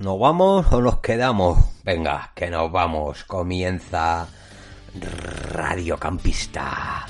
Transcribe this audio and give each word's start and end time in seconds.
¿Nos 0.00 0.18
vamos 0.18 0.64
o 0.72 0.80
nos 0.80 1.00
quedamos? 1.00 1.58
Venga, 1.84 2.32
que 2.34 2.48
nos 2.48 2.72
vamos. 2.72 3.22
Comienza 3.24 4.26
Radio 5.52 5.98
Campista. 5.98 7.06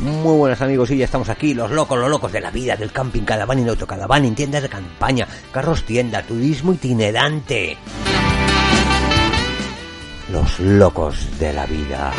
Muy 0.00 0.36
buenas 0.36 0.60
amigos, 0.60 0.90
y 0.90 0.96
ya 0.96 1.04
estamos 1.04 1.28
aquí, 1.28 1.54
los 1.54 1.70
locos, 1.70 1.96
los 2.00 2.10
locos 2.10 2.32
de 2.32 2.40
la 2.40 2.50
vida, 2.50 2.74
del 2.74 2.90
camping, 2.90 3.22
caravana 3.22 3.60
y 3.60 3.68
autocaravana, 3.68 4.26
en 4.26 4.34
tiendas 4.34 4.62
de 4.62 4.68
campaña, 4.68 5.28
carros 5.52 5.84
tienda, 5.84 6.24
turismo 6.24 6.72
itinerante 6.72 7.78
los 10.30 10.60
locos 10.60 11.38
de 11.38 11.52
la 11.52 11.66
vida. 11.66 12.12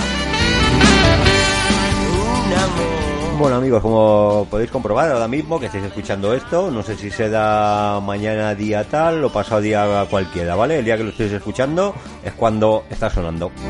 Bueno 3.38 3.58
amigos, 3.58 3.82
como 3.82 4.48
podéis 4.50 4.72
comprobar 4.72 5.12
ahora 5.12 5.28
mismo 5.28 5.60
que 5.60 5.66
estáis 5.66 5.86
escuchando 5.86 6.34
esto, 6.34 6.72
no 6.72 6.84
sé 6.84 6.96
si 6.96 7.10
se 7.10 7.30
da 7.30 8.00
mañana 8.00 8.56
día 8.56 8.84
tal 8.84 9.24
o 9.24 9.32
pasado 9.32 9.62
día 9.62 10.06
cualquiera, 10.10 10.56
¿vale? 10.56 10.80
El 10.80 10.86
día 10.86 10.98
que 10.98 11.04
lo 11.04 11.10
estéis 11.10 11.34
escuchando 11.34 11.94
es 12.24 12.34
cuando 12.34 12.86
está 12.90 13.10
sonando. 13.10 13.52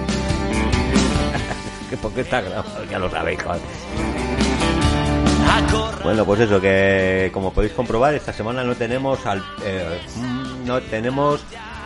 Porque 2.02 2.22
está 2.22 2.42
grabado, 2.42 2.84
ya 2.90 3.00
lo 3.00 3.10
sabéis. 3.10 3.40
Bueno, 6.04 6.26
pues 6.26 6.42
eso, 6.42 6.60
que 6.60 7.30
como 7.34 7.54
podéis 7.54 7.74
comprobar, 7.74 8.14
esta 8.14 8.34
semana 8.34 8.64
no 8.64 8.76
tenemos 8.76 9.26
al, 9.26 9.42
eh, 9.64 10.00
no 10.66 10.82
tenemos 10.82 11.42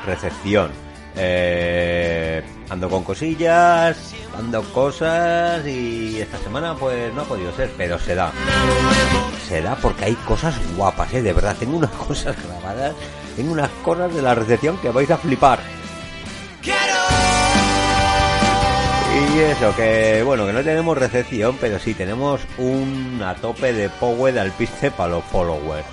recepción 0.06 0.87
eh, 1.18 2.44
ando 2.70 2.90
con 2.90 3.04
cosillas, 3.04 4.14
ando 4.38 4.64
cosas 4.72 5.66
y 5.66 6.20
esta 6.20 6.38
semana 6.38 6.76
pues 6.76 7.14
no 7.14 7.22
ha 7.22 7.26
podido 7.26 7.52
ser, 7.56 7.72
pero 7.78 7.98
se 8.00 8.16
da. 8.16 8.32
Se 9.48 9.62
da 9.62 9.76
porque 9.76 10.06
hay 10.06 10.16
cosas 10.16 10.56
guapas, 10.76 11.14
¿eh? 11.14 11.22
De 11.22 11.34
verdad, 11.34 11.56
tengo 11.58 11.78
unas 11.78 11.92
cosas 12.08 12.36
grabadas, 12.44 12.94
tengo 13.36 13.52
unas 13.52 13.70
cosas 13.84 14.14
de 14.14 14.22
la 14.22 14.36
recepción 14.36 14.78
que 14.78 14.90
vais 14.90 15.10
a 15.10 15.18
flipar. 15.18 15.60
Y 19.36 19.40
eso, 19.40 19.76
que 19.76 20.22
bueno, 20.24 20.46
que 20.46 20.54
no 20.54 20.64
tenemos 20.64 20.98
recepción, 20.98 21.58
pero 21.60 21.80
sí 21.80 21.96
tenemos 21.96 22.42
un 22.60 23.20
a 23.26 23.34
tope 23.36 23.74
de 23.74 23.90
power 23.90 24.34
de 24.34 24.42
alpiste 24.42 24.92
para 24.92 25.14
los 25.14 25.24
followers 25.26 25.86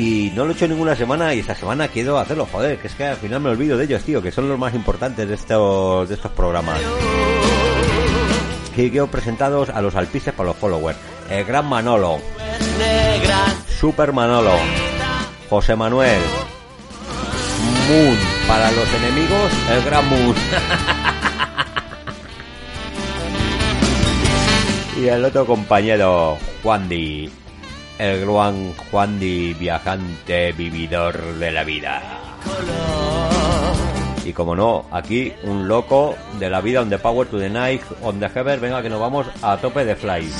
y 0.00 0.32
no 0.34 0.44
lo 0.46 0.52
he 0.52 0.54
hecho 0.54 0.66
ninguna 0.66 0.96
semana 0.96 1.34
y 1.34 1.40
esta 1.40 1.54
semana 1.54 1.86
quiero 1.88 2.18
hacerlo, 2.18 2.48
joder, 2.50 2.78
que 2.78 2.86
es 2.86 2.94
que 2.94 3.04
al 3.04 3.18
final 3.18 3.38
me 3.42 3.50
olvido 3.50 3.76
de 3.76 3.84
ellos, 3.84 4.02
tío, 4.02 4.22
que 4.22 4.32
son 4.32 4.48
los 4.48 4.58
más 4.58 4.74
importantes 4.74 5.28
de 5.28 5.34
estos, 5.34 6.08
de 6.08 6.14
estos 6.14 6.32
programas. 6.32 6.80
Que 8.74 8.90
quiero 8.90 9.08
presentados 9.08 9.68
a 9.68 9.82
los 9.82 9.94
alpistes 9.96 10.32
para 10.32 10.48
los 10.48 10.56
followers. 10.56 10.98
El 11.28 11.44
Gran 11.44 11.66
Manolo. 11.68 12.18
Super 13.78 14.14
Manolo. 14.14 14.54
José 15.50 15.76
Manuel. 15.76 16.22
Moon. 17.90 18.16
Para 18.48 18.70
los 18.70 18.94
enemigos, 18.94 19.52
el 19.70 19.84
Gran 19.84 20.08
Moon. 20.08 20.34
y 25.02 25.08
el 25.08 25.22
otro 25.26 25.44
compañero, 25.44 26.38
Juan 26.62 26.88
Di 26.88 27.30
el 28.00 28.24
gran 28.24 28.72
Juan 28.72 29.20
Di, 29.20 29.52
viajante, 29.52 30.52
vividor 30.52 31.34
de 31.34 31.52
la 31.52 31.64
vida. 31.64 32.00
Y 34.24 34.32
como 34.32 34.56
no, 34.56 34.86
aquí 34.90 35.34
un 35.42 35.68
loco 35.68 36.14
de 36.38 36.48
la 36.48 36.62
vida 36.62 36.80
on 36.80 36.88
the 36.88 36.98
power 36.98 37.26
to 37.26 37.38
the 37.38 37.50
night, 37.50 37.82
on 38.02 38.18
the 38.18 38.28
heaven, 38.30 38.58
venga 38.58 38.80
que 38.80 38.88
nos 38.88 39.00
vamos 39.00 39.26
a 39.42 39.58
tope 39.58 39.84
de 39.84 39.94
fly. 39.96 40.30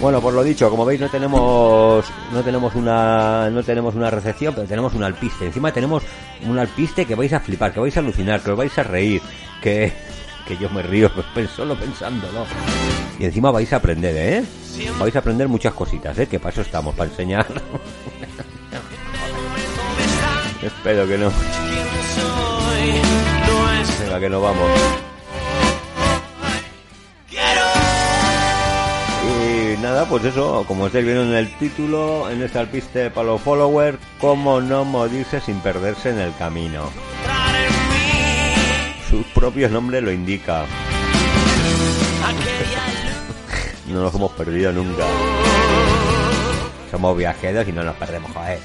Bueno, 0.00 0.20
por 0.20 0.34
lo 0.34 0.42
dicho, 0.42 0.68
como 0.68 0.84
veis 0.84 1.00
no 1.00 1.08
tenemos 1.08 2.04
no 2.32 2.42
tenemos 2.42 2.74
una 2.74 3.48
no 3.50 3.62
tenemos 3.62 3.94
una 3.94 4.10
recepción, 4.10 4.52
pero 4.52 4.66
tenemos 4.66 4.94
un 4.94 5.04
alpiste. 5.04 5.46
Encima 5.46 5.70
tenemos 5.70 6.02
un 6.44 6.58
alpiste 6.58 7.04
que 7.04 7.14
vais 7.14 7.32
a 7.32 7.38
flipar, 7.38 7.72
que 7.72 7.78
vais 7.78 7.96
a 7.96 8.00
alucinar, 8.00 8.40
que 8.40 8.50
os 8.50 8.58
vais 8.58 8.76
a 8.78 8.82
reír, 8.82 9.22
que 9.60 9.92
que 10.44 10.56
yo 10.56 10.68
me 10.70 10.82
río 10.82 11.08
solo 11.56 11.76
pensándolo. 11.76 12.46
Y 13.18 13.24
encima 13.24 13.50
vais 13.50 13.72
a 13.72 13.76
aprender, 13.76 14.16
¿eh? 14.16 14.44
Vais 14.98 15.14
a 15.14 15.18
aprender 15.18 15.48
muchas 15.48 15.74
cositas, 15.74 16.18
¿eh? 16.18 16.26
Que 16.26 16.38
para 16.38 16.52
eso 16.52 16.62
estamos, 16.62 16.94
para 16.94 17.10
enseñar. 17.10 17.46
Espero 20.62 21.06
que 21.06 21.18
no. 21.18 21.30
Venga, 24.00 24.20
que 24.20 24.30
nos 24.30 24.42
vamos. 24.42 24.70
Y 29.24 29.76
nada, 29.80 30.08
pues 30.08 30.24
eso, 30.24 30.64
como 30.66 30.86
estáis 30.86 31.04
viendo 31.04 31.24
en 31.24 31.34
el 31.34 31.56
título, 31.58 32.30
en 32.30 32.42
este 32.42 32.58
alpiste 32.58 33.10
para 33.10 33.28
los 33.28 33.40
followers, 33.40 33.98
cómo 34.20 34.60
no 34.60 34.84
morirse 34.84 35.40
sin 35.40 35.60
perderse 35.60 36.10
en 36.10 36.18
el 36.18 36.34
camino. 36.36 36.90
Su 39.10 39.22
propio 39.34 39.68
nombre 39.68 40.00
lo 40.00 40.12
indica. 40.12 40.64
No 43.92 44.00
nos 44.00 44.14
hemos 44.14 44.32
perdido 44.32 44.72
nunca. 44.72 45.04
Somos 46.90 47.16
viajeros 47.16 47.68
y 47.68 47.72
no 47.72 47.82
nos 47.82 47.94
perdemos, 47.96 48.30
joder. 48.32 48.58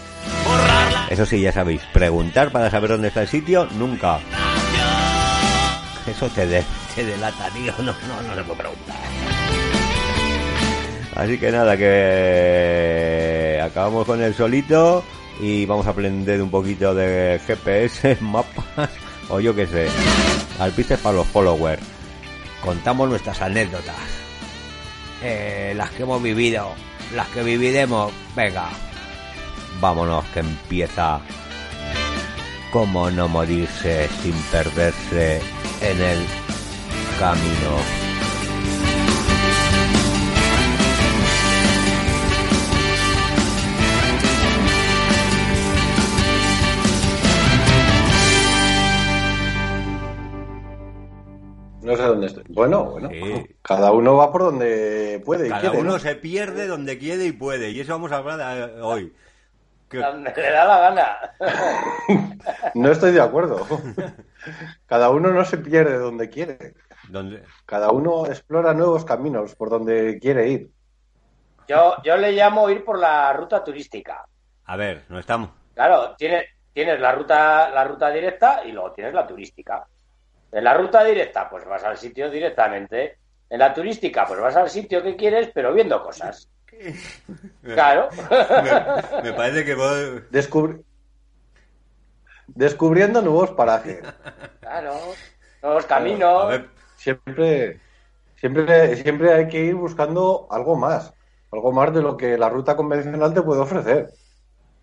Eso 1.10 1.26
sí, 1.26 1.42
ya 1.42 1.52
sabéis, 1.52 1.82
preguntar 1.92 2.52
para 2.52 2.72
saber 2.72 2.92
dónde 2.92 3.10
está 3.10 3.24
el 3.24 3.28
sitio, 3.28 3.68
nunca. 3.78 4.20
Eso 6.08 6.30
te, 6.30 6.64
te 6.96 7.04
delata, 7.04 7.50
tío. 7.50 7.74
No, 7.80 7.94
no, 8.08 8.22
no 8.22 8.36
se 8.36 8.44
puede 8.44 8.60
preguntar. 8.60 8.96
Así 11.16 11.38
que 11.38 11.52
nada, 11.52 11.76
que 11.76 13.62
acabamos 13.62 14.06
con 14.06 14.22
el 14.22 14.34
solito 14.34 15.04
y 15.42 15.66
vamos 15.66 15.88
a 15.88 15.90
aprender 15.90 16.42
un 16.42 16.50
poquito 16.50 16.96
de 16.96 17.42
GPS, 17.46 18.18
mapas 18.22 18.90
o 19.28 19.42
yo 19.42 19.54
qué 19.54 19.68
sé. 19.68 19.90
Alpistes 20.60 21.00
para 21.00 21.18
los 21.18 21.28
followers. 21.28 21.82
Contamos 22.62 23.10
nuestras 23.10 23.42
anécdotas. 23.42 24.27
Eh, 25.24 25.74
las 25.76 25.90
que 25.92 26.04
hemos 26.04 26.22
vivido, 26.22 26.74
las 27.16 27.28
que 27.30 27.44
viviremos. 27.44 28.12
Venga, 28.36 28.70
vámonos 29.80 30.26
que 30.26 30.40
empieza. 30.40 31.20
Cómo 32.72 33.10
no 33.10 33.28
morirse 33.28 34.10
sin 34.22 34.34
perderse 34.52 35.42
en 35.82 36.02
el 36.02 36.20
camino. 37.20 38.07
No 51.88 51.96
sé 51.96 52.04
dónde 52.04 52.28
estoy. 52.28 52.44
Bueno, 52.50 52.84
bueno. 52.84 53.10
Cada 53.62 53.92
uno 53.92 54.18
va 54.18 54.32
por 54.32 54.44
donde 54.44 55.22
puede 55.26 55.48
y 55.48 55.50
cada 55.50 55.72
uno 55.72 55.98
se 56.00 56.16
pierde 56.16 56.68
donde 56.68 56.98
quiere 56.98 57.26
y 57.26 57.32
puede. 57.32 57.72
Y 57.72 57.80
eso 57.80 57.94
vamos 57.94 58.12
a 58.12 58.18
hablar 58.18 58.74
hoy. 58.82 59.14
Donde 59.90 60.34
le 60.36 60.52
da 60.52 60.66
la 60.66 60.80
gana. 60.80 61.18
no 62.76 62.92
estoy 62.92 63.14
de 63.14 63.22
acuerdo. 63.22 63.66
Cada 64.86 65.10
uno 65.10 65.32
no 65.32 65.46
se 65.46 65.58
pierde 65.58 65.98
donde 65.98 66.30
quiere. 66.30 66.74
¿Dónde? 67.08 67.44
Cada 67.66 67.92
uno 67.92 68.26
explora 68.26 68.74
nuevos 68.74 69.06
caminos 69.06 69.56
por 69.56 69.70
donde 69.70 70.20
quiere 70.20 70.50
ir. 70.50 70.70
Yo, 71.70 71.96
yo 72.04 72.18
le 72.18 72.34
llamo 72.34 72.70
ir 72.70 72.84
por 72.84 73.00
la 73.00 73.32
ruta 73.32 73.64
turística. 73.64 74.26
A 74.66 74.76
ver, 74.76 75.06
no 75.08 75.20
estamos. 75.20 75.52
Claro, 75.74 76.16
tienes, 76.18 76.48
tienes 76.74 77.00
la 77.00 77.14
ruta, 77.14 77.70
la 77.70 77.86
ruta 77.86 78.10
directa 78.10 78.64
y 78.66 78.74
luego 78.74 78.92
tienes 78.92 79.14
la 79.14 79.26
turística. 79.26 79.88
En 80.52 80.64
la 80.64 80.74
ruta 80.74 81.04
directa, 81.04 81.50
pues 81.50 81.66
vas 81.66 81.84
al 81.84 81.98
sitio 81.98 82.30
directamente. 82.30 83.18
En 83.50 83.60
la 83.60 83.74
turística, 83.74 84.26
pues 84.26 84.40
vas 84.40 84.56
al 84.56 84.70
sitio 84.70 85.02
que 85.04 85.16
quieres, 85.16 85.50
pero 85.54 85.74
viendo 85.74 86.02
cosas. 86.04 86.50
Claro. 87.64 88.10
Me, 89.24 89.34
parece 89.34 89.66
que. 89.66 89.76
Descubrir... 90.30 90.84
descubriendo 92.48 93.22
nuevos 93.22 93.52
parajes. 93.52 94.02
Claro, 94.60 94.94
nuevos 95.62 95.86
caminos. 95.86 96.44
A 96.44 96.48
ver, 96.48 96.70
Siempre, 96.98 97.80
siempre, 98.36 98.96
siempre 98.98 99.34
hay 99.34 99.48
que 99.48 99.64
ir 99.64 99.76
buscando 99.76 100.48
algo 100.50 100.76
más, 100.76 101.14
algo 101.52 101.72
más 101.72 101.94
de 101.94 102.02
lo 102.02 102.18
que 102.18 102.38
la 102.38 102.50
ruta 102.50 102.76
convencional 102.76 103.34
te 103.34 103.44
puede 103.44 103.62
ofrecer. 103.62 104.10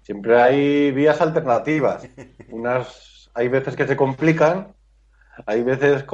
Siempre 0.03 0.41
hay 0.41 0.93
vías 0.93 1.21
alternativas. 1.21 2.09
Unas, 2.51 3.31
hay 3.35 3.49
veces 3.49 3.75
que 3.75 3.87
se 3.87 3.97
complican, 3.97 4.75
hay 5.47 5.63
veces 5.63 6.05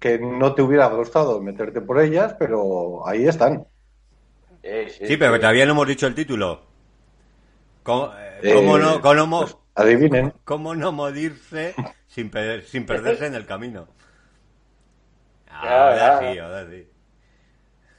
que 0.00 0.18
no 0.18 0.54
te 0.54 0.62
hubiera 0.62 0.86
gustado 0.88 1.40
meterte 1.42 1.80
por 1.80 2.00
ellas, 2.00 2.34
pero 2.38 3.06
ahí 3.06 3.26
están. 3.26 3.66
Sí, 4.62 4.90
sí, 4.90 5.06
sí, 5.06 5.16
pero 5.16 5.32
que 5.32 5.38
todavía 5.40 5.66
no 5.66 5.72
hemos 5.72 5.86
dicho 5.88 6.06
el 6.06 6.14
título. 6.14 6.62
¿Cómo, 7.82 8.12
eh, 8.16 8.42
Eh, 8.42 8.48
cómo 8.48 8.78
no, 8.78 9.00
cómo, 9.00 9.14
no- 9.14 9.28
pues, 9.36 9.56
adivinen. 9.74 10.32
cómo 10.44 10.74
no 10.74 10.92
morirse 10.92 11.80
sin, 12.06 12.30
per- 12.30 12.64
sin 12.66 12.86
perderse 12.86 13.26
en 13.26 13.34
el 13.34 13.46
camino? 13.46 13.88
Ahora 15.48 16.12
sí, 16.12 16.38
ahora 16.38 16.66
sí. 16.70 16.86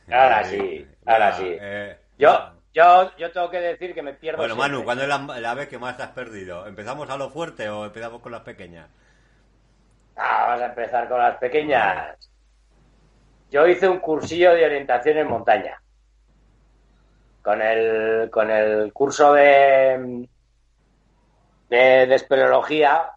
Ahora 0.09 0.43
sí, 0.43 0.87
ahora 1.05 1.31
sí. 1.33 1.59
eh, 1.59 1.97
Yo, 2.17 2.31
yo, 2.73 3.15
yo 3.17 3.31
tengo 3.31 3.49
que 3.49 3.59
decir 3.59 3.93
que 3.93 4.01
me 4.01 4.13
pierdo. 4.13 4.47
Bueno, 4.47 4.49
siempre. 4.49 4.57
Manu, 4.57 4.83
¿cuándo 4.83 5.03
es 5.03 5.09
la, 5.09 5.19
la 5.39 5.53
vez 5.53 5.69
que 5.69 5.79
más 5.79 5.95
te 5.95 6.03
has 6.03 6.11
perdido? 6.11 6.67
¿Empezamos 6.67 7.09
a 7.09 7.15
lo 7.17 7.29
fuerte 7.29 7.69
o 7.69 7.85
empezamos 7.85 8.21
con 8.21 8.31
las 8.33 8.41
pequeñas? 8.41 8.89
Ah, 10.23 10.45
vamos 10.49 10.61
a 10.61 10.65
empezar 10.67 11.09
con 11.09 11.17
las 11.17 11.37
pequeñas. 11.37 12.29
Yo 13.49 13.65
hice 13.67 13.87
un 13.89 13.97
cursillo 13.99 14.53
de 14.53 14.65
orientación 14.65 15.17
en 15.17 15.27
montaña. 15.27 15.81
Con 17.41 17.59
el, 17.61 18.29
con 18.29 18.51
el 18.51 18.93
curso 18.93 19.33
de, 19.33 20.27
de, 21.69 21.77
de 22.05 22.15
espeleología 22.15 23.09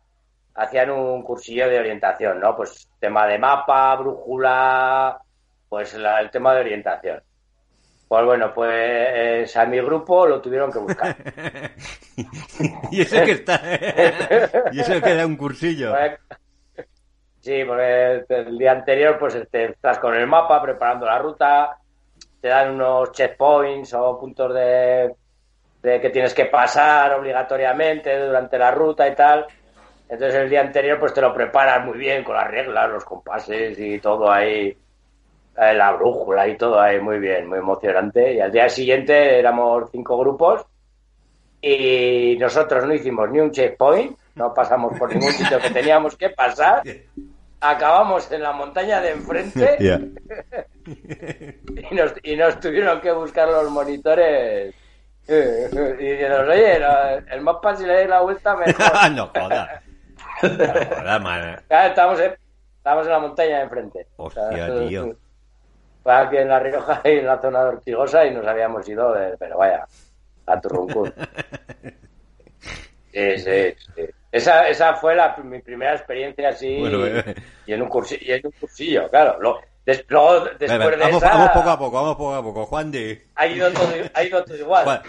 hacían 0.54 0.90
un 0.92 1.22
cursillo 1.22 1.68
de 1.68 1.78
orientación, 1.78 2.40
¿no? 2.40 2.56
Pues 2.56 2.88
tema 2.98 3.26
de 3.26 3.38
mapa, 3.38 3.94
brújula, 3.96 5.20
pues 5.68 5.92
la- 5.94 6.20
el 6.20 6.30
tema 6.30 6.54
de 6.54 6.60
orientación. 6.60 7.22
Pues 8.08 8.24
bueno, 8.24 8.54
pues 8.54 9.54
a 9.56 9.66
mi 9.66 9.78
grupo 9.80 10.26
lo 10.26 10.40
tuvieron 10.40 10.72
que 10.72 10.78
buscar. 10.78 11.16
y 12.92 13.02
eso 13.02 13.16
que 13.24 13.32
está. 13.32 13.60
y 14.72 14.80
eso 14.80 15.00
que 15.02 15.14
da 15.16 15.26
un 15.26 15.36
cursillo. 15.36 15.90
Pues, 15.92 16.12
Sí, 17.44 17.62
porque 17.66 18.24
el 18.26 18.56
día 18.56 18.72
anterior 18.72 19.18
pues 19.18 19.38
te 19.50 19.66
estás 19.66 19.98
con 19.98 20.14
el 20.14 20.26
mapa 20.26 20.62
preparando 20.62 21.04
la 21.04 21.18
ruta, 21.18 21.76
te 22.40 22.48
dan 22.48 22.74
unos 22.74 23.12
checkpoints 23.12 23.92
o 23.92 24.18
puntos 24.18 24.54
de, 24.54 25.14
de 25.82 26.00
que 26.00 26.08
tienes 26.08 26.32
que 26.32 26.46
pasar 26.46 27.12
obligatoriamente 27.12 28.18
durante 28.18 28.56
la 28.56 28.70
ruta 28.70 29.06
y 29.06 29.14
tal. 29.14 29.46
Entonces 30.08 30.40
el 30.40 30.48
día 30.48 30.62
anterior 30.62 30.98
pues 30.98 31.12
te 31.12 31.20
lo 31.20 31.34
preparas 31.34 31.84
muy 31.84 31.98
bien 31.98 32.24
con 32.24 32.34
las 32.34 32.50
reglas, 32.50 32.88
los 32.88 33.04
compases 33.04 33.78
y 33.78 33.98
todo 33.98 34.32
ahí, 34.32 34.74
eh, 35.58 35.74
la 35.74 35.92
brújula 35.92 36.48
y 36.48 36.56
todo 36.56 36.80
ahí 36.80 36.98
muy 36.98 37.18
bien, 37.18 37.46
muy 37.46 37.58
emocionante. 37.58 38.32
Y 38.32 38.40
al 38.40 38.52
día 38.52 38.70
siguiente 38.70 39.38
éramos 39.38 39.90
cinco 39.92 40.16
grupos 40.16 40.64
y 41.60 42.38
nosotros 42.40 42.86
no 42.86 42.94
hicimos 42.94 43.30
ni 43.30 43.40
un 43.40 43.50
checkpoint, 43.50 44.18
no 44.34 44.54
pasamos 44.54 44.98
por 44.98 45.12
ningún 45.12 45.32
sitio 45.32 45.58
que 45.58 45.68
teníamos 45.68 46.16
que 46.16 46.30
pasar. 46.30 46.82
Acabamos 47.66 48.30
en 48.30 48.42
la 48.42 48.52
montaña 48.52 49.00
de 49.00 49.12
enfrente 49.12 49.76
Ya. 49.80 49.98
y 51.90 51.94
nos, 51.94 52.12
y 52.22 52.36
nos 52.36 52.60
tuvieron 52.60 53.00
que 53.00 53.10
buscar 53.12 53.48
los 53.48 53.70
monitores. 53.70 54.74
Y 55.26 55.32
diciendo, 55.32 56.40
oye, 56.50 56.78
el 57.30 57.40
mapa 57.40 57.74
si 57.74 57.86
le 57.86 57.94
dais 57.94 58.08
la 58.08 58.20
vuelta 58.20 58.54
mejor. 58.56 59.10
no 59.12 59.28
jodas. 59.28 59.80
No 60.42 60.50
jodas, 60.96 61.22
man. 61.22 61.62
Claro, 61.68 61.88
estamos 61.88 62.20
en, 62.20 62.34
estamos 62.76 63.06
en 63.06 63.12
la 63.12 63.18
montaña 63.18 63.56
de 63.56 63.62
enfrente. 63.62 64.06
Hostia, 64.16 64.66
tío. 64.86 65.16
Fue 66.02 66.12
aquí 66.14 66.36
en 66.36 66.48
La 66.48 66.60
Rioja 66.60 67.00
y 67.04 67.12
en 67.20 67.26
la 67.26 67.40
zona 67.40 67.62
de 67.62 67.68
Ortigosa 67.70 68.26
y 68.26 68.34
nos 68.34 68.46
habíamos 68.46 68.86
ido, 68.86 69.14
de- 69.14 69.38
pero 69.38 69.56
vaya, 69.56 69.86
a 70.46 70.60
Turruncún. 70.60 71.10
Sí, 73.12 73.38
sí, 73.38 73.74
sí. 73.96 74.02
Esa, 74.34 74.68
esa 74.68 74.94
fue 74.96 75.14
la, 75.14 75.36
mi 75.44 75.60
primera 75.62 75.94
experiencia 75.94 76.48
así 76.48 76.80
Bueno, 76.80 77.06
eh. 77.06 77.36
y, 77.66 77.72
en 77.72 77.82
un 77.82 77.88
cursillo, 77.88 78.20
y 78.26 78.32
en 78.32 78.40
un 78.46 78.52
cursillo, 78.58 79.08
claro. 79.08 79.40
Lo- 79.40 79.60
des- 79.86 80.04
luego, 80.08 80.46
después 80.58 80.70
Venga, 80.80 80.90
de 80.90 80.96
vamos, 80.96 81.22
esa, 81.22 81.32
vamos 81.34 81.50
poco 81.50 81.70
a 81.70 81.78
poco, 81.78 81.92
vamos 81.96 82.16
poco 82.16 82.34
a 82.34 82.42
poco. 82.42 82.66
Juan 82.66 82.90
Di. 82.90 83.16
ha 83.36 83.46
ido 83.46 83.70
todo, 83.70 83.88
ha 84.12 84.22
ido 84.24 84.44
todo 84.44 84.56
igual. 84.56 84.84
Juan, 84.84 85.02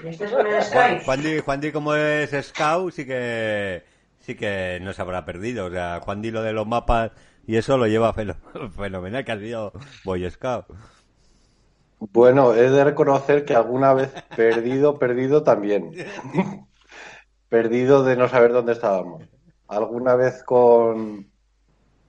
Juan, 0.72 1.00
Juan 1.04 1.24
Di, 1.24 1.40
Juan 1.40 1.60
Di, 1.62 1.72
como 1.72 1.96
es 1.96 2.30
scout, 2.46 2.94
sí 2.94 3.06
que 3.08 3.84
sí 4.20 4.36
que 4.36 4.78
no 4.82 4.94
se 4.94 5.02
habrá 5.02 5.26
perdido. 5.26 5.66
O 5.66 5.72
sea, 5.72 6.02
Juan 6.04 6.22
Di 6.22 6.30
lo 6.30 6.44
de 6.44 6.54
los 6.54 6.68
mapas 6.68 7.12
y 7.48 7.58
eso 7.58 7.78
lo 7.80 7.88
lleva 7.88 8.14
feno- 8.14 8.38
fenomenal, 8.78 9.26
que 9.26 9.32
ha 9.32 9.40
sido 9.40 9.74
Boy 10.04 10.30
Scout. 10.30 10.66
Bueno, 11.98 12.54
he 12.54 12.70
de 12.70 12.84
reconocer 12.84 13.44
que 13.46 13.56
alguna 13.56 13.94
vez 13.96 14.12
perdido, 14.36 15.00
perdido 15.00 15.42
también. 15.42 15.92
perdido 17.56 18.04
de 18.04 18.18
no 18.18 18.28
saber 18.28 18.52
dónde 18.52 18.74
estábamos. 18.74 19.24
Alguna 19.68 20.14
vez 20.16 20.44
con... 20.44 21.26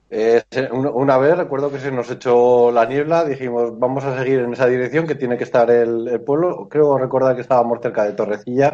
eh, 0.09 0.43
una- 0.71 1.17
vez 1.17 1.37
recuerdo 1.37 1.71
que 1.71 1.79
se 1.79 1.91
nos 1.91 2.09
echó 2.11 2.71
la 2.71 2.85
niebla, 2.85 3.23
dijimos 3.25 3.77
vamos 3.79 4.03
a 4.05 4.17
seguir 4.17 4.39
en 4.39 4.53
esa 4.53 4.67
dirección 4.67 5.07
que 5.07 5.15
tiene 5.21 5.37
que 5.37 5.45
estar 5.49 5.67
el, 5.71 6.21
pueblo. 6.27 6.67
Creo 6.69 6.97
recordar 6.97 7.35
que 7.35 7.41
estábamos 7.47 7.79
cerca 7.81 8.03
de 8.05 8.13
Torrecilla 8.13 8.69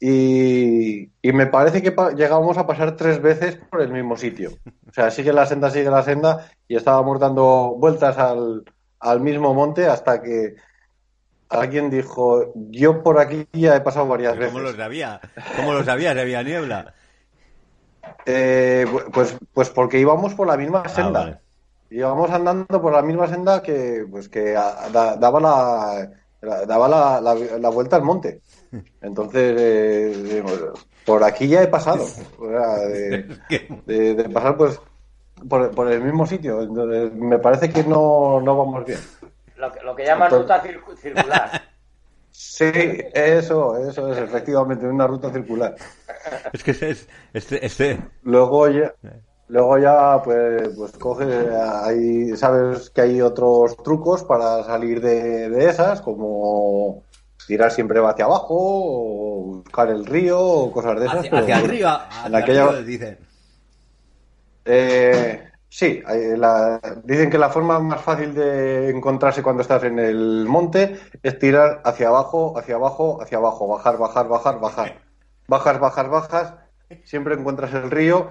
y, 0.00 1.10
y 1.22 1.32
me 1.32 1.46
parece 1.46 1.82
que 1.82 1.92
pa- 1.92 2.12
llegamos 2.12 2.56
a 2.58 2.66
pasar 2.66 2.94
tres 2.96 3.20
veces 3.20 3.58
por 3.70 3.80
el 3.82 3.92
mismo 3.92 4.16
sitio. 4.16 4.50
O 4.88 4.92
sea, 4.92 5.10
sigue 5.10 5.32
la 5.32 5.46
senda, 5.46 5.70
sigue 5.70 5.90
la 5.90 6.02
senda 6.02 6.50
y 6.68 6.76
estábamos 6.76 7.18
dando 7.18 7.74
vueltas 7.78 8.16
al, 8.18 8.62
al 9.00 9.20
mismo 9.20 9.54
monte 9.54 9.86
hasta 9.86 10.22
que 10.22 10.54
alguien 11.48 11.90
dijo, 11.90 12.52
yo 12.70 13.02
por 13.02 13.18
aquí 13.18 13.46
ya 13.52 13.76
he 13.76 13.80
pasado 13.80 14.06
varias 14.06 14.36
veces. 14.36 14.52
¿Cómo 14.52 14.64
lo 14.64 14.72
sabía? 14.76 15.20
¿Cómo 15.56 15.72
lo 15.72 15.84
sabía 15.84 16.12
si 16.14 16.20
había 16.20 16.42
niebla? 16.42 16.94
Eh, 18.26 18.86
pues, 19.12 19.36
pues 19.52 19.70
porque 19.70 19.98
íbamos 19.98 20.34
por 20.34 20.46
la 20.46 20.56
misma 20.56 20.82
Ah, 20.84 20.88
senda. 20.88 21.20
vale. 21.20 21.38
Íbamos 21.90 22.30
andando 22.30 22.82
por 22.82 22.92
la 22.92 23.02
misma 23.02 23.26
senda 23.28 23.62
que, 23.62 24.04
pues, 24.10 24.28
que 24.28 24.52
da- 24.52 25.16
daba, 25.16 25.40
la, 25.40 26.10
la- 26.42 26.66
daba 26.66 26.88
la, 26.88 27.20
la- 27.20 27.58
la 27.58 27.68
vuelta 27.70 27.96
al 27.96 28.02
monte. 28.02 28.42
Entonces, 29.00 29.54
eh, 29.58 30.42
por 31.06 31.24
aquí 31.24 31.48
ya 31.48 31.62
he 31.62 31.68
pasado. 31.68 32.04
O 32.38 32.48
sea, 32.48 32.76
de, 32.80 33.26
de- 33.86 34.14
de 34.14 34.28
pasar 34.28 34.56
pues 34.56 34.78
por, 35.48 35.70
por 35.70 35.90
el 35.90 36.02
mismo 36.02 36.26
sitio. 36.26 36.60
Entonces, 36.62 37.12
me 37.14 37.38
parece 37.38 37.70
que 37.70 37.82
no, 37.84 38.40
no 38.42 38.56
vamos 38.58 38.84
bien. 38.84 38.98
Lo, 39.58 39.72
que, 39.72 39.80
lo 39.80 39.94
que 39.96 40.04
llaman 40.06 40.32
Entonces- 40.32 40.48
ruta 40.56 40.62
circu- 40.64 40.96
circular. 40.96 41.62
Sí, 42.30 42.70
eso, 43.14 43.76
eso 43.88 44.12
es 44.12 44.18
efectivamente 44.18 44.86
una 44.86 45.08
ruta 45.08 45.32
circular. 45.32 45.74
Es 46.52 46.62
que 46.62 46.70
ese 46.70 46.90
es, 46.90 47.08
este, 47.32 47.66
este, 47.66 47.98
Luego 48.22 48.68
ya, 48.68 48.94
luego 49.48 49.76
ya 49.78 50.22
pues, 50.22 50.68
pues 50.76 50.92
coge, 50.98 51.24
ahí 51.82 52.36
sabes 52.36 52.90
que 52.90 53.00
hay 53.00 53.20
otros 53.22 53.76
trucos 53.78 54.22
para 54.22 54.62
salir 54.62 55.00
de, 55.00 55.48
de 55.50 55.68
esas, 55.68 56.00
como 56.00 57.02
tirar 57.48 57.72
siempre 57.72 57.98
hacia 58.06 58.26
abajo, 58.26 58.54
o 58.56 59.44
buscar 59.64 59.88
el 59.88 60.06
río, 60.06 60.38
o 60.40 60.70
cosas 60.70 61.00
de 61.00 61.06
esas. 61.06 61.18
hacia, 61.18 61.30
pero 61.30 61.42
hacia 61.42 61.56
arriba, 61.56 62.08
en 62.24 62.34
hacia 62.34 62.38
aquella- 62.38 62.64
arriba, 62.66 62.82
dicen. 62.82 63.18
Eh, 64.64 65.42
sí, 65.68 66.02
hay 66.06 66.36
la- 66.36 66.80
dicen 67.04 67.30
que 67.30 67.38
la 67.38 67.50
forma 67.50 67.78
más 67.78 68.00
fácil 68.00 68.34
de 68.34 68.90
encontrarse 68.90 69.42
cuando 69.42 69.62
estás 69.62 69.84
en 69.84 69.98
el 69.98 70.44
monte 70.46 70.98
es 71.22 71.38
tirar 71.38 71.80
hacia 71.84 72.08
abajo, 72.08 72.58
hacia 72.58 72.76
abajo, 72.76 73.20
hacia 73.22 73.38
abajo, 73.38 73.68
bajar, 73.68 73.98
bajar, 73.98 74.28
bajar, 74.28 74.60
bajar. 74.60 75.02
Bajas, 75.46 75.80
bajas, 75.80 76.08
bajas, 76.10 76.54
siempre 77.04 77.34
encuentras 77.34 77.72
el 77.74 77.90
río. 77.90 78.30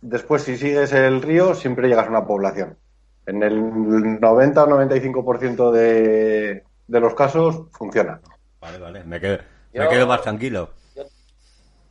Después, 0.00 0.42
si 0.42 0.56
sigues 0.56 0.92
el 0.92 1.20
río, 1.22 1.54
siempre 1.54 1.88
llegas 1.88 2.06
a 2.06 2.10
una 2.10 2.24
población. 2.26 2.78
En 3.26 3.42
el 3.42 4.20
90 4.20 4.64
o 4.64 4.66
95% 4.68 5.72
de, 5.72 6.62
de 6.86 7.00
los 7.00 7.14
casos 7.14 7.62
funciona. 7.72 8.20
Vale, 8.60 8.78
vale, 8.78 9.04
me 9.04 9.20
quedo, 9.20 9.38
me 9.74 9.84
Yo- 9.84 9.88
quedo 9.90 10.06
más 10.06 10.22
tranquilo. 10.22 10.70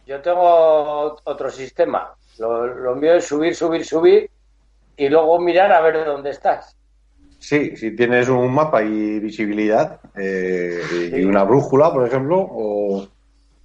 Yo 0.05 0.21
tengo 0.21 1.17
otro 1.25 1.49
sistema. 1.51 2.13
Lo, 2.39 2.65
lo 2.65 2.95
mío 2.95 3.15
es 3.15 3.25
subir, 3.25 3.53
subir, 3.53 3.83
subir 3.85 4.29
y 4.97 5.09
luego 5.09 5.39
mirar 5.39 5.71
a 5.71 5.81
ver 5.81 6.03
dónde 6.05 6.31
estás. 6.31 6.75
Sí, 7.39 7.75
si 7.77 7.95
tienes 7.95 8.29
un 8.29 8.53
mapa 8.53 8.83
y 8.83 9.19
visibilidad 9.19 10.01
eh, 10.15 10.81
y 11.13 11.23
una 11.23 11.43
brújula, 11.43 11.93
por 11.93 12.05
ejemplo, 12.05 12.37
o 12.39 13.07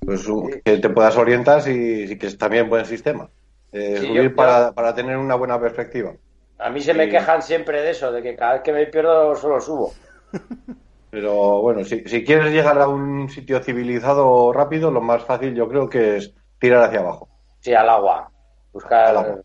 pues, 0.04 0.26
que 0.64 0.78
te 0.78 0.90
puedas 0.90 1.16
orientar 1.16 1.62
si, 1.62 2.06
si 2.06 2.18
que 2.18 2.26
es 2.28 2.38
también 2.38 2.68
buen 2.68 2.84
sistema. 2.84 3.30
Eh, 3.72 3.96
Sí, 3.96 4.06
subir 4.06 4.30
yo- 4.30 4.36
para, 4.36 4.72
para 4.72 4.94
tener 4.94 5.16
una 5.16 5.34
buena 5.36 5.60
perspectiva. 5.60 6.14
A 6.58 6.70
mí 6.70 6.80
se 6.80 6.94
me 6.94 7.08
quejan 7.10 7.42
siempre 7.42 7.82
de 7.82 7.90
eso, 7.90 8.10
de 8.10 8.22
que 8.22 8.36
cada 8.36 8.54
vez 8.54 8.62
que 8.62 8.72
me 8.72 8.86
pierdo 8.86 9.34
solo 9.36 9.60
subo. 9.60 9.92
Pero 11.10 11.60
bueno, 11.60 11.84
si, 11.84 12.04
si 12.06 12.24
quieres 12.24 12.52
llegar 12.52 12.78
a 12.80 12.88
un 12.88 13.28
sitio 13.28 13.62
civilizado 13.62 14.52
rápido, 14.52 14.90
lo 14.90 15.00
más 15.00 15.24
fácil 15.24 15.54
yo 15.54 15.68
creo 15.68 15.88
que 15.88 16.16
es 16.16 16.34
tirar 16.58 16.84
hacia 16.84 17.00
abajo. 17.00 17.28
Sí, 17.60 17.72
al 17.74 17.88
agua. 17.88 18.30
Buscar, 18.72 19.42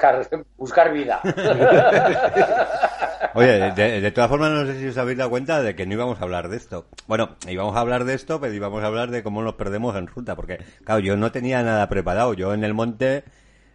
buscar, 0.00 0.44
buscar 0.56 0.92
vida. 0.92 1.20
Oye, 3.34 3.72
de, 3.72 4.00
de 4.00 4.10
todas 4.10 4.30
formas, 4.30 4.50
no 4.50 4.66
sé 4.66 4.78
si 4.78 4.88
os 4.88 4.98
habéis 4.98 5.18
dado 5.18 5.30
cuenta 5.30 5.62
de 5.62 5.76
que 5.76 5.86
no 5.86 5.92
íbamos 5.94 6.20
a 6.20 6.24
hablar 6.24 6.48
de 6.48 6.56
esto. 6.56 6.86
Bueno, 7.06 7.36
íbamos 7.46 7.76
a 7.76 7.80
hablar 7.80 8.04
de 8.04 8.14
esto, 8.14 8.40
pero 8.40 8.52
íbamos 8.52 8.82
a 8.82 8.86
hablar 8.86 9.10
de 9.10 9.22
cómo 9.22 9.42
nos 9.42 9.54
perdemos 9.54 9.96
en 9.96 10.06
ruta, 10.06 10.34
porque, 10.36 10.58
claro, 10.84 11.00
yo 11.00 11.16
no 11.16 11.30
tenía 11.30 11.62
nada 11.62 11.88
preparado. 11.88 12.34
Yo 12.34 12.52
en 12.54 12.64
el 12.64 12.74
monte, 12.74 13.24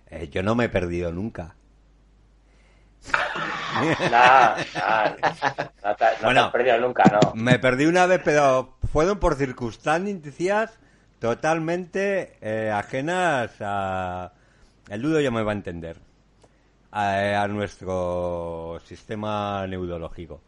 eh, 0.09 0.29
yo 0.29 0.43
no 0.43 0.55
me 0.55 0.65
he 0.65 0.69
perdido 0.69 1.11
nunca. 1.11 1.55
No 3.75 3.85
te, 3.85 5.21
no 5.83 5.95
te 5.95 6.05
Bueno. 6.25 6.43
has 6.45 6.51
perdido 6.51 6.79
nunca, 6.79 7.03
¿no? 7.11 7.33
Me 7.35 7.59
perdí 7.59 7.85
una 7.85 8.05
vez, 8.05 8.21
pero 8.23 8.75
fueron 8.91 9.19
por 9.19 9.35
circunstancias 9.35 10.79
totalmente 11.19 12.37
eh, 12.41 12.71
ajenas 12.73 13.51
a... 13.59 14.31
El 14.89 15.01
dudo 15.01 15.19
ya 15.19 15.31
me 15.31 15.43
va 15.43 15.51
a 15.51 15.55
entender. 15.55 15.97
A, 16.97 17.43
a 17.43 17.47
nuestro 17.49 18.79
sistema 18.85 19.67
neurológico. 19.67 20.41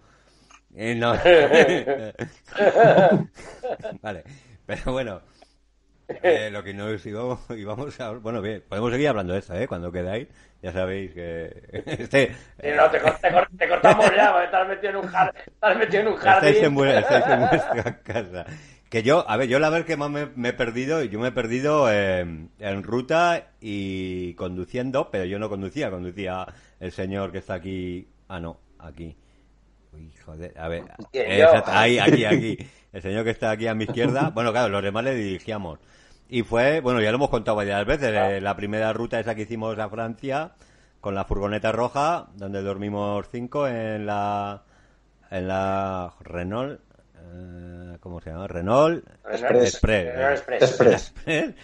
Eh, 0.75 0.95
no. 0.95 1.13
vale, 4.01 4.23
pero 4.65 4.91
bueno. 4.93 5.21
eh, 6.07 6.49
lo 6.51 6.63
que 6.63 6.73
nos 6.73 7.05
íbamos, 7.05 7.39
íbamos 7.49 7.99
a... 7.99 8.11
Bueno, 8.11 8.41
bien, 8.41 8.63
podemos 8.67 8.91
seguir 8.91 9.09
hablando 9.09 9.33
de 9.33 9.39
esto, 9.39 9.53
¿eh? 9.55 9.67
Cuando 9.67 9.91
queráis. 9.91 10.27
Ya 10.61 10.71
sabéis 10.71 11.13
que... 11.13 11.83
Este, 11.85 12.35
Sí, 12.61 12.67
no, 12.75 12.89
te, 12.89 12.99
cor- 13.01 13.17
te 13.21 13.31
cor- 13.31 13.49
te 13.57 13.67
cortamos 13.69 14.11
ya, 14.15 14.31
porque 14.31 14.45
estás 14.45 14.67
metido 14.67 14.89
en 14.91 14.95
un 14.97 15.07
jardín. 15.07 15.41
Estás 15.47 15.77
metido 15.77 16.01
en 16.01 16.07
un 16.07 16.15
jardín. 16.15 16.49
Estáis 16.49 16.65
en, 16.65 16.87
estáis 16.97 17.25
en 17.27 17.39
vuestra 17.49 17.99
casa. 18.03 18.45
Que 18.89 19.03
yo, 19.03 19.29
a 19.29 19.35
ver, 19.35 19.49
yo 19.49 19.59
la 19.59 19.69
vez 19.69 19.83
que 19.85 19.97
más 19.97 20.09
me, 20.09 20.27
me 20.35 20.49
he 20.49 20.53
perdido, 20.53 21.03
yo 21.03 21.19
me 21.19 21.27
he 21.27 21.31
perdido 21.31 21.91
eh, 21.91 22.21
en 22.21 22.83
ruta 22.83 23.51
y 23.59 24.33
conduciendo, 24.35 25.09
pero 25.11 25.25
yo 25.25 25.39
no 25.39 25.49
conducía, 25.49 25.91
conducía 25.91 26.47
el 26.79 26.91
señor 26.93 27.31
que 27.33 27.39
está 27.39 27.55
aquí. 27.55 28.07
Ah, 28.29 28.39
no, 28.39 28.59
aquí. 28.79 29.15
Uy, 29.91 30.11
joder, 30.25 30.57
a 30.57 30.69
ver. 30.69 30.85
¿Quién, 31.11 31.31
eh, 31.31 31.41
exacto, 31.41 31.71
ahí, 31.73 31.99
aquí, 31.99 32.23
aquí. 32.23 32.57
El 32.93 33.01
señor 33.01 33.25
que 33.25 33.31
está 33.31 33.51
aquí 33.51 33.67
a 33.67 33.75
mi 33.75 33.83
izquierda. 33.83 34.29
Bueno, 34.33 34.51
claro, 34.51 34.69
los 34.69 34.83
demás 34.83 35.03
le 35.03 35.15
dirigíamos. 35.15 35.79
Y 36.29 36.43
fue, 36.43 36.79
bueno, 36.79 37.01
ya 37.01 37.11
lo 37.11 37.17
hemos 37.17 37.29
contado 37.29 37.57
varias 37.57 37.85
veces, 37.85 38.13
eh, 38.13 38.41
la 38.41 38.55
primera 38.55 38.91
ruta 38.93 39.19
esa 39.19 39.35
que 39.35 39.43
hicimos 39.43 39.77
a 39.79 39.89
Francia, 39.89 40.51
con 40.99 41.15
la 41.15 41.25
furgoneta 41.25 41.71
roja, 41.71 42.27
donde 42.35 42.61
dormimos 42.61 43.27
cinco 43.31 43.67
en 43.67 44.05
la, 44.05 44.63
en 45.31 45.47
la 45.47 46.13
Renault, 46.19 46.81
eh, 47.37 47.97
¿cómo 47.99 48.19
se 48.21 48.29
llama? 48.31 48.47
Renault 48.47 49.05
Express. 49.29 49.41
Renault 49.41 49.63
Express. 49.67 50.31
Express. 50.31 50.61
Express. 50.63 51.13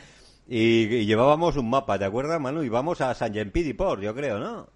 Y, 0.46 0.94
y 0.94 1.06
llevábamos 1.06 1.56
un 1.56 1.70
mapa, 1.70 1.98
¿te 1.98 2.04
acuerdas, 2.04 2.38
Manu? 2.40 2.64
Y 2.64 2.70
vamos 2.70 3.00
a 3.00 3.14
San 3.14 3.34
Port, 3.78 4.02
yo 4.02 4.14
creo, 4.14 4.40
¿no? 4.40 4.68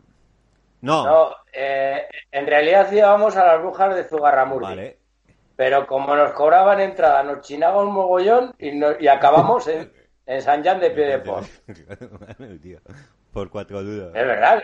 No, 0.79 1.05
No, 1.05 1.35
eh, 1.51 2.03
en 2.31 2.47
realidad 2.47 2.89
íbamos 2.91 3.35
a 3.35 3.45
las 3.45 3.59
brujas 3.61 3.93
de 3.95 4.03
Zugarramurdi. 4.05 4.63
vale. 4.65 4.97
Pero 5.57 5.85
como 5.87 6.15
nos 6.15 6.31
cobraban 6.33 6.79
entrada, 6.79 7.21
nos 7.23 7.41
chinaba 7.45 7.81
un 7.83 7.91
mogollón 7.91 8.53
y, 8.59 8.71
no- 8.71 8.97
y 8.97 9.07
acabamos 9.09 9.67
en, 9.67 9.91
en 10.25 10.41
San 10.41 10.63
Jan 10.63 10.79
de 10.79 10.91
Piedeport. 10.91 11.47
Tío, 12.61 12.79
Por 13.33 13.49
cuatro 13.49 13.83
duros. 13.83 14.15
Es 14.15 14.25
verdad, 14.25 14.63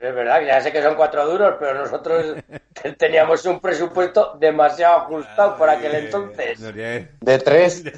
es 0.00 0.14
verdad, 0.14 0.40
que 0.40 0.46
ya 0.46 0.60
sé 0.60 0.72
que 0.72 0.82
son 0.82 0.94
cuatro 0.94 1.26
duros, 1.28 1.54
pero 1.58 1.74
nosotros 1.74 2.36
teníamos 2.98 3.44
un 3.46 3.60
presupuesto 3.60 4.36
demasiado 4.38 4.98
ajustado 4.98 5.56
por 5.56 5.68
aquel 5.70 5.94
entonces. 5.94 6.58
Tiene- 6.58 7.08
De 7.20 7.38
tres. 7.38 7.84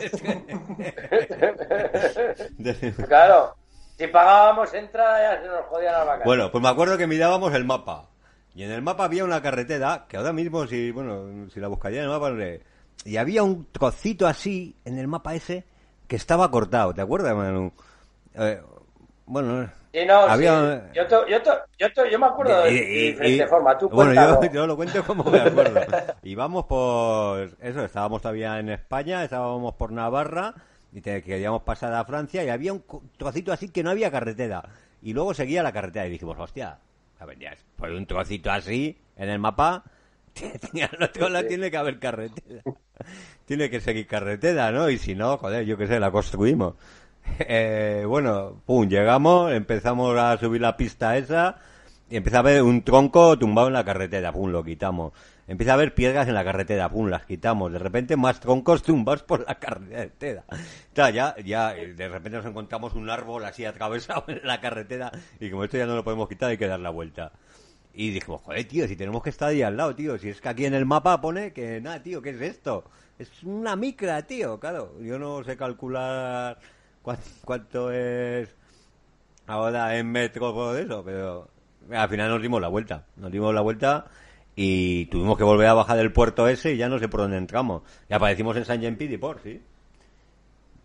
Claro, 3.07 3.55
si 3.99 4.07
pagábamos 4.07 4.73
entrada 4.75 5.35
ya 5.37 5.43
se 5.43 5.49
nos 5.49 5.67
jodían 5.67 5.93
las 5.93 6.07
vacas. 6.07 6.25
Bueno, 6.25 6.51
pues 6.51 6.63
me 6.63 6.69
acuerdo 6.69 6.97
que 6.99 7.07
mirábamos 7.07 7.53
el 7.55 7.65
mapa. 7.65 8.07
Y 8.55 8.65
en 8.65 8.73
el 8.73 8.83
mapa 8.83 9.05
había 9.05 9.25
una 9.25 9.41
carretera, 9.43 10.07
que 10.09 10.17
ahora 10.17 10.33
mismo, 10.33 10.67
si 10.67 10.91
bueno 10.91 11.49
si 11.51 11.61
la 11.61 11.69
buscaría 11.69 12.01
en 12.01 12.07
el 12.07 12.11
mapa, 12.11 12.31
no 12.31 12.41
sé. 12.41 12.63
Y 13.05 13.17
había 13.17 13.43
un 13.43 13.67
trocito 13.71 14.27
así, 14.27 14.77
en 14.85 14.99
el 14.99 15.07
mapa 15.09 15.35
ese, 15.35 15.65
que 16.09 16.17
estaba 16.17 16.51
cortado. 16.51 16.93
¿Te 16.93 17.01
acuerdas, 17.01 17.35
Manu? 17.35 17.73
Eh, 18.35 18.61
bueno, 19.27 19.71
Sí, 19.93 20.07
no, 20.07 20.15
había- 20.21 20.83
sí. 20.87 20.91
Yo, 20.95 21.07
te- 21.07 21.31
yo, 21.31 21.43
te- 21.43 21.51
yo, 21.79 21.93
te- 21.93 22.11
yo 22.11 22.19
me 22.19 22.27
acuerdo 22.27 22.63
de, 22.63 22.71
diferente 22.71 23.47
forma. 23.49 23.77
Tú 23.77 23.89
bueno, 23.89 24.13
yo, 24.53 24.67
lo 24.67 24.77
cuento 24.77 25.03
como 25.05 25.25
me 25.25 25.41
acuerdo. 25.41 25.81
Y 26.23 26.35
vamos 26.35 26.67
por 26.67 27.51
eso, 27.61 27.85
estábamos 27.85 28.23
todavía 28.23 28.59
en 28.61 28.69
España, 28.69 29.25
estábamos 29.25 29.75
por 29.75 29.91
Navarra 29.91 30.55
y 30.93 31.01
te, 31.01 31.23
queríamos 31.23 31.63
pasar 31.63 31.93
a 31.95 32.05
Francia 32.05 32.45
y 32.45 32.49
había 32.51 32.73
un 32.73 32.85
trocito 33.17 33.53
así 33.53 33.69
que 33.69 33.83
no 33.83 33.91
había 33.91 34.11
carretera. 34.11 34.63
Y 35.03 35.13
luego 35.13 35.35
seguía 35.35 35.63
la 35.63 35.73
carretera 35.73 36.07
y 36.07 36.11
dijimos, 36.11 36.39
hostia, 36.39 36.79
por 37.77 37.91
un 37.91 38.07
trocito 38.07 38.51
así 38.51 38.97
en 39.17 39.29
el 39.29 39.39
mapa, 39.39 39.83
tiene 41.49 41.71
que 41.71 41.77
haber 41.77 41.99
carretera. 41.99 42.63
Tiene 43.45 43.69
que 43.71 43.81
seguir 43.81 44.07
carretera, 44.07 44.71
¿no? 44.71 44.89
Y 44.91 44.99
si 44.99 45.15
no, 45.15 45.37
joder, 45.39 45.65
yo 45.65 45.77
qué 45.77 45.87
sé, 45.87 45.99
la 45.99 46.11
construimos. 46.11 46.75
Eh, 47.39 48.05
bueno, 48.07 48.63
pum, 48.67 48.89
llegamos, 48.89 49.53
empezamos 49.53 50.17
a 50.19 50.37
subir 50.39 50.61
la 50.61 50.77
pista 50.77 51.17
esa 51.17 51.57
y 52.09 52.17
empieza 52.17 52.39
a 52.39 52.41
haber 52.41 52.63
un 52.63 52.83
tronco 52.83 53.39
tumbado 53.39 53.69
en 53.69 53.75
la 53.75 53.85
carretera, 53.85 54.33
pum, 54.33 54.51
lo 54.51 54.65
quitamos. 54.65 55.13
Empieza 55.47 55.73
a 55.73 55.75
haber 55.75 55.95
piedras 55.95 56.29
en 56.29 56.35
la 56.35 56.45
carretera, 56.45 56.89
pum, 56.89 57.09
las 57.09 57.25
quitamos. 57.25 57.73
De 57.73 57.79
repente 57.79 58.17
más 58.17 58.41
troncos 58.41 58.83
tumbados 58.83 59.23
por 59.23 59.47
la 59.47 59.57
carretera. 59.57 60.45
Ya, 60.95 61.11
ya, 61.11 61.77
eh, 61.77 61.95
de 61.95 62.09
repente 62.09 62.39
nos 62.39 62.47
encontramos 62.47 62.95
un 62.95 63.09
árbol 63.11 63.45
así 63.45 63.65
atravesado 63.65 64.25
en 64.29 64.41
la 64.45 64.61
carretera 64.61 65.11
y 65.41 65.51
como 65.51 65.65
esto 65.65 65.79
ya 65.79 65.87
no 65.87 65.97
lo 65.97 66.05
podemos 66.05 66.29
quitar 66.29 66.51
hay 66.51 66.59
que 66.59 66.69
dar 66.69 66.81
la 66.81 66.91
vuelta. 66.91 67.33
Y 67.93 68.11
dijimos, 68.11 68.43
joder, 68.43 68.65
tío, 68.65 68.87
si 68.87 68.97
tenemos 68.97 69.23
que 69.23 69.31
estar 69.31 69.49
ahí 69.49 69.63
al 69.63 69.77
lado, 69.77 69.95
tío. 69.95 70.19
Si 70.19 70.29
es 70.29 70.41
que 70.41 70.49
aquí 70.49 70.65
en 70.65 70.75
el 70.75 70.87
mapa 70.87 71.21
pone 71.21 71.53
que, 71.53 71.81
nada, 71.81 72.03
tío, 72.03 72.23
¿qué 72.23 72.31
es 72.31 72.41
esto? 72.41 72.85
Es 73.19 73.43
una 73.43 73.77
micra, 73.77 74.23
tío, 74.23 74.61
claro. 74.61 74.95
Yo 75.01 75.19
no 75.19 75.43
sé 75.43 75.57
calcular 75.57 76.59
cuán- 77.03 77.19
cuánto 77.45 77.91
es 77.93 78.55
ahora 79.47 79.97
en 79.97 80.11
metros 80.11 80.55
o 80.55 80.77
eso, 80.77 81.03
pero 81.05 81.49
al 81.91 82.09
final 82.09 82.29
nos 82.31 82.43
dimos 82.43 82.61
la 82.61 82.69
vuelta. 82.69 83.05
Nos 83.17 83.31
dimos 83.33 83.55
la 83.55 83.61
vuelta 83.61 84.07
y 84.55 85.07
tuvimos 85.07 85.37
que 85.39 85.45
volver 85.45 85.69
a 85.69 85.75
bajar 85.75 85.97
del 85.97 86.13
puerto 86.13 86.47
ese 86.49 86.73
y 86.73 86.77
ya 86.77 86.89
no 86.89 86.99
sé 86.99 87.09
por 87.09 87.21
dónde 87.21 87.39
entramos. 87.39 87.83
Y 88.09 88.15
aparecimos 88.15 88.57
en 88.57 88.65
San 88.65 88.81
Jean 88.81 88.97
Pied 88.97 89.19
Port, 89.19 89.43
sí. 89.43 89.61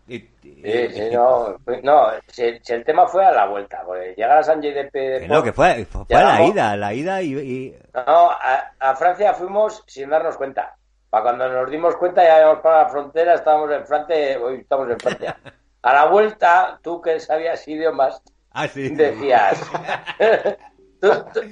Y, 0.08 0.14
y- 0.16 0.26
Sí, 0.62 0.88
sí, 0.92 1.10
no, 1.12 1.56
no 1.82 2.06
si, 2.28 2.58
si 2.62 2.72
el 2.72 2.84
tema 2.84 3.06
fue 3.06 3.24
a 3.24 3.32
la 3.32 3.46
vuelta, 3.46 3.82
porque 3.84 4.14
llegar 4.16 4.38
a 4.38 4.42
San 4.42 4.62
Jean 4.62 4.88
de 4.92 5.26
no, 5.28 5.42
que 5.42 5.52
fue, 5.52 5.84
fue, 5.84 6.04
fue 6.04 6.16
Ya, 6.16 6.24
la 6.24 6.42
ida, 6.42 6.76
la 6.76 6.94
ida 6.94 7.22
y, 7.22 7.34
y- 7.36 7.76
No, 7.94 8.30
a, 8.30 8.72
a 8.78 8.96
Francia 8.96 9.34
fuimos 9.34 9.82
sin 9.86 10.10
darnos 10.10 10.36
cuenta. 10.36 10.76
Para 11.10 11.22
cuando 11.24 11.48
nos 11.48 11.70
dimos 11.70 11.96
cuenta 11.96 12.22
ya 12.24 12.40
íbamos 12.40 12.60
para 12.62 12.82
la 12.84 12.88
frontera, 12.88 13.34
estábamos 13.34 13.70
en 13.72 13.86
Francia, 13.86 14.40
hoy 14.40 14.56
estamos 14.60 14.90
en 14.90 14.98
Francia. 14.98 15.36
A 15.86 15.92
la 15.92 16.06
vuelta, 16.06 16.80
tú 16.82 17.00
que 17.00 17.20
sabías 17.20 17.66
idiomas, 17.68 18.20
Ah, 18.50 18.66
sí. 18.66 18.88
decías... 18.88 19.60
tú, 21.00 21.08
tú- 21.32 21.40
tú 21.40 21.44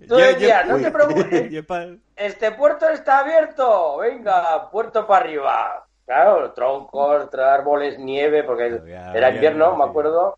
Yo- 0.00 0.18
yo- 0.18 0.26
decías, 0.26 0.66
no 0.66 0.74
uy, 0.74 0.82
te 0.82 0.90
preocupes, 0.90 2.00
este 2.16 2.50
puerto 2.50 2.88
está 2.88 3.20
abierto, 3.20 3.98
venga, 3.98 4.68
puerto 4.70 5.06
para 5.06 5.24
arriba. 5.24 5.86
Claro, 6.04 6.52
troncos, 6.52 7.32
árboles, 7.34 7.96
nieve, 8.00 8.42
porque 8.42 8.80
era 9.14 9.30
invierno, 9.30 9.76
me 9.76 9.84
acuerdo. 9.84 10.36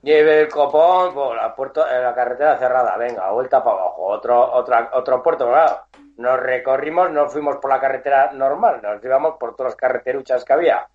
Nieve, 0.00 0.40
el 0.40 0.48
copón, 0.48 1.12
pues, 1.12 1.36
la, 1.36 1.54
puerto, 1.54 1.86
eh, 1.86 2.00
la 2.02 2.14
carretera 2.14 2.56
cerrada, 2.58 2.96
venga, 2.96 3.30
vuelta 3.32 3.62
para 3.62 3.76
abajo, 3.78 4.04
otro, 4.06 4.52
otra, 4.54 4.90
otro 4.94 5.22
puerto, 5.22 5.48
claro. 5.48 5.80
Nos 6.16 6.40
recorrimos, 6.40 7.10
no 7.10 7.28
fuimos 7.28 7.56
por 7.56 7.70
la 7.70 7.78
carretera 7.80 8.32
normal, 8.32 8.80
nos 8.82 9.04
íbamos 9.04 9.36
por 9.38 9.54
todas 9.54 9.72
las 9.72 9.76
carreteruchas 9.76 10.44
que 10.46 10.52
había. 10.54 10.86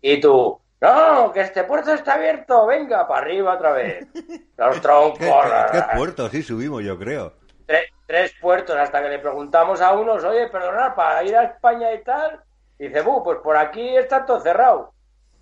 Y 0.00 0.20
tú, 0.20 0.58
no, 0.80 1.32
que 1.32 1.40
este 1.40 1.64
puerto 1.64 1.92
está 1.92 2.14
abierto, 2.14 2.66
venga, 2.66 3.06
para 3.06 3.20
arriba 3.20 3.54
otra 3.54 3.72
vez. 3.72 4.06
Los 4.56 4.80
troncos. 4.80 5.18
¿Qué, 5.18 5.26
qué- 5.72 5.78
qué 5.78 5.96
puerto? 5.96 6.28
Sí, 6.30 6.42
subimos, 6.42 6.82
yo 6.82 6.98
creo. 6.98 7.34
tres, 7.66 7.86
tres 8.06 8.32
puertos 8.40 8.76
hasta 8.76 9.02
que 9.02 9.08
le 9.10 9.18
preguntamos 9.18 9.80
a 9.80 9.92
unos, 9.92 10.24
oye, 10.24 10.48
perdonad, 10.48 10.94
para 10.94 11.22
ir 11.24 11.36
a 11.36 11.44
España 11.44 11.92
y 11.92 12.02
tal. 12.02 12.40
Y 12.78 12.88
dice, 12.88 13.02
"Bu, 13.02 13.22
pues 13.22 13.38
por 13.44 13.56
aquí 13.56 13.96
está 13.96 14.24
todo 14.24 14.40
cerrado. 14.40 14.94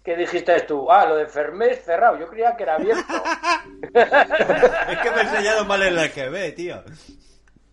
¿Qué 0.04 0.16
dijiste 0.16 0.58
tú? 0.62 0.90
Ah, 0.90 1.04
lo 1.06 1.16
de 1.16 1.26
Fermés 1.26 1.84
cerrado. 1.84 2.18
Yo 2.18 2.26
creía 2.28 2.56
que 2.56 2.62
era 2.62 2.74
abierto. 2.76 3.02
Es 3.94 4.98
que 4.98 5.10
me 5.10 5.20
he 5.20 5.24
enseñado 5.24 5.64
mal 5.64 5.82
el 5.82 5.98
EGB, 5.98 6.54
tío. 6.54 6.82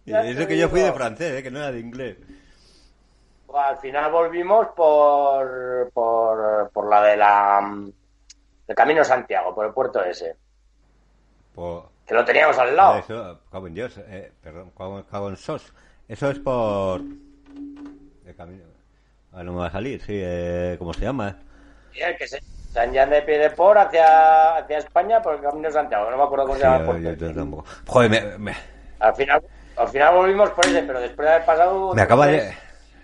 Y 0.05 0.13
Eso 0.13 0.47
que 0.47 0.57
yo 0.57 0.69
fui 0.69 0.81
de 0.81 0.91
francés, 0.93 1.39
eh, 1.39 1.43
que 1.43 1.49
no 1.51 1.59
era 1.59 1.71
de 1.71 1.79
inglés. 1.79 2.17
Pues 3.47 3.63
al 3.63 3.77
final 3.77 4.11
volvimos 4.11 4.67
por, 4.75 5.91
por, 5.93 6.69
por 6.71 6.89
la 6.89 7.01
de 7.03 7.17
la 7.17 7.83
el 8.67 8.75
Camino 8.75 9.03
Santiago, 9.03 9.53
por 9.53 9.65
el 9.65 9.73
puerto 9.73 10.03
ese. 10.03 10.35
Por... 11.53 11.89
Que 12.05 12.13
lo 12.13 12.25
teníamos 12.25 12.57
al 12.57 12.75
lado. 12.75 12.97
Eso, 12.97 13.39
cago 13.51 13.67
en 13.67 13.73
Dios, 13.75 13.97
eh, 13.99 14.31
perdón, 14.41 14.71
cago, 15.09 15.29
en 15.29 15.37
sos. 15.37 15.73
Eso 16.07 16.29
es 16.29 16.39
por... 16.39 17.01
De 17.01 18.35
camino... 18.35 18.63
Ah, 19.33 19.43
no 19.43 19.53
me 19.53 19.59
va 19.59 19.67
a 19.67 19.71
salir, 19.71 20.01
sí, 20.01 20.13
eh, 20.23 20.75
¿cómo 20.79 20.93
se 20.93 21.01
llama? 21.01 21.37
Y 21.93 21.99
el 22.01 22.15
que 22.17 22.27
se, 22.27 22.39
San 22.71 22.93
Jan 22.93 23.09
de 23.09 23.21
Piedeport 23.21 23.77
hacia, 23.79 24.57
hacia 24.57 24.77
España 24.77 25.21
por 25.21 25.35
el 25.35 25.41
Camino 25.41 25.69
Santiago. 25.71 26.09
No 26.09 26.17
me 26.17 26.23
acuerdo 26.23 26.45
cómo 26.45 26.57
se 26.57 26.63
llama 26.63 26.77
el 26.77 26.81
Sí, 26.81 26.87
puerto 27.03 27.09
yo- 27.25 27.27
yo 27.31 27.35
tampoco. 27.35 27.65
Joder, 27.87 28.09
me, 28.09 28.37
me- 28.37 28.57
Al 28.99 29.13
final, 29.15 29.43
al 29.75 29.87
final 29.89 30.15
volvimos 30.15 30.49
por 30.51 30.65
ese, 30.65 30.83
pero 30.83 30.99
después 31.01 31.27
de 31.27 31.33
haber 31.33 31.45
pasado. 31.45 31.93
Me 31.93 32.01
acaba 32.01 32.27
de- 32.27 32.53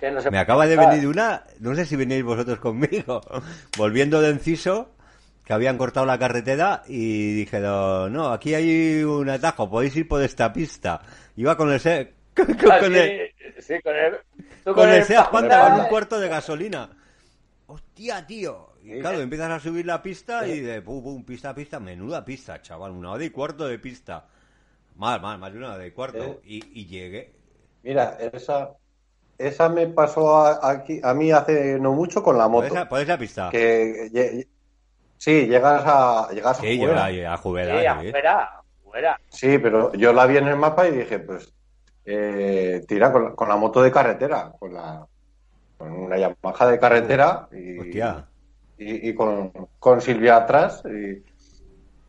no 0.09 0.21
se 0.21 0.31
me 0.31 0.39
acaba 0.39 0.65
de 0.65 0.77
venir 0.77 1.07
una, 1.07 1.43
no 1.59 1.75
sé 1.75 1.85
si 1.85 1.95
venís 1.95 2.23
vosotros 2.23 2.59
conmigo, 2.59 3.21
volviendo 3.77 4.21
de 4.21 4.29
Enciso, 4.29 4.95
que 5.43 5.53
habían 5.53 5.77
cortado 5.77 6.05
la 6.05 6.17
carretera 6.17 6.83
y 6.87 7.33
dije, 7.33 7.59
no, 7.59 8.09
no, 8.09 8.29
aquí 8.31 8.53
hay 8.55 9.03
un 9.03 9.29
atajo, 9.29 9.69
podéis 9.69 9.95
ir 9.97 10.07
por 10.07 10.21
esta 10.23 10.51
pista. 10.53 11.01
Iba 11.35 11.55
con 11.57 11.71
el, 11.71 11.79
se- 11.79 12.13
con, 12.35 12.71
Ah, 12.71 12.79
con 12.79 12.93
sí, 12.93 12.97
el, 12.99 13.31
sí, 13.59 13.81
con 13.83 13.95
el. 13.95 14.17
tú 14.63 14.73
con 14.73 14.89
el 14.89 15.05
Panda, 15.31 15.69
con 15.69 15.79
un 15.81 15.85
cuarto 15.87 16.19
de 16.19 16.29
gasolina. 16.29 16.89
Hostia, 17.67 18.25
tío. 18.25 18.69
Y 18.83 18.99
claro, 18.99 19.19
empiezas 19.21 19.51
a 19.51 19.59
subir 19.59 19.85
la 19.85 20.01
pista 20.01 20.47
y 20.47 20.59
de 20.61 20.81
pum, 20.81 21.03
pum, 21.03 21.23
pista 21.23 21.49
a 21.51 21.55
pista, 21.55 21.79
menuda 21.79 22.25
pista, 22.25 22.61
chaval, 22.61 22.91
una 22.91 23.11
hora 23.11 23.23
y 23.23 23.29
cuarto 23.29 23.67
de 23.67 23.77
pista. 23.79 24.25
Más, 24.95 25.21
más, 25.21 25.39
más 25.39 25.51
de 25.51 25.57
una 25.59 25.73
hora 25.73 25.85
y 25.85 25.91
cuarto. 25.91 26.41
Y, 26.45 26.81
y 26.81 26.85
llegué. 26.85 27.31
Mira, 27.83 28.17
esa, 28.33 28.71
esa 29.47 29.69
me 29.69 29.87
pasó 29.87 30.37
a, 30.37 30.59
aquí, 30.71 30.99
a 31.03 31.13
mí 31.13 31.31
hace 31.31 31.79
no 31.79 31.93
mucho 31.93 32.21
con 32.23 32.37
la 32.37 32.49
¿Por 32.49 32.69
moto. 32.69 32.89
por 32.89 32.99
esa 33.01 33.17
pista? 33.17 33.49
Que 33.51 34.47
sí, 35.17 35.47
llegas 35.47 35.83
a 35.85 36.29
llegas 36.31 36.57
a 36.59 36.61
Sí, 36.61 36.77
yo 36.79 36.87
Juera. 36.87 37.05
a, 37.05 37.31
a 37.31 37.37
Sí, 39.29 39.57
pero 39.57 39.93
yo 39.93 40.13
la 40.13 40.25
vi 40.25 40.37
en 40.37 40.47
el 40.47 40.57
mapa 40.57 40.87
y 40.87 40.91
dije, 40.97 41.19
pues, 41.19 41.53
eh, 42.05 42.83
tira 42.87 43.11
con 43.11 43.23
la, 43.23 43.31
con 43.35 43.47
la 43.49 43.55
moto 43.55 43.81
de 43.81 43.91
carretera, 43.91 44.51
con 44.59 44.73
la 44.73 45.05
con 45.77 45.91
una 45.93 46.17
Yamaha 46.17 46.67
de 46.67 46.79
carretera 46.79 47.47
y, 47.51 47.79
Hostia. 47.79 48.27
y, 48.77 49.09
y 49.09 49.15
con, 49.15 49.51
con 49.79 49.99
Silvia 50.01 50.37
atrás. 50.37 50.83
Y, 50.85 51.23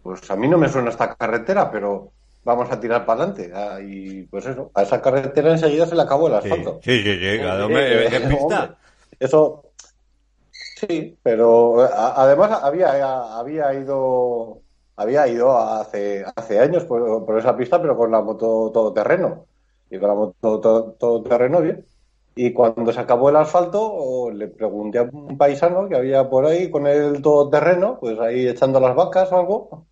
pues 0.03 0.29
a 0.31 0.37
mí 0.37 0.49
no 0.49 0.59
me 0.59 0.69
suena 0.69 0.91
esta 0.91 1.15
carretera, 1.15 1.71
pero 1.71 2.13
vamos 2.45 2.71
a 2.71 2.81
tirar 2.81 3.07
para 3.07 3.25
adelante. 3.25 3.53
Ah, 3.55 3.79
Y 3.83 4.25
pues 4.29 4.47
eso, 4.47 4.71
a 4.75 4.83
esa 4.83 5.01
carretera 5.03 5.53
enseguida 5.53 5.87
se 5.87 5.95
le 5.97 6.03
acabó 6.03 6.29
el 6.29 6.35
asfalto. 6.35 6.81
sí, 6.81 7.03
sí, 7.03 7.19
sí, 7.19 7.39
Eh, 7.39 7.47
hombre, 7.63 8.07
eh, 8.07 8.09
¿qué 8.09 8.21
pista? 8.21 8.69
hombre, 8.69 8.77
eso 9.21 9.73
sí, 10.77 11.19
pero 11.23 11.81
a- 11.83 12.23
además 12.23 12.51
había 12.63 13.39
había 13.39 13.75
ido 13.75 14.63
había 14.97 15.27
ido 15.29 15.57
hace 15.57 16.25
hace 16.37 16.59
años 16.61 16.85
por, 16.85 17.25
por 17.25 17.39
esa 17.39 17.57
pista, 17.57 17.81
pero 17.81 17.97
con 17.97 18.11
la 18.11 18.21
moto 18.23 18.71
todoterreno 18.73 19.47
y 19.91 19.99
con 19.99 20.09
la 20.09 20.15
moto 20.15 20.61
todo, 20.61 20.93
todoterreno 20.95 21.61
bien. 21.61 21.87
Y 22.35 22.53
cuando 22.53 22.93
se 22.93 23.01
acabó 23.01 23.29
el 23.29 23.37
asfalto, 23.37 24.31
le 24.33 24.49
pregunté 24.49 24.99
a 24.99 25.03
un 25.03 25.37
paisano 25.37 25.87
que 25.89 25.97
había 25.97 26.29
por 26.31 26.47
ahí 26.47 26.71
con 26.71 26.87
el 26.87 27.21
todoterreno, 27.21 27.99
pues 28.01 28.19
ahí 28.21 28.49
echando 28.49 28.81
las 28.81 28.95
vacas 28.97 29.31
o 29.33 29.39
algo, 29.39 29.87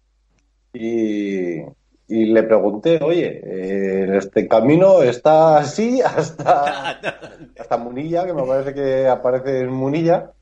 y, 0.72 1.62
y 2.10 2.26
le 2.26 2.42
pregunté, 2.42 2.98
oye, 3.02 3.40
eh, 3.44 4.16
este 4.16 4.48
camino 4.48 5.00
está 5.00 5.58
así 5.58 6.02
hasta, 6.02 6.98
hasta 7.58 7.76
Munilla, 7.78 8.26
que 8.26 8.34
me 8.34 8.42
parece 8.42 8.74
que 8.74 9.06
aparece 9.06 9.60
en 9.60 9.70
Munilla. 9.70 10.32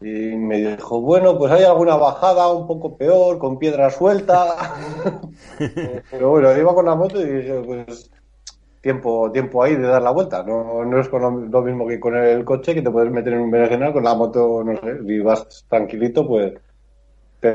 Y 0.00 0.36
me 0.36 0.58
dijo, 0.58 1.00
bueno, 1.00 1.36
pues 1.36 1.50
hay 1.50 1.64
alguna 1.64 1.96
bajada 1.96 2.52
un 2.52 2.66
poco 2.68 2.96
peor, 2.96 3.38
con 3.38 3.58
piedra 3.58 3.90
suelta. 3.90 4.54
Pero 6.10 6.30
bueno, 6.30 6.56
iba 6.56 6.74
con 6.74 6.86
la 6.86 6.94
moto 6.94 7.20
y 7.20 7.24
dije, 7.24 7.60
pues 7.64 8.10
tiempo, 8.80 9.32
tiempo 9.32 9.62
ahí 9.64 9.74
de 9.74 9.88
dar 9.88 10.02
la 10.02 10.12
vuelta. 10.12 10.44
No, 10.44 10.84
no 10.84 11.00
es 11.00 11.08
con 11.08 11.50
lo, 11.50 11.62
mismo 11.62 11.88
que 11.88 11.98
con 11.98 12.14
el 12.14 12.44
coche, 12.44 12.74
que 12.74 12.82
te 12.82 12.90
puedes 12.90 13.10
meter 13.10 13.32
en 13.32 13.40
un 13.40 13.50
berenjenal, 13.50 13.92
con 13.92 14.04
la 14.04 14.14
moto, 14.14 14.62
no 14.62 14.76
sé, 14.76 14.98
y 15.06 15.18
vas 15.20 15.64
tranquilito, 15.68 16.26
pues. 16.28 16.52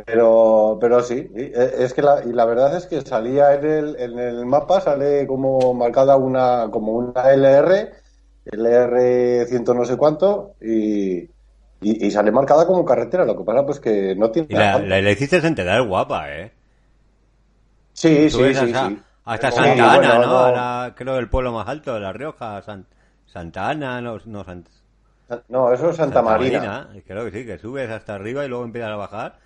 Pero, 0.05 0.77
pero 0.79 1.01
sí, 1.01 1.31
e- 1.35 1.51
es 1.79 1.93
que 1.95 2.03
la, 2.03 2.23
y 2.23 2.31
la 2.31 2.45
verdad 2.45 2.75
es 2.77 2.85
que 2.85 3.01
salía 3.01 3.55
en 3.55 3.65
el, 3.65 3.95
en 3.99 4.19
el 4.19 4.45
mapa, 4.45 4.81
sale 4.81 5.25
como 5.25 5.73
marcada 5.73 6.15
una, 6.15 6.69
como 6.71 6.93
una 6.93 7.31
LR, 7.33 7.93
LR 8.45 9.45
ciento 9.47 9.73
no 9.73 9.85
sé 9.85 9.97
cuánto, 9.97 10.55
y, 10.61 11.21
y, 11.23 12.05
y 12.07 12.11
sale 12.11 12.31
marcada 12.31 12.67
como 12.67 12.85
carretera. 12.85 13.25
Lo 13.25 13.35
que 13.37 13.43
pasa 13.43 13.65
pues 13.65 13.79
que 13.79 14.15
no 14.15 14.29
tiene 14.31 14.49
Y 14.49 14.55
la, 14.57 14.81
la, 14.81 15.01
la 15.01 15.11
hiciste 15.11 15.37
enterar 15.37 15.81
guapa, 15.83 16.29
¿eh? 16.35 16.51
Sí, 17.93 18.29
sí, 18.31 18.55
sí, 18.55 18.73
hasta, 18.73 18.75
sí. 18.75 19.05
hasta 19.25 19.51
Sí, 19.51 19.51
Santa 19.51 19.93
Ana, 19.93 20.17
bueno, 20.17 20.19
¿no? 20.19 20.27
no. 20.27 20.37
Ahora 20.37 20.93
creo 20.95 21.17
el 21.17 21.29
pueblo 21.29 21.51
más 21.53 21.67
alto 21.67 21.93
de 21.93 21.99
La 22.01 22.13
Rioja, 22.13 22.61
San- 22.61 22.87
Santa 23.25 23.69
Ana, 23.69 24.01
no, 24.01 24.17
no 24.25 24.43
San- 24.43 24.65
No, 25.47 25.71
eso 25.73 25.89
es 25.91 25.95
Santa, 25.97 26.21
Marina. 26.21 26.89
Creo 27.07 27.25
que 27.25 27.31
sí, 27.31 27.45
que 27.45 27.57
subes 27.57 27.89
hasta 27.89 28.15
arriba 28.15 28.45
y 28.45 28.49
luego 28.49 28.63
empiezas 28.65 28.91
a 28.91 28.95
bajar. 28.95 29.39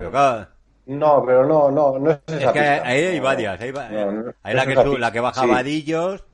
Pero 0.00 0.10
claro, 0.10 0.48
No, 0.86 1.22
pero 1.24 1.46
no, 1.46 1.70
no, 1.70 1.98
no 1.98 2.10
es 2.10 2.18
es 2.26 2.38
que 2.38 2.46
pista. 2.46 2.82
ahí 2.86 3.04
hay 3.04 3.20
varias. 3.20 3.60
Hay, 3.60 3.70
va- 3.70 3.88
no, 3.90 4.10
no, 4.12 4.34
hay 4.42 4.54
no 4.54 4.56
la, 4.56 4.62
es 4.62 4.78
que 4.78 4.98
la 4.98 5.12
que 5.12 5.20
baja 5.20 5.42
Sí. 5.42 5.46
Vadillos, 5.46 6.24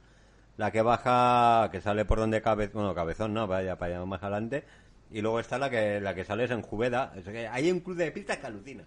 la 0.56 0.70
que 0.70 0.82
baja, 0.82 1.68
que 1.72 1.80
sale 1.80 2.04
por 2.04 2.18
donde 2.18 2.40
cabe, 2.42 2.68
bueno, 2.68 2.94
cabezón, 2.94 3.34
no, 3.34 3.46
vaya 3.46 3.76
para 3.76 3.96
allá 3.96 4.04
más 4.06 4.22
adelante. 4.22 4.64
Y 5.10 5.20
luego 5.20 5.40
está 5.40 5.58
la 5.58 5.68
que 5.68 6.00
la 6.00 6.14
que 6.14 6.24
sales 6.24 6.50
en 6.50 6.62
Jubeda. 6.62 7.12
Es 7.16 7.24
que 7.24 7.48
hay 7.48 7.70
un 7.70 7.80
club 7.80 7.96
de 7.96 8.10
pistas 8.12 8.38
que 8.38 8.46
alucina. 8.46 8.84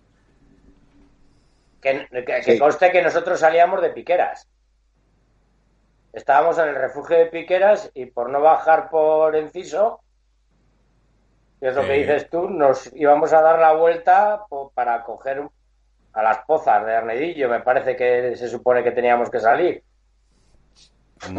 Que, 1.82 2.08
que- 2.46 2.58
conste 2.60 2.92
que 2.92 3.02
nosotros 3.02 3.40
salíamos 3.40 3.82
de 3.82 3.90
Piqueras. 3.92 4.48
Estábamos 6.14 6.58
en 6.58 6.70
el 6.70 6.76
refugio 6.76 7.18
de 7.18 7.26
Piqueras 7.28 7.92
y 7.94 8.06
por 8.08 8.30
no 8.30 8.42
bajar 8.42 8.90
por 8.90 9.36
Enciso, 9.36 10.00
que 11.60 11.68
es 11.68 11.76
lo 11.76 11.82
que 11.84 11.94
dices 11.94 12.30
tú, 12.30 12.50
nos 12.50 12.90
íbamos 12.96 13.34
a 13.34 13.42
dar 13.42 13.60
la 13.60 13.74
vuelta 13.74 14.46
para 14.74 15.04
coger 15.04 15.44
a 16.14 16.24
las 16.24 16.40
pozas 16.40 16.86
de 16.86 16.96
Arnedillo, 16.96 17.50
me 17.50 17.60
parece 17.60 17.96
que 17.96 18.36
se 18.36 18.48
supone 18.48 18.84
que 18.84 18.92
teníamos 18.92 19.30
que 19.30 19.40
salir. 19.40 19.84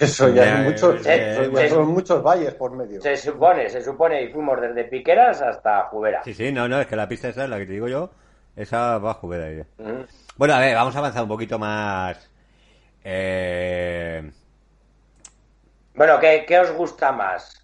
Eso 0.00 0.28
ya 0.30 0.44
Ya, 0.44 0.60
es 0.60 0.64
muchos, 0.64 1.02
ya, 1.02 1.14
eso 1.14 1.52
ya. 1.52 1.62
ya 1.62 1.68
son 1.68 1.88
muchos 1.88 2.22
valles 2.22 2.54
por 2.54 2.72
medio. 2.74 3.02
Se 3.02 3.14
supone, 3.16 3.68
se 3.68 3.82
supone, 3.82 4.22
y 4.22 4.32
fuimos 4.32 4.58
desde 4.60 4.84
Piqueras 4.84 5.42
hasta 5.42 5.82
Jubera. 5.84 6.22
Sí, 6.24 6.32
sí, 6.32 6.50
no, 6.50 6.66
no, 6.66 6.80
es 6.80 6.86
que 6.86 6.96
la 6.96 7.06
pista 7.06 7.28
esa 7.28 7.44
es 7.44 7.50
la 7.50 7.58
que 7.58 7.66
te 7.66 7.72
digo 7.72 7.88
yo. 7.88 8.10
Esa 8.56 8.98
va 8.98 9.12
a 9.12 9.20
ahí. 9.44 9.62
Ujú. 9.78 10.06
Bueno, 10.36 10.54
a 10.54 10.58
ver, 10.60 10.74
vamos 10.74 10.96
a 10.96 10.98
avanzar 10.98 11.22
un 11.22 11.28
poquito 11.28 11.58
más. 11.58 12.28
Eh... 13.04 14.32
Bueno, 15.94 16.18
¿qué, 16.18 16.44
qué 16.46 16.58
os 16.58 16.72
gusta 16.72 17.12
más? 17.12 17.57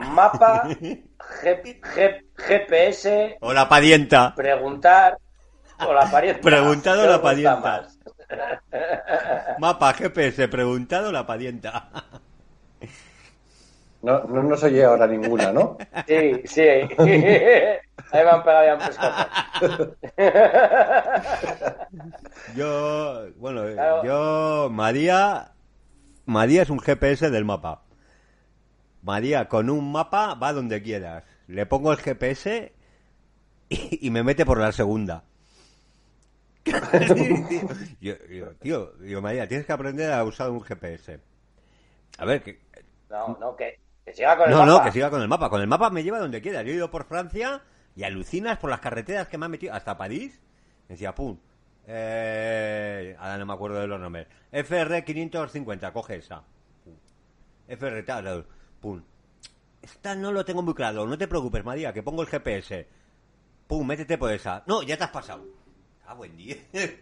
¿Mapa, 0.14 0.68
G- 1.42 1.42
G- 1.42 2.22
GPS, 2.36 3.36
O 3.40 3.52
la 3.52 3.68
padienta. 3.68 4.34
preguntar 4.34 5.18
o 5.86 5.92
la 5.92 6.10
parienta? 6.10 6.40
Preguntado 6.42 7.02
¿Qué 7.02 7.08
la 7.08 7.22
más? 7.56 7.98
Mapa, 9.58 9.92
GPS, 9.94 10.48
preguntado 10.48 11.12
la 11.12 11.26
padienta. 11.26 11.90
No, 14.02 14.24
no 14.24 14.42
nos 14.42 14.62
oye 14.62 14.84
ahora 14.84 15.06
ninguna, 15.06 15.52
¿no? 15.52 15.76
Sí, 16.06 16.42
sí. 16.46 16.62
Ahí 18.12 18.24
un 18.74 18.80
pescozo. 18.80 19.26
Yo, 22.56 23.26
bueno, 23.36 23.62
Claro. 23.74 24.02
yo, 24.04 24.68
María, 24.72 25.52
María 26.26 26.62
es 26.62 26.70
un 26.70 26.80
GPS 26.80 27.30
del 27.30 27.44
mapa. 27.44 27.82
María 29.02 29.48
con 29.48 29.70
un 29.70 29.92
mapa 29.92 30.34
va 30.34 30.52
donde 30.52 30.82
quieras. 30.82 31.24
Le 31.46 31.66
pongo 31.66 31.92
el 31.92 31.98
GPS 31.98 32.72
y, 33.68 34.06
y 34.06 34.10
me 34.10 34.22
mete 34.22 34.44
por 34.44 34.58
la 34.58 34.72
segunda. 34.72 35.24
yo, 38.00 38.14
yo, 38.28 38.54
tío, 38.60 38.92
digo, 39.00 39.22
María, 39.22 39.48
tienes 39.48 39.66
que 39.66 39.72
aprender 39.72 40.12
a 40.12 40.22
usar 40.24 40.50
un 40.50 40.60
GPS. 40.60 41.20
A 42.18 42.24
ver, 42.24 42.42
que, 42.42 42.60
No, 43.08 43.36
no, 43.40 43.56
que, 43.56 43.78
que 44.04 44.12
siga 44.12 44.36
con 44.36 44.50
el 44.50 44.56
no, 44.56 44.66
no, 44.66 44.72
mapa. 44.74 44.84
que 44.84 44.92
siga 44.92 45.10
con 45.10 45.22
el 45.22 45.28
mapa. 45.28 45.48
Con 45.50 45.60
el 45.60 45.66
mapa 45.68 45.90
me 45.90 46.02
lleva 46.02 46.18
donde 46.18 46.42
quiera. 46.42 46.62
Yo 46.62 46.72
he 46.72 46.76
ido 46.76 46.90
por 46.90 47.04
Francia 47.06 47.62
y 47.96 48.04
alucinas 48.04 48.58
por 48.58 48.70
las 48.70 48.80
carreteras 48.80 49.28
que 49.28 49.38
me 49.38 49.46
han 49.46 49.50
metido. 49.52 49.74
Hasta 49.74 49.96
París. 49.96 50.38
Decía, 50.88 51.14
pum. 51.14 51.38
Eh, 51.86 53.16
ahora 53.18 53.38
no 53.38 53.46
me 53.46 53.52
acuerdo 53.54 53.80
de 53.80 53.86
los 53.86 53.98
nombres. 54.00 54.26
FR 54.52 55.04
550, 55.04 55.92
coge 55.92 56.16
esa. 56.16 56.42
FR 57.68 58.02
tal, 58.02 58.46
pum. 58.80 59.02
Esta 59.82 60.14
no 60.14 60.32
lo 60.32 60.44
tengo 60.44 60.62
muy 60.62 60.74
claro. 60.74 61.06
No 61.06 61.16
te 61.16 61.28
preocupes, 61.28 61.64
María, 61.64 61.92
que 61.92 62.02
pongo 62.02 62.22
el 62.22 62.28
GPS. 62.28 62.86
Pum, 63.66 63.86
métete 63.86 64.18
por 64.18 64.30
esa. 64.32 64.62
No, 64.66 64.82
ya 64.82 64.96
te 64.96 65.04
has 65.04 65.10
pasado. 65.10 65.44
Ah, 66.06 66.14
buen 66.14 66.36
día. 66.36 66.56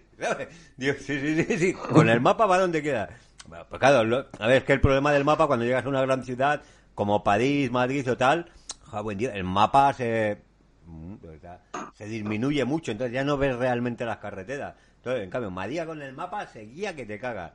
Sí, 0.79 0.93
sí, 0.99 1.59
sí. 1.59 1.73
Con 1.75 2.09
el 2.09 2.21
mapa 2.21 2.45
va 2.47 2.59
donde 2.59 2.83
quiera. 2.83 3.09
Bueno, 3.47 3.65
pues 3.69 3.79
claro, 3.79 4.03
lo- 4.03 4.27
a 4.41 4.47
ver, 4.49 4.57
es 4.59 4.65
que 4.65 4.73
el 4.73 4.81
problema 4.81 5.13
del 5.13 5.25
mapa 5.25 5.47
cuando 5.47 5.65
llegas 5.65 5.85
a 5.85 5.89
una 5.89 6.03
gran 6.03 6.25
ciudad 6.25 6.61
como 6.97 7.23
París, 7.23 7.71
Madrid 7.71 8.11
o 8.11 8.17
tal, 8.17 8.51
ja, 8.91 9.01
buen 9.01 9.17
día, 9.17 9.33
el 9.35 9.45
mapa 9.45 9.93
se 9.93 10.43
mm, 10.87 11.15
se 11.95 12.07
disminuye 12.07 12.65
mucho, 12.65 12.91
entonces 12.91 13.15
ya 13.15 13.23
no 13.23 13.37
ves 13.39 13.55
realmente 13.57 14.05
las 14.05 14.19
carreteras. 14.19 14.75
Entonces, 14.97 15.23
en 15.23 15.31
cambio, 15.31 15.51
María 15.53 15.87
con 15.87 16.03
el 16.03 16.13
mapa 16.13 16.47
seguía 16.49 16.97
que 16.97 17.07
te 17.07 17.21
cagas. 17.21 17.53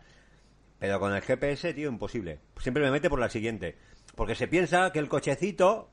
Pero 0.80 1.00
con 1.02 1.14
el 1.14 1.22
GPS, 1.22 1.74
tío, 1.74 1.90
imposible. 1.90 2.40
Siempre 2.60 2.84
me 2.84 2.92
mete 2.92 3.10
por 3.10 3.20
la 3.20 3.28
siguiente. 3.30 3.78
Porque 4.16 4.36
se 4.36 4.48
piensa 4.48 4.92
que 4.92 5.00
el 5.00 5.10
cochecito 5.10 5.90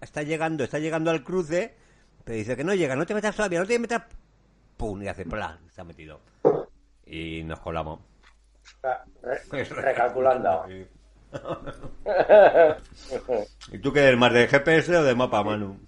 está 0.00 0.22
llegando, 0.22 0.64
está 0.64 0.78
llegando 0.78 1.10
al 1.10 1.24
cruce, 1.24 1.74
pero 2.24 2.36
dice 2.36 2.56
que 2.56 2.64
no 2.64 2.74
llega, 2.74 2.94
no 2.96 3.06
te 3.06 3.14
metas 3.14 3.34
todavía, 3.36 3.60
no 3.60 3.66
te 3.66 3.78
metas. 3.78 4.02
¡Pum! 4.76 5.02
Y 5.02 5.08
hace 5.08 5.24
plan, 5.24 5.58
se 5.70 5.80
ha 5.80 5.84
metido. 5.84 6.20
Y 7.06 7.42
nos 7.44 7.60
colamos. 7.60 8.00
Re- 9.22 9.64
recalculando. 9.64 10.64
¿Y 13.72 13.78
tú 13.78 13.92
qué 13.92 14.00
eres 14.04 14.18
más 14.18 14.32
de 14.32 14.46
GPS 14.48 14.96
o 14.96 15.02
de 15.04 15.14
mapa, 15.14 15.42
Manu? 15.42 15.78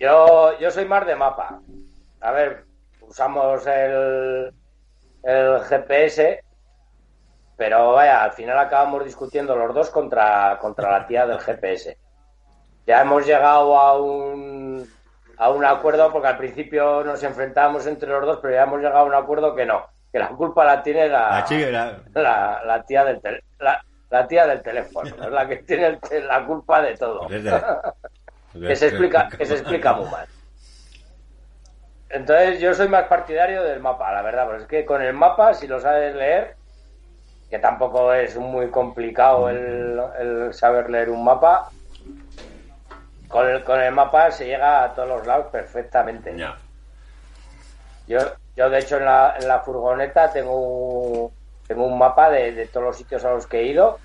Yo, 0.00 0.58
yo 0.58 0.70
soy 0.70 0.84
más 0.86 1.06
de 1.06 1.16
mapa. 1.16 1.60
A 2.20 2.30
ver, 2.32 2.64
usamos 3.00 3.66
el, 3.66 4.52
el 5.22 5.60
GPS, 5.68 6.43
pero 7.56 7.92
vaya, 7.92 8.22
al 8.24 8.32
final 8.32 8.58
acabamos 8.58 9.04
discutiendo 9.04 9.56
los 9.56 9.74
dos 9.74 9.90
contra, 9.90 10.58
contra 10.60 10.90
la 10.90 11.06
tía 11.06 11.26
del 11.26 11.40
GPS. 11.40 11.98
Ya 12.86 13.02
hemos 13.02 13.26
llegado 13.26 13.78
a 13.78 13.98
un, 14.00 14.86
a 15.38 15.50
un 15.50 15.64
acuerdo, 15.64 16.12
porque 16.12 16.28
al 16.28 16.36
principio 16.38 17.04
nos 17.04 17.22
enfrentábamos 17.22 17.86
entre 17.86 18.08
los 18.10 18.24
dos, 18.26 18.38
pero 18.42 18.54
ya 18.54 18.64
hemos 18.64 18.78
llegado 18.80 18.98
a 18.98 19.04
un 19.04 19.14
acuerdo 19.14 19.54
que 19.54 19.66
no, 19.66 19.86
que 20.12 20.18
la 20.18 20.28
culpa 20.30 20.64
la 20.64 20.82
tiene 20.82 21.08
la, 21.08 21.30
La 21.30 21.44
chica, 21.44 21.70
la- 21.70 22.22
la, 22.22 22.62
la 22.64 22.84
tía 22.84 23.04
del 23.04 23.20
tel- 23.20 23.42
la, 23.58 23.82
la 24.10 24.26
tía 24.28 24.46
del 24.46 24.62
teléfono, 24.62 25.08
es 25.24 25.30
la 25.32 25.48
que 25.48 25.56
tiene 25.58 25.98
el 26.10 26.28
la 26.28 26.46
culpa 26.46 26.82
de 26.82 26.96
todo. 26.96 27.28
que 28.66 28.76
se 28.76 28.86
explica, 28.86 29.28
que 29.36 29.46
se 29.46 29.54
explica 29.54 29.92
muy 29.94 30.10
mal. 30.10 30.26
Entonces 32.08 32.60
yo 32.60 32.74
soy 32.74 32.88
más 32.88 33.04
partidario 33.08 33.62
del 33.62 33.80
mapa, 33.80 34.12
la 34.12 34.22
verdad, 34.22 34.46
porque 34.46 34.62
es 34.62 34.68
que 34.68 34.84
con 34.84 35.02
el 35.02 35.14
mapa, 35.14 35.54
si 35.54 35.66
lo 35.66 35.80
sabes 35.80 36.14
leer, 36.14 36.56
que 37.54 37.60
tampoco 37.60 38.12
es 38.12 38.36
muy 38.36 38.68
complicado 38.68 39.48
el, 39.48 39.96
el 40.18 40.52
saber 40.52 40.90
leer 40.90 41.08
un 41.08 41.22
mapa, 41.22 41.70
con 43.28 43.48
el, 43.48 43.62
con 43.62 43.80
el 43.80 43.92
mapa 43.92 44.32
se 44.32 44.46
llega 44.46 44.82
a 44.82 44.92
todos 44.92 45.06
los 45.08 45.24
lados 45.24 45.46
perfectamente. 45.52 46.36
Ya. 46.36 46.56
Yo, 48.08 48.18
yo 48.56 48.68
de 48.68 48.80
hecho 48.80 48.96
en 48.96 49.04
la, 49.04 49.36
en 49.40 49.46
la 49.46 49.60
furgoneta 49.60 50.32
tengo 50.32 50.56
un, 50.56 51.30
tengo 51.64 51.86
un 51.86 51.96
mapa 51.96 52.28
de, 52.28 52.50
de 52.50 52.66
todos 52.66 52.86
los 52.86 52.96
sitios 52.96 53.24
a 53.24 53.30
los 53.30 53.46
que 53.46 53.60
he 53.60 53.66
ido. 53.66 54.00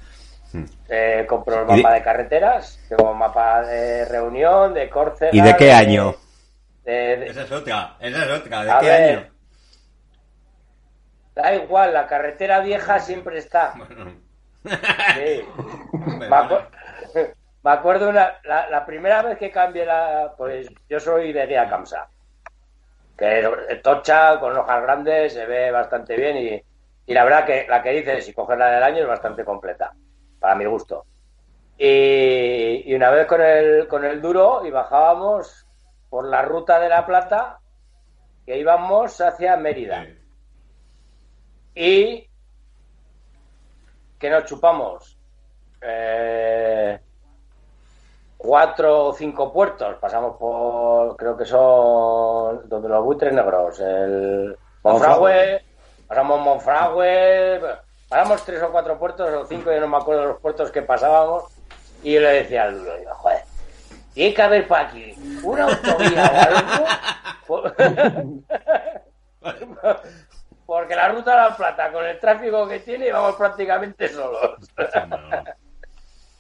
Hmm. 0.54 0.66
Eh, 0.88 1.26
compro 1.28 1.64
el 1.64 1.70
¿Y 1.72 1.78
de- 1.78 1.82
mapa 1.82 1.96
de 1.96 2.04
carreteras, 2.04 2.80
tengo 2.88 3.10
un 3.10 3.18
mapa 3.18 3.64
de 3.64 4.06
reunión, 4.06 4.76
de 4.76 4.92
Córcega. 4.92 5.32
¿Y 5.34 5.42
de 5.42 5.56
qué 5.56 5.72
año? 5.72 6.14
de- 6.86 7.18
de- 7.18 7.26
Esa 7.30 7.42
es 7.46 7.52
otra, 7.52 7.96
esa 8.00 8.26
es 8.26 8.32
otra. 8.42 8.64
¿De 8.64 8.72
A 8.72 8.78
qué 8.80 8.86
ver. 8.86 9.10
año? 9.18 9.28
Da 11.42 11.56
igual, 11.56 11.94
la 11.94 12.08
carretera 12.08 12.60
vieja 12.60 13.00
siempre 13.00 13.38
está. 13.40 13.74
Bueno. 13.76 14.14
Sí. 14.64 15.46
Me, 15.94 16.28
acu- 16.30 16.66
me 17.64 17.72
acuerdo 17.72 18.10
una, 18.10 18.40
la, 18.44 18.70
la 18.70 18.86
primera 18.86 19.22
vez 19.22 19.38
que 19.38 19.52
cambié 19.52 19.86
la. 19.86 20.34
Pues 20.38 20.70
yo 20.90 21.00
soy 21.00 21.32
de 21.34 21.48
guía 21.48 21.70
Camsa. 21.70 22.08
Que 23.18 23.80
tocha, 23.84 24.40
con 24.40 24.56
hojas 24.58 24.82
grandes, 24.82 25.34
se 25.34 25.46
ve 25.46 25.72
bastante 25.72 26.16
bien 26.16 26.38
y, 26.38 26.64
y 27.06 27.14
la 27.14 27.24
verdad 27.26 27.46
que 27.46 27.66
la 27.68 27.82
que 27.84 27.92
dices, 27.92 28.26
si 28.26 28.34
coges 28.34 28.58
la 28.58 28.70
del 28.72 28.84
año, 28.84 29.02
es 29.02 29.08
bastante 29.08 29.44
completa, 29.44 29.94
para 30.40 30.56
mi 30.56 30.66
gusto. 30.66 31.06
Y, 31.78 32.84
y 32.86 32.94
una 32.96 33.10
vez 33.10 33.26
con 33.28 33.42
el, 33.42 33.88
con 33.88 34.06
el 34.06 34.22
duro 34.22 34.66
y 34.66 34.72
bajábamos 34.72 35.66
por 36.10 36.26
la 36.26 36.42
ruta 36.44 36.80
de 36.80 36.90
la 36.90 37.06
Plata, 37.06 37.60
que 38.46 38.58
íbamos 38.58 39.20
hacia 39.20 39.58
Mérida. 39.58 40.06
Y 41.82 42.28
que 44.20 44.30
nos 44.30 44.44
chupamos 44.44 45.18
eh, 45.80 47.00
cuatro 48.36 49.06
o 49.06 49.14
cinco 49.14 49.54
puertos. 49.54 49.96
Pasamos 49.96 50.36
por, 50.36 51.16
creo 51.16 51.38
que 51.38 51.46
son 51.46 52.68
donde 52.68 52.90
los 52.90 53.06
buitres 53.06 53.32
negros, 53.32 53.80
el 53.80 54.58
Monfragüe, 54.84 55.64
pasamos 56.06 56.42
Monfragüe, 56.42 57.62
pasamos 58.10 58.44
tres 58.44 58.62
o 58.62 58.74
cuatro 58.74 59.00
puertos 59.00 59.30
o 59.34 59.46
cinco, 59.46 59.72
yo 59.72 59.80
no 59.80 59.88
me 59.88 59.96
acuerdo 59.96 60.24
de 60.24 60.28
los 60.28 60.42
puertos 60.42 60.72
que 60.72 60.82
pasábamos. 60.82 61.46
Y 62.04 62.16
yo 62.16 62.20
le 62.20 62.44
decía 62.44 62.64
al 62.64 62.78
duro, 62.78 62.92
joder, 63.14 63.44
tiene 64.14 64.34
que 64.34 64.42
haber 64.42 64.68
por 64.68 64.80
aquí 64.80 65.16
una 65.44 65.64
autovía 65.64 66.76
o 67.48 67.56
algo. 67.56 67.64
por- 70.70 70.82
Porque 70.82 70.96
la 70.96 71.10
ruta 71.10 71.32
de 71.32 71.50
la 71.50 71.56
Plata, 71.58 71.92
con 71.92 72.06
el 72.06 72.20
tráfico 72.20 72.68
que 72.68 72.80
tiene, 72.80 73.12
vamos 73.12 73.36
prácticamente 73.36 74.08
solos. 74.08 74.56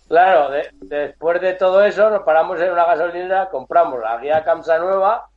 Claro, 0.08 0.50
de- 0.50 0.70
después 0.82 1.40
de 1.40 1.54
todo 1.54 1.84
eso, 1.84 2.10
nos 2.10 2.24
paramos 2.24 2.60
en 2.60 2.72
una 2.72 2.86
gasolinera, 2.86 3.48
compramos 3.50 4.00
la 4.02 4.18
guía 4.18 4.44
Camsa 4.44 4.80
nueva, 4.80 5.28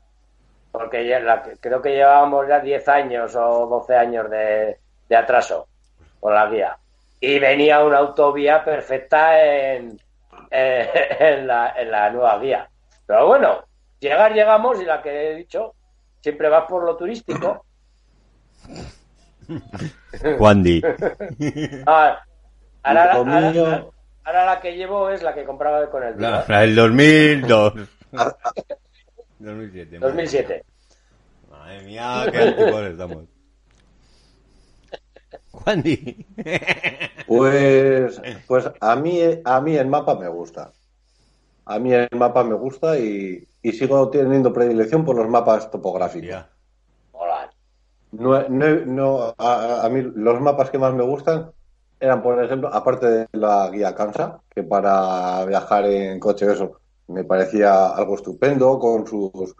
porque 0.70 1.07
ya 1.07 1.20
la 1.20 1.42
que- 1.42 1.59
creo 1.59 1.83
que 1.83 1.90
llevábamos 1.92 2.48
ya 2.48 2.59
10 2.61 2.88
años 2.88 3.35
o 3.37 3.66
12 3.66 3.94
años 3.94 4.31
de, 4.31 4.78
de 5.11 5.16
atraso 5.16 5.68
con 6.20 6.35
la 6.35 6.46
guía. 6.46 6.78
Y 7.20 7.38
venía 7.38 7.85
una 7.85 7.98
autovía 7.98 8.64
perfecta 8.64 9.42
en, 9.44 10.00
en, 10.50 10.88
en 11.20 11.46
la, 11.46 11.74
en 11.76 11.90
la 11.90 12.09
nueva 12.11 12.38
guía. 12.38 12.66
Pero 13.07 13.26
bueno, 13.26 13.64
llegar 14.00 14.33
llegamos 14.33 14.81
y 14.81 14.87
la 14.87 15.02
que 15.02 15.33
he 15.33 15.35
dicho, 15.35 15.74
siempre 16.22 16.48
vas 16.48 16.64
por 16.66 16.83
lo 16.85 16.96
turístico. 16.96 17.66
Juandi. 20.38 20.82
Ah, 21.87 22.18
ahora, 22.82 23.04
Hijo 23.12 23.16
ahora- 23.18 23.50
mío. 23.50 23.64
ahora- 23.66 23.87
ahora 24.24 24.44
la 24.46 24.61
que 24.61 24.76
llevo 24.76 25.11
es 25.11 25.22
la 25.22 25.35
que 25.35 25.44
compraba 25.44 25.90
con 25.90 26.02
el 26.04 26.20
La, 26.20 26.44
la 26.48 26.61
del 26.61 26.74
2002. 26.76 27.74
2007. 29.38 29.98
madre 29.98 30.12
2007. 30.14 30.54
mía. 30.54 30.62
Madre 31.50 31.82
mía, 31.85 32.26
qué 32.30 32.38
antiguos 32.38 32.82
estamos. 32.82 33.24
Juandi. 35.50 36.26
Pues, 37.26 38.20
pues 38.46 38.70
a 38.80 38.96
mí, 38.96 39.20
a 39.44 39.61
mí 39.61 39.76
el 39.76 39.87
mapa 39.87 40.14
me 40.18 40.28
gusta. 40.28 40.72
A 41.64 41.78
mí 41.78 41.92
el 41.92 42.08
mapa 42.12 42.42
me 42.44 42.54
gusta 42.54 42.98
y, 42.98 43.46
y 43.62 43.72
sigo 43.72 44.08
teniendo 44.11 44.52
predilección 44.52 45.04
por 45.04 45.16
los 45.16 45.28
mapas 45.28 45.70
topográficos. 45.70 46.44
No, 48.12 48.48
no, 48.48 48.66
no, 48.87 49.35
a, 49.38 49.85
a 49.85 49.88
mí 49.88 50.03
los 50.14 50.40
mapas 50.40 50.70
que 50.70 50.79
más 50.79 50.94
me 50.94 51.03
gustan 51.03 51.51
eran, 51.98 52.22
por 52.22 52.42
ejemplo, 52.42 52.68
aparte 52.72 53.07
de 53.07 53.27
la 53.33 53.70
guía 53.70 53.94
Kansa, 53.94 54.40
que 54.55 54.62
para 54.62 55.44
viajar 55.46 55.87
en 55.87 56.20
coche 56.20 56.51
eso 56.51 56.81
me 57.09 57.25
parecía 57.25 57.88
algo 57.88 58.14
estupendo, 58.14 58.79
con 58.79 59.07
sus 59.07 59.55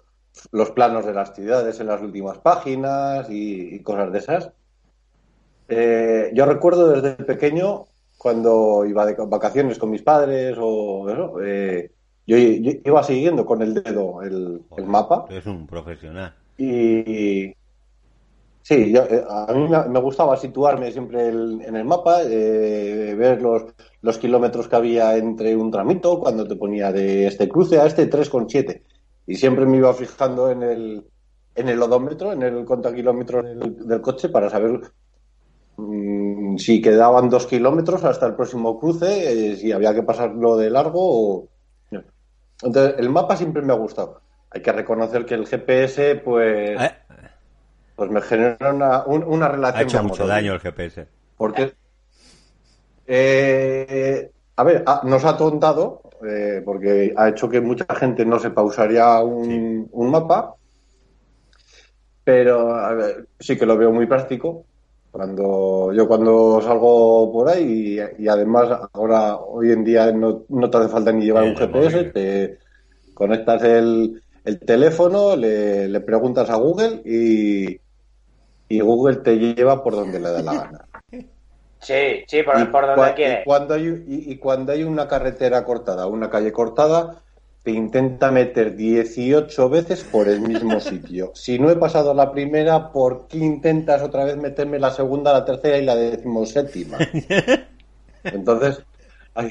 los 0.51 0.71
planos 0.71 1.05
de 1.05 1.12
las 1.12 1.35
ciudades 1.35 1.79
en 1.81 1.88
las 1.88 2.01
últimas 2.01 2.38
páginas 2.38 3.29
y, 3.31 3.75
y 3.75 3.83
cosas 3.83 4.12
de 4.12 4.19
esas. 4.19 4.51
Eh, 5.69 6.31
yo 6.35 6.47
recuerdo 6.47 6.88
desde 6.91 7.23
pequeño, 7.25 7.85
cuando 8.19 8.85
iba 8.87 9.07
de 9.07 9.15
vacaciones 9.27 9.79
con 9.79 9.91
mis 9.91 10.03
padres 10.03 10.57
o 10.61 11.09
eso, 11.11 11.43
eh, 11.43 11.91
yo, 12.27 12.37
yo 12.37 12.73
iba 12.85 13.03
siguiendo 13.03 13.45
con 13.45 13.62
el 13.62 13.75
dedo 13.75 14.23
el, 14.23 14.62
el 14.77 14.87
mapa. 14.87 15.27
Tú 15.27 15.33
eres 15.33 15.47
un 15.47 15.67
profesional. 15.67 16.35
Y 16.57 17.55
sí, 18.62 18.92
yo, 18.92 19.03
eh, 19.03 19.25
a 19.29 19.53
mí 19.53 19.68
me, 19.68 20.01
gustaba 20.01 20.37
situarme 20.37 20.90
siempre 20.92 21.29
el- 21.29 21.61
en 21.62 21.77
el 21.77 21.85
mapa, 21.85 22.22
eh, 22.25 23.14
ver 23.16 23.42
los, 23.42 23.64
los 24.01 24.18
kilómetros 24.18 24.68
que 24.68 24.77
había 24.77 25.16
entre 25.16 25.57
un 25.57 25.70
tramito, 25.70 26.18
cuando 26.20 26.46
te 26.46 26.57
ponía 26.57 26.92
de 26.92 27.27
este 27.27 27.48
cruce 27.48 27.79
a 27.81 27.87
este 27.87 28.07
3,7. 28.09 28.83
Y 29.27 29.37
siempre 29.37 29.66
me 29.66 29.77
iba 29.79 29.92
fijando 29.94 30.51
en 30.51 30.62
el, 30.62 31.05
en 31.55 31.68
el 31.68 31.83
odómetro, 31.83 32.33
en 32.33 32.42
el 32.42 32.64
contakilómetro 32.64 33.42
del, 33.42 33.87
del 33.87 34.01
coche 34.01 34.29
para 34.29 34.51
saber 34.51 34.81
mm, 35.77 36.57
si 36.57 36.81
quedaban 36.81 37.29
dos 37.29 37.46
kilómetros 37.46 38.05
hasta 38.05 38.27
el 38.27 38.35
próximo 38.35 38.79
cruce, 38.79 39.53
eh, 39.53 39.57
si 39.57 39.72
había 39.72 39.94
que 39.94 40.03
pasarlo 40.03 40.57
de 40.57 40.70
largo 40.70 41.01
o... 41.03 41.48
Entonces, 42.64 42.94
el 42.98 43.11
mapa 43.11 43.37
siempre 43.37 43.62
me 43.62 43.72
ha 43.72 43.77
gustado. 43.77 44.20
Hay 44.51 44.62
que 44.62 44.70
reconocer 44.70 45.25
que 45.25 45.35
el 45.35 45.46
GPS, 45.46 46.16
pues, 46.16 46.81
Eh, 46.81 46.90
pues 47.96 48.11
me 48.11 48.20
genera 48.22 48.72
una, 48.72 49.05
un- 49.07 49.24
una 49.24 49.48
relación. 49.48 49.78
Ha 49.78 49.83
hecho 49.83 49.98
de 49.98 50.02
mucho 50.05 50.26
daño 50.26 50.52
el 50.55 50.61
GPS. 50.61 51.09
Porque, 51.37 51.74
eh, 53.07 54.31
a 54.57 54.64
ver, 54.64 54.85
nos 55.05 55.24
ha 55.24 55.37
tontado, 55.37 56.02
eh, 56.26 56.62
porque 56.64 57.12
ha 57.16 57.28
hecho 57.28 57.48
que 57.48 57.61
mucha 57.61 57.87
gente 57.96 58.24
no 58.24 58.38
sepa 58.38 58.62
usar 58.62 58.92
ya 58.92 59.20
un, 59.22 59.88
un 59.90 60.11
mapa, 60.11 60.57
pero 62.24 62.74
a 62.74 62.94
ver, 62.94 63.28
sí 63.38 63.57
que 63.59 63.66
lo 63.66 63.76
veo 63.76 63.92
muy 63.92 64.07
práctico. 64.07 64.66
Cuando 65.11 65.92
yo 65.92 66.09
cuando 66.09 66.61
salgo 66.62 67.31
por 67.33 67.48
ahí 67.50 67.98
y, 68.18 68.24
y 68.24 68.28
además 68.28 68.88
ahora 68.94 69.37
hoy 69.37 69.70
en 69.72 69.85
día 69.85 70.11
no, 70.12 70.44
no 70.48 70.70
te 70.70 70.78
hace 70.78 70.88
falta 70.88 71.12
ni 71.12 71.24
llevar 71.26 71.44
Sí, 71.44 71.48
un 71.50 71.55
GPS, 71.57 72.05
te 72.05 72.59
conectas 73.14 73.62
el, 73.64 74.21
el 74.44 74.61
teléfono, 74.61 75.37
le, 75.37 75.88
le 75.88 76.00
preguntas 76.00 76.50
a 76.50 76.57
Google 76.57 77.02
y, 77.05 77.81
y 78.68 78.81
Google 78.81 79.18
te 79.18 79.37
lleva 79.37 79.83
por 79.85 79.94
donde 79.94 80.20
le 80.20 80.31
da 80.31 80.42
la 80.42 80.55
gana. 80.55 80.88
Sí, 81.81 82.24
sí, 82.28 82.42
por, 82.44 82.57
Y, 82.57 82.64
por 82.70 82.87
donde 82.87 82.94
cua- 83.00 83.14
quiere. 83.14 83.38
y 83.38 83.42
cuando 83.42 83.74
hay, 83.74 83.87
y, 84.07 84.33
y 84.33 84.38
cuando 84.38 84.72
hay 84.72 84.85
una 84.85 85.09
carretera 85.09 85.64
cortada, 85.64 86.07
una 86.07 86.31
calle 86.31 86.52
cortada, 86.52 87.24
te 87.62 87.70
intenta 87.70 88.31
meter 88.31 88.76
18 88.76 89.68
veces 89.68 90.05
por 90.05 90.28
el 90.28 90.40
mismo 90.40 90.81
sitio. 90.81 91.33
Si 91.35 91.59
no 91.59 91.70
he 91.70 91.76
pasado 91.76 92.14
la 92.14 92.31
primera, 92.33 92.92
¿por 92.92 93.26
qué 93.28 93.38
intentas 93.38 94.02
otra 94.02 94.24
vez 94.24 94.37
meterme 94.37 94.78
la 94.78 94.90
segunda, 94.90 95.33
la 95.33 95.44
tercera 95.44 95.78
y 95.78 95.85
la 95.85 95.96
decimoséptima? 95.96 97.11
Entonces, 98.31 98.85
hay, 99.35 99.50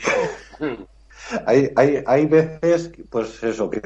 hay, 1.45 1.69
hay, 1.75 2.03
hay 2.05 2.25
veces, 2.25 2.91
pues 3.09 3.41
eso, 3.43 3.69
que, 3.69 3.81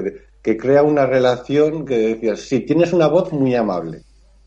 que 0.46 0.58
crea 0.58 0.84
una 0.84 1.08
relación 1.08 1.86
que 1.86 1.98
decías, 1.98 2.40
sí, 2.42 2.60
tienes 2.60 2.94
una 2.94 3.08
voz 3.08 3.34
muy 3.34 3.56
amable, 3.56 4.04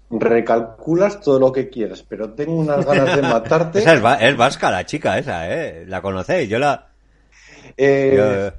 recalculas 0.08 1.20
todo 1.20 1.40
lo 1.40 1.50
que 1.50 1.68
quieras, 1.68 2.04
pero 2.08 2.34
tengo 2.34 2.54
unas 2.54 2.86
ganas 2.86 3.16
de 3.16 3.22
matarte. 3.22 3.78
Esa 3.80 3.94
es, 3.94 4.04
va- 4.04 4.14
es 4.14 4.36
vasca 4.36 4.70
la 4.70 4.86
chica 4.86 5.18
esa, 5.18 5.52
¿eh? 5.52 5.84
La 5.88 6.00
conocéis, 6.00 6.48
yo 6.48 6.60
la... 6.60 6.86
Eh, 7.76 8.14
yo- 8.16 8.52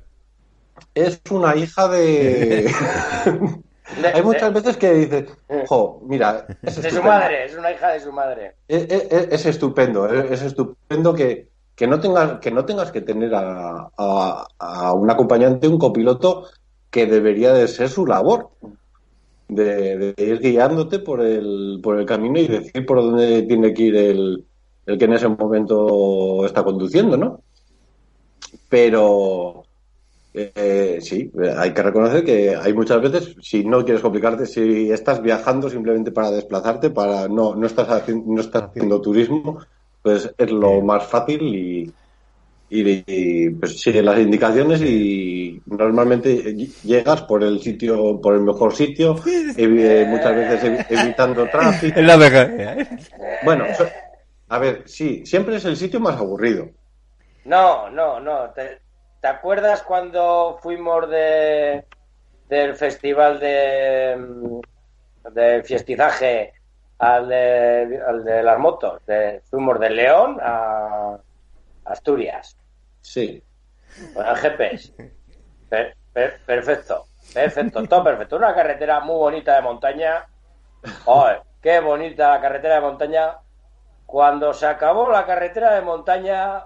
es 0.93 1.21
una 1.30 1.56
hija 1.56 1.88
de... 1.88 2.69
Hay 4.13 4.21
muchas 4.21 4.52
veces 4.54 4.75
que 4.75 4.91
dices, 4.93 5.25
jo, 5.67 6.02
mira, 6.06 6.45
es 6.62 6.82
de 6.82 6.91
su 6.91 7.02
madre, 7.02 7.45
es 7.45 7.56
una 7.56 7.71
hija 7.71 7.88
de 7.93 7.99
su 8.02 8.12
madre. 8.12 8.56
Es, 8.67 8.84
es- 8.91 9.28
es 9.32 9.45
estupendo, 9.45 10.08
es, 10.13 10.30
es 10.32 10.41
estupendo 10.41 11.13
que, 11.15 11.47
que 11.73 11.88
no 11.88 12.02
tengas 12.02 12.39
que 12.41 12.52
no 12.52 12.65
tengas 12.65 12.91
que 12.91 12.99
tener 12.99 13.34
a, 13.34 13.89
a- 13.97 14.45
a 14.60 14.93
un 14.93 15.10
acompañante, 15.10 15.69
un 15.69 15.80
copiloto 15.80 16.49
que 16.91 17.06
debería 17.06 17.54
de 17.54 17.67
ser 17.67 17.89
su 17.89 18.06
labor, 18.06 18.49
de, 19.47 20.13
de 20.13 20.23
ir 20.23 20.39
guiándote 20.39 20.99
por 20.99 21.21
el, 21.21 21.80
por 21.84 21.99
el 21.99 22.06
camino 22.06 22.39
y 22.39 22.47
decir 22.47 22.86
por 22.86 23.02
dónde 23.02 23.43
tiene 23.43 23.73
que 23.73 23.84
ir 23.84 23.95
el, 23.95 24.45
el 24.86 24.97
que 24.97 25.06
en 25.06 25.13
ese 25.13 25.28
momento 25.28 26.45
está 26.45 26.63
conduciendo, 26.63 27.17
¿no? 27.17 27.41
Pero 28.69 29.63
eh, 30.34 30.99
sí, 31.02 31.32
hay 31.58 31.73
que 31.73 31.84
reconocer 31.84 32.23
que 32.23 32.56
hay 32.56 32.73
muchas 32.73 33.02
veces, 33.02 33.36
si 33.41 33.63
no 33.63 33.84
quieres 33.84 34.02
complicarte, 34.02 34.45
si 34.45 34.91
estás 34.91 35.21
viajando 35.21 35.69
simplemente 35.69 36.12
para 36.12 36.32
desplazarte, 36.32 36.89
para 36.91 37.28
no, 37.28 37.56
no 37.56 37.65
estás 37.65 37.89
haciendo, 37.89 38.32
no 38.32 38.41
estás 38.41 38.63
haciendo 38.63 39.02
turismo, 39.02 39.60
pues 40.02 40.34
es 40.38 40.52
lo 40.52 40.82
más 40.82 41.06
fácil 41.08 41.41
y, 41.41 41.93
y, 42.69 43.03
y, 43.08 43.49
pues 43.51 43.82
sigue 43.82 44.01
las 44.03 44.19
indicaciones 44.19 44.82
y 44.82 45.62
normalmente 45.65 46.53
llegas 46.84 47.23
por 47.23 47.43
el 47.43 47.60
sitio, 47.62 48.19
por 48.21 48.36
el 48.36 48.41
mejor 48.41 48.75
sitio, 48.75 49.15
evi- 49.15 49.84
eh, 49.84 50.05
muchas 50.08 50.36
veces 50.36 50.63
evi- 50.63 50.86
evitando 51.01 51.47
tráfico. 51.49 51.99
La. 52.01 52.15
¿eh? 52.27 52.88
Bueno, 53.43 53.65
so- 53.75 53.88
a 54.49 54.60
ver, 54.60 54.84
sí, 54.86 55.25
siempre 55.25 55.55
es 55.58 55.65
el 55.65 55.77
sitio 55.77 55.99
más 55.99 56.17
aburrido. 56.17 56.69
No, 57.45 57.89
no, 57.89 58.19
no. 58.19 58.49
¿Te, 58.51 58.79
te 59.21 59.27
acuerdas 59.27 59.82
cuando 59.84 60.58
fuimos 60.62 61.10
de 61.10 61.84
del 62.47 62.75
festival 62.75 63.39
de, 63.39 64.15
mm, 64.17 64.60
de 65.34 65.63
fiestizaje 65.63 66.53
al 66.97 67.29
de, 67.29 67.99
al 68.08 68.23
de 68.23 68.43
las 68.43 68.58
motos? 68.60 69.01
De, 69.05 69.41
fuimos 69.49 69.79
de 69.79 69.89
León 69.91 70.38
a 70.41 71.17
Asturias. 71.86 72.55
Sí. 73.01 73.43
Con 74.13 74.25
el 74.25 74.35
GPS. 74.35 74.93
Per- 75.69 75.95
per- 76.13 76.39
perfecto. 76.45 77.05
Perfecto. 77.33 77.83
Todo 77.88 78.03
perfecto. 78.03 78.35
Una 78.38 78.53
carretera 78.55 78.99
muy 79.01 79.15
bonita 79.15 79.55
de 79.55 79.62
montaña. 79.62 80.25
¡Ay! 81.07 81.38
¡Qué 81.62 81.79
bonita 81.79 82.29
la 82.35 82.41
carretera 82.41 82.75
de 82.75 82.81
montaña! 82.81 83.38
Cuando 84.05 84.53
se 84.53 84.65
acabó 84.65 85.09
la 85.12 85.25
carretera 85.25 85.75
de 85.75 85.81
montaña, 85.81 86.65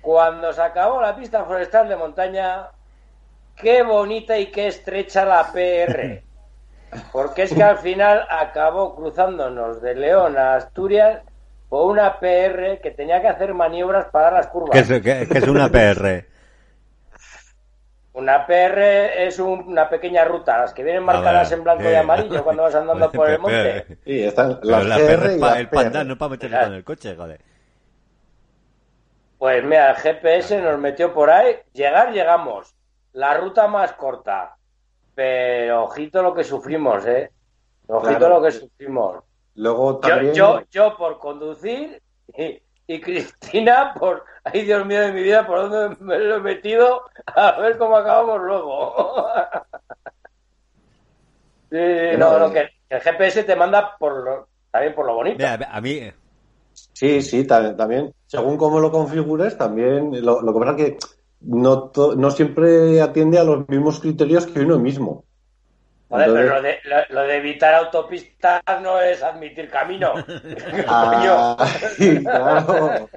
Cuando 0.00 0.52
se 0.52 0.62
acabó 0.62 1.00
la 1.00 1.14
pista 1.16 1.44
forestal 1.44 1.88
de 1.88 1.96
montaña, 1.96 2.68
qué 3.56 3.82
bonita 3.82 4.36
y 4.38 4.46
qué 4.50 4.68
estrecha 4.68 5.24
la 5.24 5.50
PR. 5.52 6.22
Porque 7.12 7.42
es 7.42 7.52
que 7.54 7.62
al 7.62 7.78
final 7.78 8.26
acabó 8.30 8.94
cruzándonos 8.94 9.80
de 9.82 9.94
León 9.94 10.38
a 10.38 10.54
Asturias 10.56 11.20
por 11.68 11.90
una 11.90 12.18
PR 12.18 12.80
que 12.80 12.90
tenía 12.96 13.20
que 13.20 13.28
hacer 13.28 13.52
maniobras 13.54 14.06
para 14.06 14.30
las 14.30 14.46
curvas. 14.48 14.70
Que 14.70 15.26
es, 15.30 15.48
una 15.48 15.68
PR. 15.68 16.26
Una 18.14 18.46
PR 18.46 19.26
es 19.26 19.38
un- 19.38 19.68
una 19.68 19.88
pequeña 19.88 20.24
ruta, 20.24 20.58
las 20.58 20.72
que 20.74 20.82
vienen 20.82 21.04
marcadas 21.04 21.50
ver, 21.50 21.58
en 21.58 21.64
blanco 21.64 21.88
y 21.88 21.94
amarillo 21.94 22.42
cuando 22.42 22.64
vas 22.64 22.74
andando 22.74 23.12
por 23.12 23.30
el 23.30 23.38
monte. 23.38 23.86
Sí, 24.04 24.24
están 24.24 24.58
las 24.62 24.86
la 24.86 24.96
PR 24.96 25.06
PR 25.20 25.32
y 25.34 25.38
las 25.38 25.56
el 25.58 25.68
PR. 25.68 25.74
pandán, 25.84 26.08
no 26.08 26.18
para 26.18 26.30
meterse 26.30 26.48
Claro. 26.52 26.66
con 26.66 26.74
el 26.74 26.84
coche, 26.84 27.14
joder. 27.14 27.40
Pues 29.38 29.62
mira, 29.62 29.90
el 29.90 29.96
GPS 29.96 30.60
nos 30.60 30.80
metió 30.80 31.14
por 31.14 31.30
ahí. 31.30 31.54
Llegar, 31.72 32.12
llegamos. 32.12 32.74
La 33.12 33.34
ruta 33.34 33.68
más 33.68 33.92
corta. 33.92 34.56
Pero 35.14 35.84
ojito 35.84 36.20
lo 36.22 36.34
que 36.34 36.42
sufrimos, 36.42 37.06
¿eh? 37.06 37.30
Ojito 37.86 38.18
Claro. 38.18 38.40
lo 38.40 38.42
que 38.42 38.50
sufrimos. 38.50 39.22
Luego 39.58 39.94
Yo, 39.94 40.00
también... 40.00 40.34
yo, 40.34 40.62
yo 40.70 40.96
por 40.96 41.18
conducir 41.18 42.00
y, 42.36 42.62
y 42.86 43.00
Cristina 43.00 43.92
por... 43.98 44.24
Ay, 44.44 44.62
Dios 44.62 44.86
mío 44.86 45.00
de 45.00 45.12
mi 45.12 45.22
vida, 45.22 45.46
por 45.46 45.68
dónde 45.68 45.96
me 46.00 46.18
lo 46.18 46.36
he 46.36 46.40
metido 46.40 47.02
a 47.26 47.60
ver 47.60 47.76
cómo 47.76 47.96
acabamos 47.96 48.40
luego. 48.40 49.26
Sí, 51.70 51.76
no, 52.16 52.38
no, 52.38 52.50
que 52.50 52.70
el 52.88 53.00
GPS 53.02 53.44
te 53.44 53.54
manda 53.54 53.94
por 53.98 54.24
lo, 54.24 54.48
también 54.70 54.94
por 54.94 55.04
lo 55.04 55.16
bonito. 55.16 55.36
Mira, 55.36 55.68
a 55.70 55.80
mí, 55.82 56.00
Sí, 56.72 57.20
sí, 57.20 57.46
ta- 57.46 57.76
también, 57.76 58.14
según 58.26 58.56
cómo 58.56 58.80
lo 58.80 58.90
configures, 58.90 59.58
también 59.58 60.24
lo, 60.24 60.40
lo 60.40 60.54
que 60.54 60.58
pasa 60.58 60.70
es 60.70 60.76
que 60.76 60.98
no, 61.40 61.90
to- 61.90 62.16
no 62.16 62.30
siempre 62.30 63.02
atiende 63.02 63.38
a 63.38 63.44
los 63.44 63.68
mismos 63.68 64.00
criterios 64.00 64.46
que 64.46 64.60
uno 64.60 64.78
mismo. 64.78 65.26
Joder, 66.08 66.28
Entonces- 66.28 66.50
pero 66.50 66.54
lo 66.56 66.62
de, 66.62 66.78
lo, 66.84 67.14
lo 67.20 67.28
de 67.28 67.36
evitar 67.36 67.74
autopistas 67.74 68.62
no 68.82 69.00
es 69.00 69.22
admitir 69.22 69.68
camino. 69.70 70.12
Ah, 70.88 71.56
claro, 72.22 73.08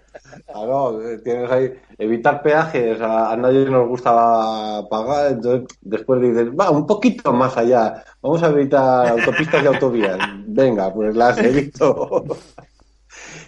claro, 0.47 0.99
tienes 1.23 1.51
ahí, 1.51 1.73
evitar 1.97 2.41
peajes, 2.41 2.99
a, 3.01 3.31
a 3.31 3.37
nadie 3.37 3.65
nos 3.65 3.87
gusta 3.87 4.81
pagar, 4.89 5.31
entonces 5.31 5.77
después 5.81 6.21
dices, 6.21 6.47
va, 6.49 6.69
un 6.69 6.85
poquito 6.85 7.33
más 7.33 7.57
allá, 7.57 8.03
vamos 8.21 8.41
a 8.43 8.47
evitar 8.47 9.07
autopistas 9.09 9.63
y 9.63 9.67
autovías, 9.67 10.17
venga, 10.45 10.93
pues 10.93 11.15
las 11.15 11.37
evito. 11.37 12.23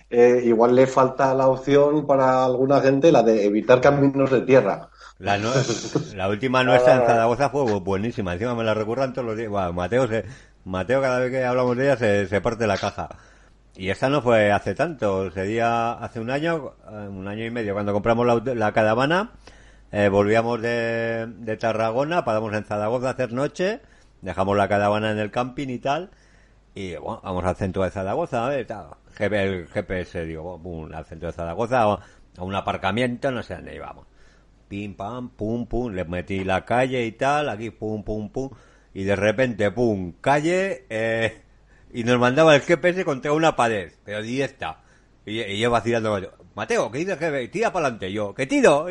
Eh, 0.10 0.41
igual 0.45 0.75
le 0.75 0.86
falta 0.86 1.34
la 1.34 1.47
opción 1.47 2.06
para 2.06 2.45
alguna 2.45 2.79
gente, 2.82 3.12
la 3.12 3.23
de 3.23 3.45
evitar 3.45 3.82
caminos 3.82 4.29
de 4.29 4.41
tierra. 4.41 4.89
La, 5.23 5.38
no- 5.38 5.53
la 6.15 6.29
última 6.29 6.63
nuestra 6.63 6.95
en 6.95 7.03
Zaragoza 7.03 7.49
fue 7.49 7.62
bu- 7.63 7.83
buenísima. 7.83 8.33
Encima 8.33 8.55
me 8.55 8.63
la 8.63 8.73
recurran 8.73 9.13
todos 9.13 9.27
los 9.27 9.38
días. 9.38 9.49
Bueno, 9.49 9.73
Mateo, 9.73 10.07
se, 10.07 10.25
Mateo 10.65 11.01
cada 11.01 11.19
vez 11.19 11.31
que 11.31 11.43
hablamos 11.45 11.77
de 11.77 11.86
ella 11.86 11.97
se, 11.97 12.27
se 12.27 12.41
parte 12.41 12.67
la 12.67 12.77
caja. 12.77 13.09
Y 13.75 13.89
esta 13.89 14.09
no 14.09 14.21
fue 14.21 14.51
hace 14.51 14.75
tanto, 14.75 15.31
sería 15.31 15.93
hace 15.93 16.19
un 16.19 16.29
año, 16.29 16.73
eh, 16.91 17.07
un 17.09 17.27
año 17.27 17.43
y 17.45 17.49
medio, 17.51 17.73
cuando 17.73 17.91
compramos 17.93 18.25
la, 18.27 18.53
la 18.53 18.71
caravana, 18.71 19.31
eh, 19.91 20.09
volvíamos 20.09 20.62
de, 20.62 21.25
de 21.39 21.57
Tarragona, 21.57 22.23
paramos 22.23 22.53
en 22.53 22.65
Zaragoza 22.65 23.07
a 23.07 23.12
hacer 23.12 23.33
noche, 23.33 23.81
dejamos 24.21 24.57
la 24.57 24.67
caravana 24.67 25.09
en 25.12 25.17
el 25.19 25.31
camping 25.31 25.69
y 25.69 25.79
tal, 25.79 26.12
y 26.75 26.95
bueno, 26.97 27.21
vamos 27.23 27.43
al 27.45 27.55
centro 27.55 27.83
de 27.83 27.89
Zaragoza, 27.89 28.45
a 28.45 28.49
ver, 28.49 28.67
tal. 28.67 28.88
GPS, 29.17 30.25
digo, 30.25 30.59
pum, 30.62 30.93
al 30.93 31.05
centro 31.05 31.27
de 31.29 31.33
Zaragoza, 31.33 31.81
a 31.83 31.99
un 32.43 32.53
aparcamiento, 32.55 33.31
no 33.31 33.41
sé 33.41 33.55
dónde 33.55 33.75
íbamos. 33.75 34.05
Pim, 34.73 34.95
pam, 34.95 35.29
pum, 35.29 35.67
pum, 35.67 35.93
le 35.93 36.03
metí 36.03 36.43
la 36.43 36.65
calle 36.65 37.05
y 37.05 37.12
tal, 37.12 37.47
aquí 37.47 37.69
pum, 37.69 38.03
pum, 38.03 38.31
pum, 38.31 38.49
y 38.95 39.03
de 39.03 39.15
repente, 39.15 39.69
pum, 39.69 40.13
calle, 40.19 40.86
eh, 40.89 41.43
y 41.93 42.03
nos 42.03 42.17
mandaba 42.17 42.55
el 42.55 42.62
GPS 42.63 43.05
contra 43.05 43.33
una 43.33 43.55
pared, 43.55 43.91
pero 44.03 44.23
directa. 44.23 44.81
Y, 45.27 45.41
y 45.41 45.59
yo 45.59 45.69
vacilando, 45.69 46.19
Mateo, 46.55 46.89
¿qué 46.91 46.97
dice 46.97 47.12
el 47.12 47.19
jefe? 47.19 47.47
Tira 47.49 47.71
para 47.71 47.86
adelante, 47.86 48.12
yo, 48.12 48.33
¿qué 48.33 48.47
tiro? 48.47 48.88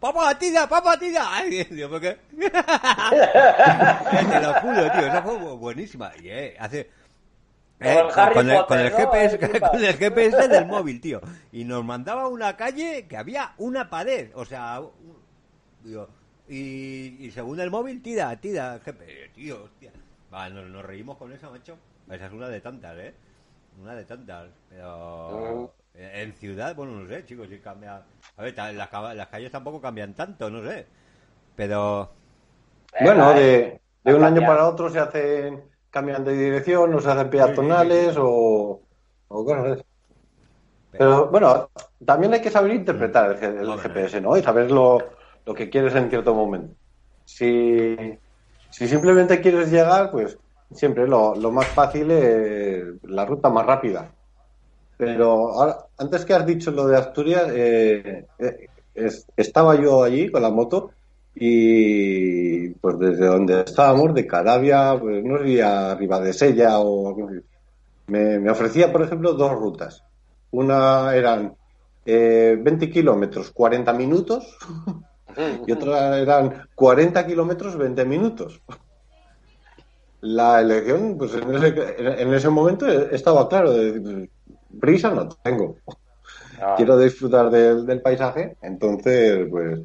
Papá, 0.00 0.36
tira, 0.36 0.68
papá, 0.68 0.98
tira. 0.98 1.22
Ay, 1.36 1.62
digo, 1.70 1.90
¿por 1.90 2.00
qué? 2.00 2.16
Te 2.36 2.50
lo 4.40 4.54
juro, 4.54 4.90
tío, 4.90 5.06
esa 5.06 5.22
fue 5.22 5.34
bu- 5.38 5.56
buenísima. 5.56 6.10
Y, 6.20 6.30
eh, 6.30 6.56
hace... 6.58 6.90
Harry 7.80 8.34
con, 8.34 8.78
el. 8.80 8.90
GPS, 8.90 9.38
con 9.70 9.84
el 9.84 9.94
GPS 9.94 10.48
del 10.48 10.66
móvil, 10.66 11.00
tío. 11.00 11.20
Y 11.52 11.64
nos 11.64 11.84
mandaba 11.84 12.22
a 12.22 12.28
una 12.28 12.56
calle 12.56 13.06
que 13.08 13.16
había 13.16 13.52
una 13.58 13.90
pared. 13.90 14.30
O 14.34 14.44
sea, 14.44 14.80
un- 14.80 15.22
digo, 15.82 16.08
y, 16.48 17.26
y 17.26 17.30
según 17.30 17.60
el 17.60 17.70
móvil, 17.70 18.02
tira, 18.02 18.34
tira 18.40 18.74
el 18.74 18.80
GPS, 18.80 19.28
tío, 19.34 19.64
hostia. 19.64 19.92
Va, 20.32 20.48
nos, 20.48 20.66
nos 20.70 20.84
reímos 20.84 21.16
con 21.18 21.32
eso, 21.32 21.50
macho. 21.50 21.76
Esa 22.10 22.26
es 22.26 22.32
una 22.32 22.48
de 22.48 22.60
tantas, 22.60 22.96
¿eh? 22.98 23.14
Una 23.80 23.94
de 23.94 24.04
tantas. 24.04 24.48
Pero 24.68 25.74
en 25.94 26.32
ciudad, 26.34 26.74
bueno, 26.74 26.92
no 26.92 27.08
sé, 27.08 27.24
chicos, 27.24 27.48
si 27.48 27.58
cambia. 27.58 28.02
A 28.36 28.42
ver, 28.42 28.54
las, 28.56 28.92
las 29.16 29.28
calles 29.28 29.50
tampoco 29.50 29.80
cambian 29.80 30.14
tanto, 30.14 30.50
no 30.50 30.62
sé. 30.68 30.86
Pero 31.56 32.12
Bueno, 33.00 33.28
Venga, 33.28 33.34
de, 33.34 33.58
eh. 33.58 33.80
de 34.04 34.14
un 34.14 34.24
año 34.24 34.40
para 34.42 34.68
otro 34.68 34.90
se 34.90 34.98
hacen 34.98 35.62
cambian 35.96 36.24
de 36.24 36.34
dirección, 36.44 36.94
o 36.94 37.00
se 37.00 37.10
hacen 37.10 37.30
peatonales 37.34 38.16
o, 38.18 38.82
o 39.34 39.38
cosas 39.46 39.66
así. 39.72 39.82
Pero 40.90 41.28
bueno, 41.30 41.70
también 42.04 42.32
hay 42.34 42.40
que 42.40 42.50
saber 42.50 42.72
interpretar 42.74 43.42
el. 43.42 43.78
GPS, 43.80 44.20
¿no? 44.20 44.36
Y 44.36 44.42
saber 44.42 44.70
lo, 44.70 45.16
lo 45.44 45.54
que 45.54 45.68
quieres 45.68 45.94
en 45.94 46.08
cierto 46.10 46.34
momento. 46.34 46.76
Si, 47.24 47.96
si 48.68 48.88
simplemente 48.88 49.40
quieres 49.40 49.70
llegar, 49.70 50.10
pues 50.10 50.38
siempre 50.70 51.06
lo, 51.08 51.34
lo 51.34 51.50
más 51.50 51.72
fácil 51.74 52.10
es 52.10 52.84
la 53.02 53.26
ruta 53.26 53.50
más 53.50 53.66
rápida. 53.66 54.14
Pero 54.96 55.52
ahora, 55.52 55.86
antes 55.98 56.24
que 56.24 56.34
has 56.34 56.46
dicho 56.46 56.70
lo 56.70 56.86
de 56.86 56.96
Asturias, 56.98 57.48
eh, 57.54 58.28
eh, 58.38 58.68
es- 58.94 59.26
estaba 59.36 59.76
yo 59.80 60.04
allí 60.04 60.30
con 60.30 60.42
la 60.42 60.50
moto 60.50 60.92
y 61.34 62.68
pues 62.70 62.98
desde 62.98 63.26
donde 63.26 63.62
estábamos, 63.62 64.14
de 64.14 64.26
Caravia, 64.26 64.96
pues 65.00 65.24
no 65.24 65.38
sé, 65.38 65.62
a 65.62 65.94
Ribadesella 65.94 66.78
o 66.78 67.08
algo 67.08 67.28
así, 67.28 67.40
me, 68.06 68.38
me 68.38 68.50
ofrecía, 68.50 68.92
por 68.92 69.02
ejemplo, 69.02 69.32
dos 69.32 69.52
rutas. 69.52 70.04
Una 70.52 71.14
eran 71.14 71.54
eh, 72.06 72.56
20 72.60 72.90
kilómetros, 72.90 73.50
40 73.50 73.92
minutos, 73.94 74.56
y 75.66 75.72
otra 75.72 76.18
eran 76.18 76.68
40 76.74 77.26
kilómetros, 77.26 77.76
20 77.76 78.04
minutos. 78.04 78.60
La 80.20 80.60
elección, 80.60 81.18
pues 81.18 81.34
en 81.34 81.54
ese, 81.54 82.22
en 82.22 82.32
ese 82.32 82.48
momento 82.48 82.86
estaba 82.86 83.48
claro, 83.48 83.72
de 83.72 83.92
decir, 83.92 84.30
prisa 84.80 85.10
no 85.10 85.28
tengo. 85.28 85.76
No. 86.60 86.76
Quiero 86.76 86.96
disfrutar 86.96 87.50
del, 87.50 87.84
del 87.84 88.00
paisaje, 88.00 88.56
entonces, 88.62 89.48
pues, 89.50 89.80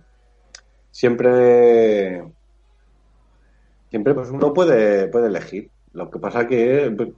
siempre, 0.91 2.23
siempre, 3.89 4.13
pues 4.13 4.29
uno 4.29 4.53
puede, 4.53 5.07
puede 5.07 5.27
elegir. 5.27 5.69
Lo 5.93 6.09
que 6.11 6.19
pasa 6.19 6.47
que 6.47 6.83
el, 6.83 7.13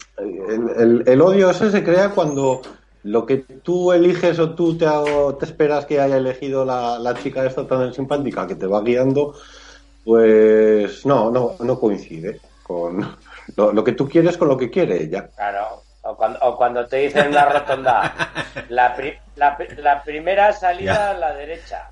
el- 0.78 1.04
el 1.06 1.22
odio 1.22 1.50
ese 1.50 1.70
se 1.72 1.84
crea 1.84 2.10
cuando 2.12 2.62
lo 3.04 3.26
que 3.26 3.38
tú 3.38 3.92
eliges 3.92 4.40
o 4.40 4.54
tú 4.56 4.78
te, 4.78 4.86
te 5.40 5.46
esperas 5.46 5.86
que 5.86 6.00
haya 6.00 6.18
elegido 6.18 6.64
la, 6.64 6.98
la 7.00 7.14
chica 7.16 7.46
esta 7.46 7.68
tan 7.68 7.94
simpática 7.94 8.48
que 8.48 8.56
te 8.56 8.68
va 8.68 8.82
guiando, 8.82 9.34
pues 10.06 11.06
no, 11.06 11.30
no, 11.32 11.56
no 11.60 11.80
coincide 11.80 12.40
con 12.64 13.06
lo, 13.58 13.74
lo 13.74 13.84
que 13.84 13.92
tú 13.94 14.08
quieres 14.08 14.38
con 14.38 14.48
lo 14.48 14.58
que 14.58 14.70
quiere 14.70 15.04
ella. 15.04 15.30
Claro. 15.36 15.84
O 16.04 16.16
cuando, 16.16 16.40
o 16.42 16.58
cuando 16.58 16.88
te 16.88 16.98
dicen 16.98 17.26
en 17.28 17.34
la 17.36 17.46
rotonda, 17.50 18.14
la, 18.70 18.96
pri- 18.96 19.18
la, 19.36 19.56
la 19.78 20.04
primera 20.04 20.52
salida 20.54 20.94
Ya. 20.94 21.10
a 21.12 21.14
la 21.14 21.34
derecha. 21.36 21.90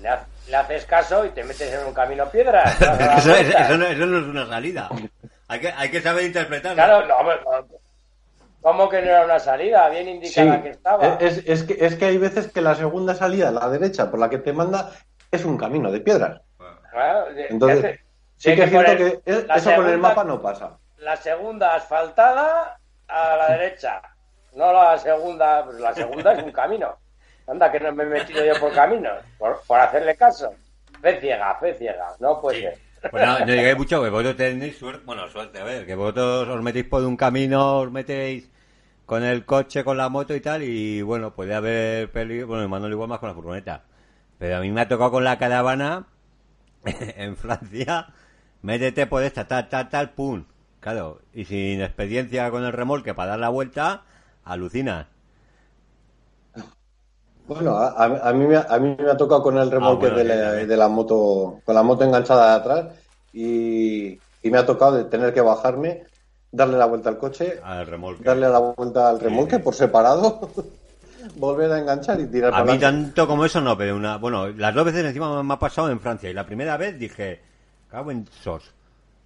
Le, 0.00 0.08
le 0.50 0.56
haces 0.56 0.84
caso 0.84 1.24
y 1.24 1.30
te 1.30 1.44
metes 1.44 1.72
en 1.72 1.86
un 1.86 1.94
camino 1.94 2.28
piedras. 2.28 2.80
eso, 2.80 2.92
eso- 2.92 3.30
vuelta. 3.30 3.58
eso 3.64 3.78
no, 3.78 3.86
eso 3.86 4.06
no 4.06 4.18
es 4.18 4.24
una 4.24 4.46
salida. 4.46 4.88
Hay 5.48 5.60
que, 5.60 5.68
hay 5.72 5.90
que 5.90 6.00
saber 6.02 6.24
interpretarlo. 6.24 6.74
Claro, 6.76 7.06
no, 7.06 7.16
hombre, 7.16 7.36
no. 7.44 7.66
¿Cómo 8.62 8.88
que 8.90 9.00
no 9.00 9.08
era 9.08 9.24
una 9.24 9.38
salida? 9.38 9.88
Bien 9.88 10.06
indicada 10.08 10.56
Sí, 10.56 10.62
que 10.62 10.68
estaba. 10.70 11.06
Es, 11.18 11.38
es 11.46 11.62
que, 11.62 11.76
es 11.84 11.96
que 11.96 12.04
hay 12.04 12.18
veces 12.18 12.52
que 12.52 12.60
la 12.60 12.74
segunda 12.74 13.14
salida, 13.14 13.48
a 13.48 13.52
la 13.52 13.68
derecha, 13.70 14.10
por 14.10 14.20
la 14.20 14.28
que 14.28 14.38
te 14.38 14.52
manda, 14.52 14.90
es 15.30 15.44
un 15.46 15.56
camino 15.56 15.90
de 15.90 16.00
piedras. 16.00 16.40
Claro, 16.90 17.32
de- 17.32 17.46
Entonces, 17.48 18.00
Sí 18.36 18.54
que 18.54 18.64
es 18.64 18.70
cierto 18.70 18.96
que 18.96 19.20
eso 19.26 19.44
con 19.46 19.54
el 19.56 19.60
segunda- 19.60 19.96
mapa 20.08 20.24
no 20.24 20.40
pasa. 20.42 20.76
La 20.98 21.16
segunda 21.16 21.74
asfaltada 21.74 22.78
a 23.08 23.36
la 23.36 23.50
derecha. 23.52 24.00
No 24.54 24.72
la 24.72 24.98
segunda, 24.98 25.64
pues 25.64 25.78
la 25.78 25.94
segunda 25.94 26.32
es 26.34 26.42
un 26.42 26.52
camino. 26.52 26.96
Anda, 27.50 27.72
que 27.72 27.80
no 27.80 27.92
me 27.92 28.04
he 28.04 28.06
metido 28.06 28.44
yo 28.44 28.58
por 28.60 28.72
caminos, 28.72 29.18
por, 29.36 29.60
por 29.66 29.80
hacerle 29.80 30.14
caso. 30.14 30.54
Fe 31.02 31.20
ciega, 31.20 31.54
fe 31.58 31.74
ciega, 31.74 32.14
no 32.20 32.40
puede 32.40 32.60
ser. 32.60 32.78
Pues 33.10 33.26
no, 33.26 33.38
no 33.40 33.46
digáis 33.46 33.76
mucho, 33.76 34.02
que 34.02 34.10
vosotros 34.10 34.36
tenéis 34.36 34.78
suerte. 34.78 35.02
Bueno, 35.04 35.26
suerte, 35.28 35.58
a 35.58 35.64
ver, 35.64 35.86
que 35.86 35.94
vosotros 35.94 36.48
os 36.48 36.62
metéis 36.62 36.84
por 36.86 37.02
un 37.02 37.16
camino, 37.16 37.78
os 37.78 37.90
metéis 37.90 38.50
con 39.06 39.24
el 39.24 39.44
coche, 39.44 39.82
con 39.82 39.96
la 39.96 40.08
moto 40.08 40.34
y 40.34 40.40
tal, 40.40 40.62
y 40.62 41.02
bueno, 41.02 41.34
puede 41.34 41.54
haber 41.54 42.12
peligro. 42.12 42.46
Bueno, 42.46 42.68
Manuel 42.68 42.92
igual 42.92 43.08
más 43.08 43.18
con 43.18 43.30
la 43.30 43.34
furgoneta. 43.34 43.82
Pero 44.38 44.58
a 44.58 44.60
mí 44.60 44.70
me 44.70 44.82
ha 44.82 44.88
tocado 44.88 45.10
con 45.10 45.24
la 45.24 45.38
caravana 45.38 46.06
en 46.84 47.36
Francia, 47.36 48.08
métete 48.62 49.06
por 49.06 49.22
esta, 49.22 49.48
tal, 49.48 49.68
tal, 49.68 49.88
tal, 49.88 50.10
pum. 50.10 50.44
Claro, 50.78 51.20
y 51.34 51.46
sin 51.46 51.82
experiencia 51.82 52.50
con 52.50 52.64
el 52.64 52.72
remolque 52.72 53.12
para 53.12 53.30
dar 53.30 53.40
la 53.40 53.48
vuelta, 53.48 54.04
alucinas. 54.44 55.06
Bueno, 57.46 57.76
a, 57.76 58.04
a- 58.28 58.32
mí, 58.32 58.46
me, 58.46 58.56
ha- 58.56 58.66
a 58.68 58.78
mí 58.78 58.96
me 58.98 59.10
ha 59.10 59.16
tocado 59.16 59.42
con 59.42 59.58
el 59.58 59.70
remolque 59.70 60.06
Ah, 60.06 60.10
bueno, 60.10 60.16
de, 60.16 60.24
la, 60.24 60.34
también. 60.50 60.68
de 60.68 60.76
la 60.76 60.88
moto, 60.88 61.62
con 61.64 61.74
la 61.74 61.82
moto 61.82 62.04
enganchada 62.04 62.50
de 62.50 62.56
atrás, 62.60 62.94
y, 63.32 64.06
y 64.42 64.50
me 64.50 64.58
ha 64.58 64.66
tocado 64.66 64.96
de 64.96 65.04
tener 65.06 65.34
que 65.34 65.40
bajarme, 65.40 66.04
darle 66.52 66.78
la 66.78 66.86
vuelta 66.86 67.08
al 67.08 67.18
coche, 67.18 67.60
Al 67.62 67.86
remolque. 67.86 68.24
darle 68.24 68.48
la 68.48 68.58
vuelta 68.58 69.08
al 69.08 69.20
remolque 69.20 69.56
sí. 69.56 69.62
por 69.62 69.74
separado, 69.74 70.52
volver 71.36 71.72
a 71.72 71.78
enganchar 71.80 72.20
y 72.20 72.26
tirar 72.26 72.54
A 72.54 72.56
para 72.56 72.64
mí 72.64 72.76
adelante. 72.76 73.14
tanto 73.14 73.26
como 73.26 73.44
eso 73.44 73.60
no, 73.60 73.76
pero 73.76 73.96
una... 73.96 74.16
Bueno, 74.16 74.48
las 74.48 74.74
dos 74.74 74.84
veces 74.84 75.04
encima 75.04 75.42
me 75.42 75.54
ha 75.54 75.58
pasado 75.58 75.90
en 75.90 76.00
Francia. 76.00 76.28
Y 76.30 76.34
la 76.34 76.46
primera 76.46 76.76
vez 76.76 76.98
dije, 76.98 77.40
cago 77.88 78.10
en 78.10 78.26
sos. 78.42 78.72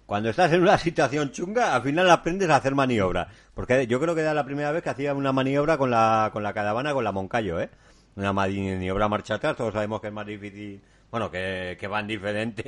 Cuando 0.05 0.29
estás 0.29 0.53
en 0.53 0.61
una 0.61 0.77
situación 0.87 1.31
chunga, 1.31 1.75
al 1.75 1.81
final 1.83 2.09
aprendes 2.11 2.49
a 2.49 2.57
hacer 2.57 2.75
maniobra. 2.75 3.27
Porque 3.55 3.87
yo 3.87 3.99
creo 3.99 4.15
que 4.15 4.21
era 4.21 4.33
la 4.33 4.45
primera 4.45 4.71
vez 4.71 4.83
que 4.83 4.89
hacía 4.91 5.13
una 5.15 5.31
maniobra 5.31 5.77
con 5.77 5.91
la, 5.91 6.29
con 6.33 6.43
la 6.43 6.53
caravana, 6.53 6.93
con 6.93 7.03
la 7.03 7.11
Moncayo, 7.11 7.59
¿eh? 7.59 7.69
Una 8.15 8.33
maniobra 8.33 9.07
marcha 9.07 9.35
atrás, 9.35 9.55
todos 9.57 9.73
sabemos 9.73 9.99
que 10.01 10.07
es 10.07 10.13
más 10.13 10.25
difícil. 10.25 10.81
Bueno, 11.11 11.29
que, 11.31 11.77
que 11.79 11.87
van 11.87 12.07
diferentes. 12.07 12.65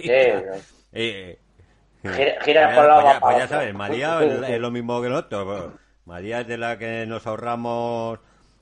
Sí, 0.93 1.37
Gira- 2.03 2.41
gira 2.43 2.65
pues 2.67 2.77
por 2.77 2.85
la 2.87 2.95
pues 2.95 3.05
ya- 3.05 3.19
pues 3.19 3.37
ya 3.37 3.47
sabes, 3.47 3.73
María 3.73 4.23
es, 4.23 4.49
es 4.49 4.59
lo 4.59 4.71
mismo 4.71 5.01
que 5.01 5.09
nosotros. 5.09 5.45
Bueno, 5.45 5.73
María 6.05 6.41
es 6.41 6.47
de 6.47 6.57
la 6.57 6.77
que 6.77 7.05
nos 7.07 7.25
ahorramos 7.27 8.19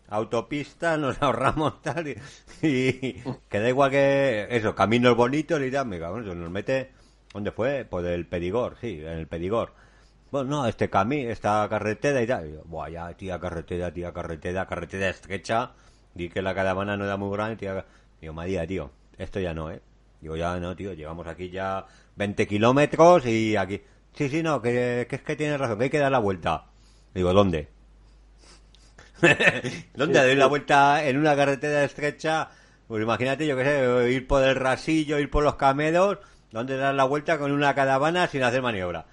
autopistas, 0.08 0.98
nos 1.00 1.22
ahorramos 1.22 1.82
tal 1.82 2.08
y, 2.08 2.18
y 2.62 3.24
que 3.50 3.60
da 3.60 3.70
igual 3.70 3.92
que 3.92 4.48
eso, 4.50 4.74
caminos 4.76 5.16
bonitos 5.16 5.62
y 5.62 5.72
tal, 5.72 5.86
me 5.88 6.00
nos 6.00 6.50
mete, 6.50 6.92
¿dónde 7.34 7.52
fue? 7.52 7.86
Por 7.86 8.06
el 8.06 8.26
Perigor, 8.28 8.78
sí, 8.80 9.00
en 9.02 9.20
el 9.20 9.28
Perigor. 9.28 9.74
Bueno, 10.32 10.50
no, 10.50 10.68
este 10.68 10.90
camino, 10.90 11.30
esta 11.30 11.68
carretera 11.70 12.22
y 12.22 12.28
tal. 12.28 12.50
Y 12.50 12.54
yo, 12.54 12.64
Buah, 12.66 12.90
ya, 12.90 13.14
tía 13.14 13.40
carretera, 13.40 13.94
tía 13.94 14.12
carretera, 14.14 14.66
carretera 14.66 15.10
estrecha. 15.10 15.72
Di 16.16 16.30
que 16.30 16.42
la 16.42 16.56
caravana 16.56 16.98
no 16.98 17.06
era 17.06 17.18
muy 17.18 17.32
grande, 17.36 17.58
tía. 17.58 17.86
Digo, 18.20 18.34
María, 18.34 18.66
tío, 18.66 18.90
esto 19.18 19.40
ya 19.40 19.54
no, 19.54 19.70
¿eh? 19.70 19.82
Digo, 20.22 20.36
ya 20.36 20.58
no, 20.60 20.76
tío, 20.76 20.94
llevamos 20.94 21.28
aquí 21.28 21.50
ya 21.50 21.86
20 22.16 22.48
kilómetros 22.48 23.26
y 23.26 23.56
aquí. 23.56 23.82
Sí, 24.14 24.30
sí, 24.30 24.42
no, 24.42 24.62
que, 24.62 25.06
que 25.10 25.18
es 25.18 25.22
que 25.22 25.36
tienes 25.36 25.60
razón, 25.60 25.78
que 25.78 25.84
hay 25.84 25.90
que 25.90 26.00
dar 26.00 26.12
la 26.12 26.20
vuelta. 26.20 26.66
Digo, 27.14 27.34
¿dónde? 27.34 27.68
¿Dónde 29.94 30.20
doy 30.20 30.36
la 30.36 30.48
vuelta 30.48 31.06
en 31.06 31.18
una 31.18 31.36
carretera 31.36 31.84
estrecha? 31.84 32.50
Pues 32.88 33.02
imagínate, 33.02 33.48
yo 33.48 33.58
qué 33.58 33.64
sé, 33.64 34.12
ir 34.12 34.28
por 34.28 34.44
el 34.44 34.56
rasillo, 34.56 35.20
ir 35.20 35.30
por 35.30 35.44
los 35.44 35.56
camelos, 35.56 36.20
¿dónde 36.52 36.78
dar 36.78 36.94
la 36.94 37.06
vuelta 37.06 37.38
con 37.38 37.52
una 37.52 37.74
caravana 37.74 38.28
sin 38.28 38.44
hacer 38.44 38.62
maniobra? 38.62 39.06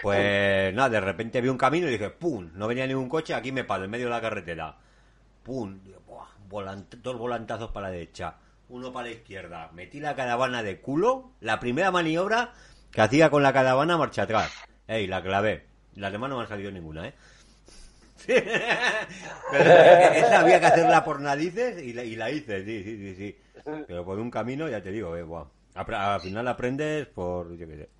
Pues 0.00 0.72
nada, 0.74 0.88
de 0.88 1.00
repente 1.00 1.40
vi 1.40 1.48
un 1.48 1.58
camino 1.58 1.88
y 1.88 1.92
dije, 1.92 2.10
¡pum! 2.10 2.50
No 2.54 2.68
venía 2.68 2.86
ningún 2.86 3.08
coche, 3.08 3.34
aquí 3.34 3.52
me 3.52 3.64
paro, 3.64 3.84
en 3.84 3.90
medio 3.90 4.06
de 4.06 4.10
la 4.10 4.20
carretera. 4.20 4.76
¡Pum! 5.42 5.80
Volant- 6.52 6.94
dos 7.02 7.16
volantazos 7.18 7.70
para 7.72 7.88
la 7.88 7.92
derecha, 7.94 8.36
uno 8.68 8.92
para 8.92 9.08
la 9.08 9.14
izquierda. 9.14 9.70
Metí 9.72 9.98
la 9.98 10.14
caravana 10.14 10.62
de 10.62 10.80
culo, 10.80 11.32
la 11.40 11.58
primera 11.58 11.90
maniobra 11.90 12.52
que 12.92 13.00
hacía 13.00 13.30
con 13.30 13.42
la 13.42 13.52
caravana 13.52 13.96
marcha 13.98 14.22
atrás. 14.22 14.52
¡Ey! 14.86 15.06
La 15.06 15.22
clavé. 15.22 15.66
Las 15.94 16.12
demás 16.12 16.30
no 16.30 16.36
me 16.36 16.42
han 16.42 16.48
salido 16.48 16.70
ninguna, 16.70 17.08
¿eh? 17.08 17.14
Pero 18.26 19.70
esa 19.70 20.40
había 20.40 20.60
que 20.60 20.66
hacerla 20.66 21.04
por 21.04 21.20
narices 21.20 21.82
y 21.82 21.92
la, 21.92 22.04
y 22.04 22.14
la 22.16 22.30
hice, 22.30 22.64
sí, 22.64 22.82
sí, 22.84 22.96
sí, 22.96 23.14
sí. 23.16 23.36
Pero 23.86 24.04
por 24.04 24.18
un 24.18 24.30
camino, 24.30 24.68
ya 24.68 24.82
te 24.82 24.92
digo, 24.92 25.16
eh, 25.16 25.24
Al 25.74 26.20
final 26.20 26.46
aprendes 26.48 27.06
por, 27.08 27.56
yo 27.56 27.66
qué 27.66 27.76
sé. 27.76 27.90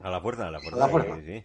A 0.00 0.10
la 0.10 0.20
fuerza, 0.20 0.46
a 0.46 0.50
la 0.50 0.60
fuerza. 0.60 0.76
A 0.76 0.86
la 0.86 0.88
fuerza. 0.88 1.16
sí, 1.16 1.22
sí. 1.26 1.44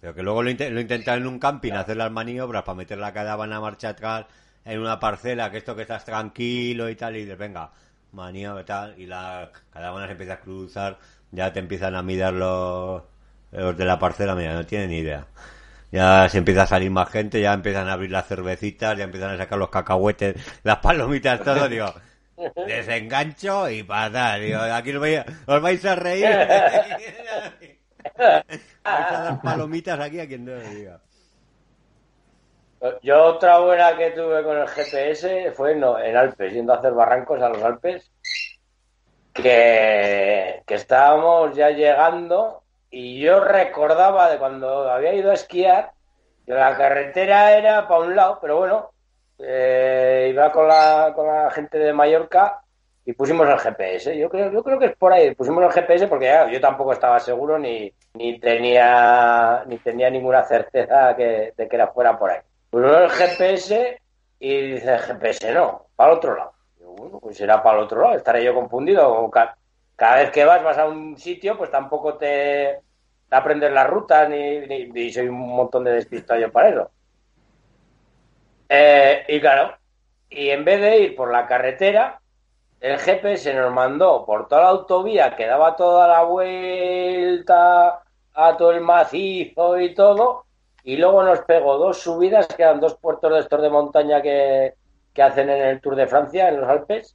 Pero 0.00 0.14
que 0.14 0.22
luego 0.22 0.42
lo, 0.42 0.50
inte- 0.50 0.70
lo 0.70 0.80
en 0.80 1.26
un 1.26 1.38
camping, 1.38 1.72
hacer 1.72 1.96
las 1.96 2.10
maniobras 2.10 2.62
para 2.62 2.76
meter 2.76 2.98
la 2.98 3.12
caravana 3.12 3.56
a 3.56 3.60
marcha 3.60 3.90
atrás 3.90 4.26
en 4.68 4.78
una 4.80 5.00
parcela, 5.00 5.50
que 5.50 5.58
esto 5.58 5.74
que 5.74 5.82
estás 5.82 6.04
tranquilo 6.04 6.88
y 6.88 6.94
tal, 6.94 7.16
y 7.16 7.22
dices, 7.22 7.38
venga, 7.38 7.70
maniobra 8.12 8.60
y 8.62 8.64
tal, 8.64 8.94
y 8.98 9.06
la 9.06 9.50
caravana 9.72 10.06
se 10.06 10.12
empieza 10.12 10.34
a 10.34 10.40
cruzar, 10.40 10.98
ya 11.30 11.52
te 11.52 11.60
empiezan 11.60 11.94
a 11.94 12.02
mirar 12.02 12.34
los, 12.34 13.02
los 13.50 13.76
de 13.76 13.84
la 13.84 13.98
parcela, 13.98 14.34
mira, 14.34 14.54
no 14.54 14.66
tienen 14.66 14.90
ni 14.90 14.98
idea. 14.98 15.26
Ya 15.90 16.28
se 16.28 16.38
empieza 16.38 16.64
a 16.64 16.66
salir 16.66 16.90
más 16.90 17.08
gente, 17.10 17.40
ya 17.40 17.54
empiezan 17.54 17.88
a 17.88 17.94
abrir 17.94 18.10
las 18.10 18.26
cervecitas, 18.26 18.96
ya 18.98 19.04
empiezan 19.04 19.30
a 19.34 19.38
sacar 19.38 19.58
los 19.58 19.70
cacahuetes, 19.70 20.36
las 20.62 20.78
palomitas, 20.78 21.42
todo, 21.42 21.66
digo, 21.68 21.92
desengancho 22.66 23.70
y 23.70 23.82
patar, 23.82 24.40
digo, 24.40 24.60
aquí 24.60 24.92
vais, 24.92 25.24
os 25.46 25.62
vais 25.62 25.84
a 25.86 25.94
reír. 25.94 26.28
vais 28.18 28.60
a 28.84 29.22
dar 29.22 29.40
palomitas 29.40 29.98
aquí 30.00 30.20
a 30.20 30.26
quien 30.26 30.44
no 30.44 30.52
lo 30.52 30.60
diga. 30.60 31.00
Yo 33.02 33.24
otra 33.24 33.58
buena 33.58 33.96
que 33.96 34.12
tuve 34.12 34.44
con 34.44 34.56
el 34.56 34.68
GPS 34.68 35.50
fue 35.52 35.74
no, 35.74 35.98
en 35.98 36.16
Alpes, 36.16 36.52
yendo 36.52 36.72
a 36.72 36.76
hacer 36.76 36.92
barrancos 36.92 37.42
a 37.42 37.48
los 37.48 37.62
Alpes, 37.62 38.10
que, 39.32 40.62
estábamos 40.68 41.56
ya 41.56 41.70
llegando 41.70 42.62
y 42.90 43.20
yo 43.20 43.40
recordaba 43.40 44.30
de 44.30 44.38
cuando 44.38 44.90
había 44.90 45.14
ido 45.14 45.30
a 45.30 45.34
esquiar 45.34 45.92
que 46.46 46.54
la 46.54 46.76
carretera 46.76 47.56
era 47.58 47.88
para 47.88 48.00
un 48.00 48.14
lado, 48.14 48.38
pero 48.40 48.58
bueno, 48.58 48.90
eh, 49.38 50.28
iba 50.30 50.52
con 50.52 50.68
la, 50.68 51.12
con 51.14 51.26
la 51.26 51.50
gente 51.50 51.78
de 51.78 51.92
Mallorca 51.92 52.62
y 53.04 53.12
pusimos 53.12 53.48
el 53.48 53.58
GPS. 53.58 54.16
Yo 54.16 54.28
creo, 54.30 54.52
yo 54.52 54.62
creo 54.62 54.78
que 54.78 54.86
es 54.86 54.96
por 54.96 55.12
ahí. 55.12 55.34
Pusimos 55.34 55.64
el 55.64 55.72
GPS 55.72 56.06
porque 56.06 56.32
yo 56.52 56.60
tampoco 56.60 56.92
estaba 56.92 57.18
seguro 57.18 57.58
ni, 57.58 57.92
ni 58.14 58.38
tenía 58.38 59.64
ni 59.66 59.78
tenía 59.78 60.10
ninguna 60.10 60.44
certeza 60.44 61.16
que, 61.16 61.52
de 61.56 61.68
que 61.68 61.76
era 61.76 61.88
fuera 61.88 62.18
por 62.18 62.30
ahí. 62.30 62.40
Pusimos 62.70 62.96
el 62.96 63.10
GPS 63.10 64.02
y 64.40 64.60
dice 64.72 64.98
GPS 64.98 65.52
no, 65.54 65.86
para 65.96 66.12
el 66.12 66.18
otro 66.18 66.36
lado. 66.36 66.52
Bueno, 66.80 67.20
pues 67.20 67.36
será 67.36 67.62
para 67.62 67.78
el 67.78 67.84
otro 67.84 68.02
lado, 68.02 68.16
estaré 68.16 68.44
yo 68.44 68.54
confundido. 68.54 69.30
Ca- 69.30 69.56
Cada 69.96 70.16
vez 70.16 70.30
que 70.30 70.44
vas, 70.44 70.62
vas 70.62 70.78
a 70.78 70.86
un 70.86 71.16
sitio, 71.18 71.56
pues 71.56 71.70
tampoco 71.70 72.16
te, 72.16 72.80
aprendes 73.30 73.72
la 73.72 73.84
ruta 73.86 74.28
ni, 74.28 74.60
ni, 74.60 74.86
ni 74.86 75.12
soy 75.12 75.28
un 75.28 75.38
montón 75.56 75.84
de 75.84 75.92
despistado 75.92 76.40
yo 76.40 76.52
para 76.52 76.68
eso. 76.70 76.90
Eh, 78.68 79.24
y 79.28 79.40
claro, 79.40 79.76
y 80.28 80.50
en 80.50 80.64
vez 80.64 80.80
de 80.80 80.98
ir 81.00 81.16
por 81.16 81.32
la 81.32 81.46
carretera, 81.46 82.20
el 82.80 82.98
GPS 82.98 83.54
nos 83.54 83.72
mandó 83.72 84.24
por 84.26 84.48
toda 84.48 84.62
la 84.64 84.68
autovía 84.70 85.36
que 85.36 85.46
daba 85.46 85.76
toda 85.76 86.08
la 86.08 86.22
vuelta 86.24 88.02
a 88.34 88.56
todo 88.58 88.72
el 88.72 88.82
macizo 88.82 89.80
y 89.80 89.94
todo, 89.94 90.47
y 90.88 90.96
luego 90.96 91.22
nos 91.22 91.40
pegó 91.42 91.76
dos 91.76 92.00
subidas 92.00 92.46
que 92.46 92.62
eran 92.62 92.80
dos 92.80 92.96
puertos 92.96 93.30
de 93.30 93.40
estos 93.40 93.60
de 93.60 93.68
montaña 93.68 94.22
que, 94.22 94.72
que 95.12 95.22
hacen 95.22 95.50
en 95.50 95.60
el 95.60 95.82
Tour 95.82 95.94
de 95.94 96.06
Francia, 96.06 96.48
en 96.48 96.62
los 96.62 96.66
Alpes, 96.66 97.14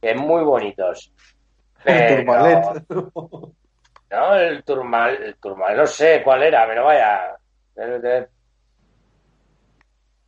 que 0.00 0.14
muy 0.14 0.42
bonitos. 0.42 1.12
Pero- 1.84 2.16
Turmalet. 2.16 2.64
no, 4.10 4.34
el 4.36 4.64
Turmal, 4.64 5.22
el 5.22 5.36
Turmal, 5.36 5.76
no 5.76 5.86
sé 5.86 6.22
cuál 6.24 6.44
era, 6.44 6.66
pero 6.66 6.84
vaya. 6.86 7.36
el 7.76 8.26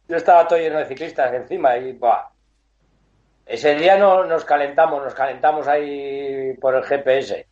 Yo 0.07 0.16
estaba 0.18 0.47
todo 0.47 0.59
lleno 0.59 0.76
de 0.78 0.84
ciclistas 0.84 1.32
encima 1.32 1.78
y 1.78 1.93
buah. 1.93 2.28
Ese 3.47 3.74
día 3.74 3.97
no 3.97 4.24
nos 4.24 4.45
calentamos, 4.45 5.03
nos 5.03 5.14
calentamos 5.14 5.66
ahí 5.66 6.53
por 6.61 6.74
el 6.74 6.84
GPS. 6.84 7.49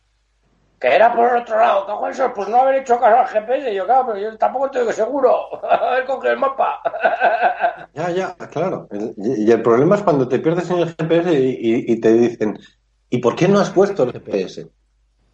Que 0.81 0.95
era 0.95 1.13
por 1.13 1.29
el 1.29 1.43
otro 1.43 1.57
lado, 1.57 1.85
cago 1.85 2.07
en 2.07 2.11
eso, 2.13 2.33
pues 2.33 2.49
no 2.49 2.57
haber 2.57 2.81
hecho 2.81 2.99
caso 2.99 3.15
al 3.19 3.27
GPS. 3.27 3.71
Yo, 3.73 3.85
claro, 3.85 4.07
pero 4.07 4.17
yo 4.17 4.35
tampoco 4.37 4.65
estoy 4.65 4.91
seguro. 4.93 5.63
A 5.71 5.91
ver, 5.91 6.05
coge 6.05 6.29
el 6.29 6.37
mapa. 6.37 6.81
Ya, 7.93 8.09
ya, 8.09 8.35
claro. 8.49 8.87
El- 8.89 9.13
Y 9.17 9.51
el 9.51 9.61
problema 9.61 9.95
es 9.95 10.01
cuando 10.01 10.27
te 10.27 10.39
pierdes 10.39 10.69
en 10.71 10.79
el 10.79 10.95
GPS 10.95 11.31
y, 11.33 11.49
y- 11.59 11.91
y 11.93 12.01
te 12.01 12.13
dicen, 12.13 12.57
¿y 13.09 13.19
por 13.19 13.35
qué 13.35 13.47
no 13.47 13.59
has 13.59 13.69
puesto 13.69 14.03
el 14.03 14.11
GPS? 14.13 14.69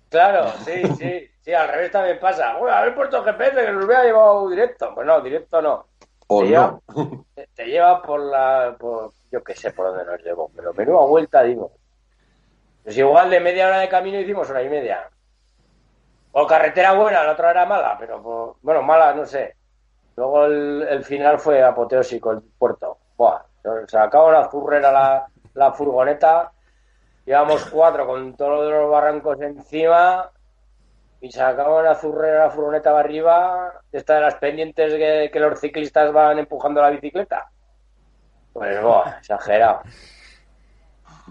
Claro, 0.10 0.52
sí, 0.66 0.84
sí, 0.98 1.30
sí, 1.42 1.54
al 1.54 1.70
revés 1.70 1.92
también 1.92 2.20
pasa. 2.20 2.58
Uy, 2.60 2.70
haber 2.70 2.94
puesto 2.96 3.18
el 3.18 3.24
GPS 3.24 3.56
que 3.56 3.72
nos 3.72 3.86
hubiera 3.86 4.04
llevado 4.04 4.50
directo. 4.50 4.92
Pues 4.96 5.08
no, 5.08 5.22
directo 5.22 5.62
no. 5.62 5.86
¿O 6.28 6.40
Te 6.42 6.46
no? 6.46 6.50
lleva, 6.50 6.80
te- 7.36 7.48
te 7.56 7.66
lleva 7.68 8.02
por 8.02 8.20
la. 8.20 8.76
Por, 8.78 9.12
yo 9.32 9.44
qué 9.44 9.56
sé 9.56 9.72
por 9.72 9.88
dónde 9.88 10.04
nos 10.06 10.22
llevó, 10.24 10.50
pero 10.56 10.74
menuda 10.74 11.06
vuelta 11.06 11.44
dimos. 11.44 11.72
Pues 12.84 12.98
igual 12.98 13.30
de 13.30 13.40
media 13.40 13.68
hora 13.68 13.80
de 13.80 13.90
camino 13.90 14.20
hicimos 14.20 14.50
hora 14.50 14.64
y 14.64 14.70
media. 14.70 15.10
O 16.32 16.46
carretera 16.46 16.94
buena, 16.94 17.24
la 17.24 17.32
otra 17.32 17.52
era 17.52 17.66
mala, 17.66 17.96
pero 18.00 18.22
pues, 18.22 18.58
bueno, 18.62 18.82
mala, 18.84 19.14
no 19.14 19.26
sé. 19.26 19.56
Luego 20.16 20.46
el, 20.46 21.04
final 21.04 21.40
fue 21.40 21.62
apoteósico, 21.64 22.32
el 22.32 22.42
puerto. 22.42 22.98
Buah, 23.16 23.44
se 23.88 23.98
acabó 23.98 24.32
la 24.32 24.50
zurrera 24.50 24.92
la, 25.54 25.72
furgoneta. 25.74 26.52
Íbamos 27.26 27.66
cuatro 27.66 28.08
con 28.08 28.36
todos 28.36 28.72
los 28.72 28.90
barrancos 28.90 29.40
encima. 29.42 30.32
Y 31.22 31.32
se 31.32 31.42
acabó 31.42 31.82
la 31.84 31.96
zurrera 31.96 32.46
la 32.46 32.50
furgoneta 32.50 32.92
para 32.92 33.00
arriba. 33.02 33.74
Esta 33.92 34.16
de 34.16 34.22
las 34.22 34.36
pendientes 34.36 34.94
que, 35.32 35.40
los 35.40 35.60
ciclistas 35.60 36.12
van 36.12 36.40
empujando 36.40 36.82
la 36.82 36.90
bicicleta. 36.90 37.50
Pues, 38.54 38.82
buah, 38.82 39.20
exagerado. 39.20 39.82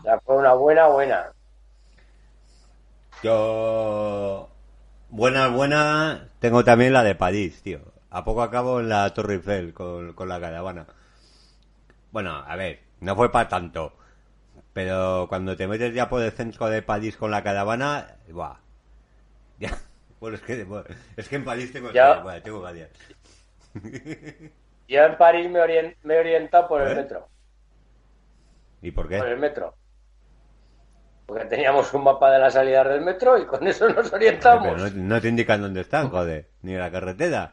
Ya 0.04 0.20
fue 0.20 0.36
una 0.36 0.54
buena, 0.54 0.86
buena. 0.86 1.32
Yo. 3.22 4.48
Buena, 5.16 5.48
buena. 5.48 6.28
Tengo 6.38 6.62
también 6.62 6.92
la 6.92 7.02
de 7.02 7.14
París, 7.14 7.60
tío. 7.62 7.80
A 8.10 8.24
poco 8.24 8.42
acabo 8.42 8.78
en 8.80 8.88
la 8.88 9.12
Torre 9.14 9.34
Eiffel 9.34 9.72
con, 9.74 10.12
con 10.12 10.28
la 10.28 10.40
caravana. 10.40 10.86
Bueno, 12.10 12.30
a 12.46 12.56
ver, 12.56 12.80
no 13.00 13.14
fue 13.16 13.30
para 13.30 13.48
tanto. 13.48 13.92
Pero 14.74 15.26
cuando 15.28 15.56
te 15.56 15.68
metes 15.68 15.94
ya 15.94 16.08
por 16.10 16.22
el 16.22 16.32
centro 16.32 16.68
de 16.68 16.82
París 16.82 17.16
con 17.18 17.30
la 17.32 17.42
caravana, 17.44 18.16
¡buah! 18.30 18.56
Ya. 19.60 19.78
Bueno, 20.20 20.36
es 20.36 20.42
que, 20.42 20.64
bueno, 20.64 20.86
es 21.16 21.28
que 21.28 21.36
en 21.36 21.44
París 21.44 21.72
tengo, 21.72 21.90
Ya. 21.92 22.14
bueno, 22.22 22.42
tengo 22.42 22.60
varias. 22.60 22.90
Yo 24.88 25.02
en 25.04 25.16
París 25.16 25.48
me, 25.48 25.60
orien- 25.60 25.96
me 26.02 26.14
he 26.14 26.18
orientado 26.18 26.66
por 26.68 26.82
el 26.82 26.90
¿Eh? 26.90 26.92
metro. 26.92 27.30
¿Y 28.82 28.90
por 28.92 29.08
qué? 29.08 29.18
Por 29.18 29.26
el 29.28 29.38
metro. 29.38 29.76
Porque 31.26 31.44
teníamos 31.46 31.92
un 31.92 32.04
mapa 32.04 32.30
de 32.30 32.38
la 32.38 32.50
salida 32.50 32.84
del 32.84 33.00
metro 33.02 33.36
y 33.38 33.46
con 33.46 33.66
eso 33.66 33.88
nos 33.88 34.12
orientamos. 34.12 34.68
Pero 34.74 34.76
no, 34.90 34.90
no 35.14 35.20
te 35.20 35.28
indican 35.28 35.60
dónde 35.60 35.80
están, 35.82 36.08
joder. 36.10 36.48
Ni 36.62 36.74
en 36.74 36.80
la 36.80 36.90
carretera. 36.90 37.52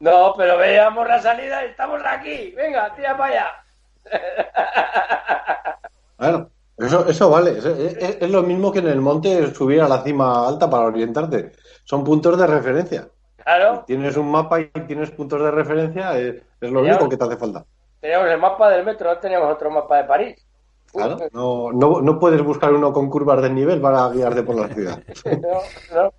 No, 0.00 0.34
pero 0.36 0.58
veíamos 0.58 1.06
la 1.06 1.20
salida 1.20 1.64
y 1.64 1.68
estamos 1.68 2.02
aquí. 2.04 2.52
Venga, 2.56 2.94
tira 2.94 3.16
para 3.16 3.32
allá. 3.32 3.64
Claro, 6.16 6.50
eso, 6.76 7.08
eso 7.08 7.30
vale. 7.30 7.58
Es, 7.58 7.64
es- 7.66 8.18
es 8.22 8.30
lo 8.30 8.42
mismo 8.42 8.70
que 8.72 8.78
en 8.78 8.88
el 8.88 9.00
monte 9.00 9.52
subir 9.54 9.80
a 9.82 9.88
la 9.88 10.02
cima 10.02 10.46
alta 10.46 10.70
para 10.70 10.84
orientarte. 10.84 11.52
Son 11.84 12.04
puntos 12.04 12.38
de 12.38 12.46
referencia. 12.46 13.08
Claro, 13.36 13.82
Tienes 13.86 14.16
un 14.16 14.30
mapa 14.30 14.60
y 14.60 14.66
tienes 14.86 15.10
puntos 15.10 15.42
de 15.42 15.50
referencia, 15.50 16.16
es, 16.16 16.36
es 16.60 16.70
lo 16.70 16.80
único 16.80 17.08
que 17.08 17.16
te 17.16 17.24
hace 17.24 17.36
falta. 17.36 17.64
teníamos 18.00 18.28
el 18.28 18.38
mapa 18.38 18.70
del 18.70 18.84
metro, 18.84 19.12
no 19.12 19.18
teníamos 19.18 19.52
otro 19.52 19.68
mapa 19.70 19.96
de 19.96 20.04
París. 20.04 20.46
Claro, 20.92 21.18
no, 21.32 21.72
no, 21.72 22.00
no 22.02 22.18
puedes 22.18 22.42
buscar 22.42 22.72
uno 22.72 22.92
con 22.92 23.08
curvas 23.08 23.40
de 23.42 23.50
nivel 23.50 23.80
para 23.80 24.10
guiarte 24.10 24.42
por 24.42 24.56
la 24.56 24.68
ciudad. 24.68 25.02
No, 25.24 25.60
no. 25.94 26.12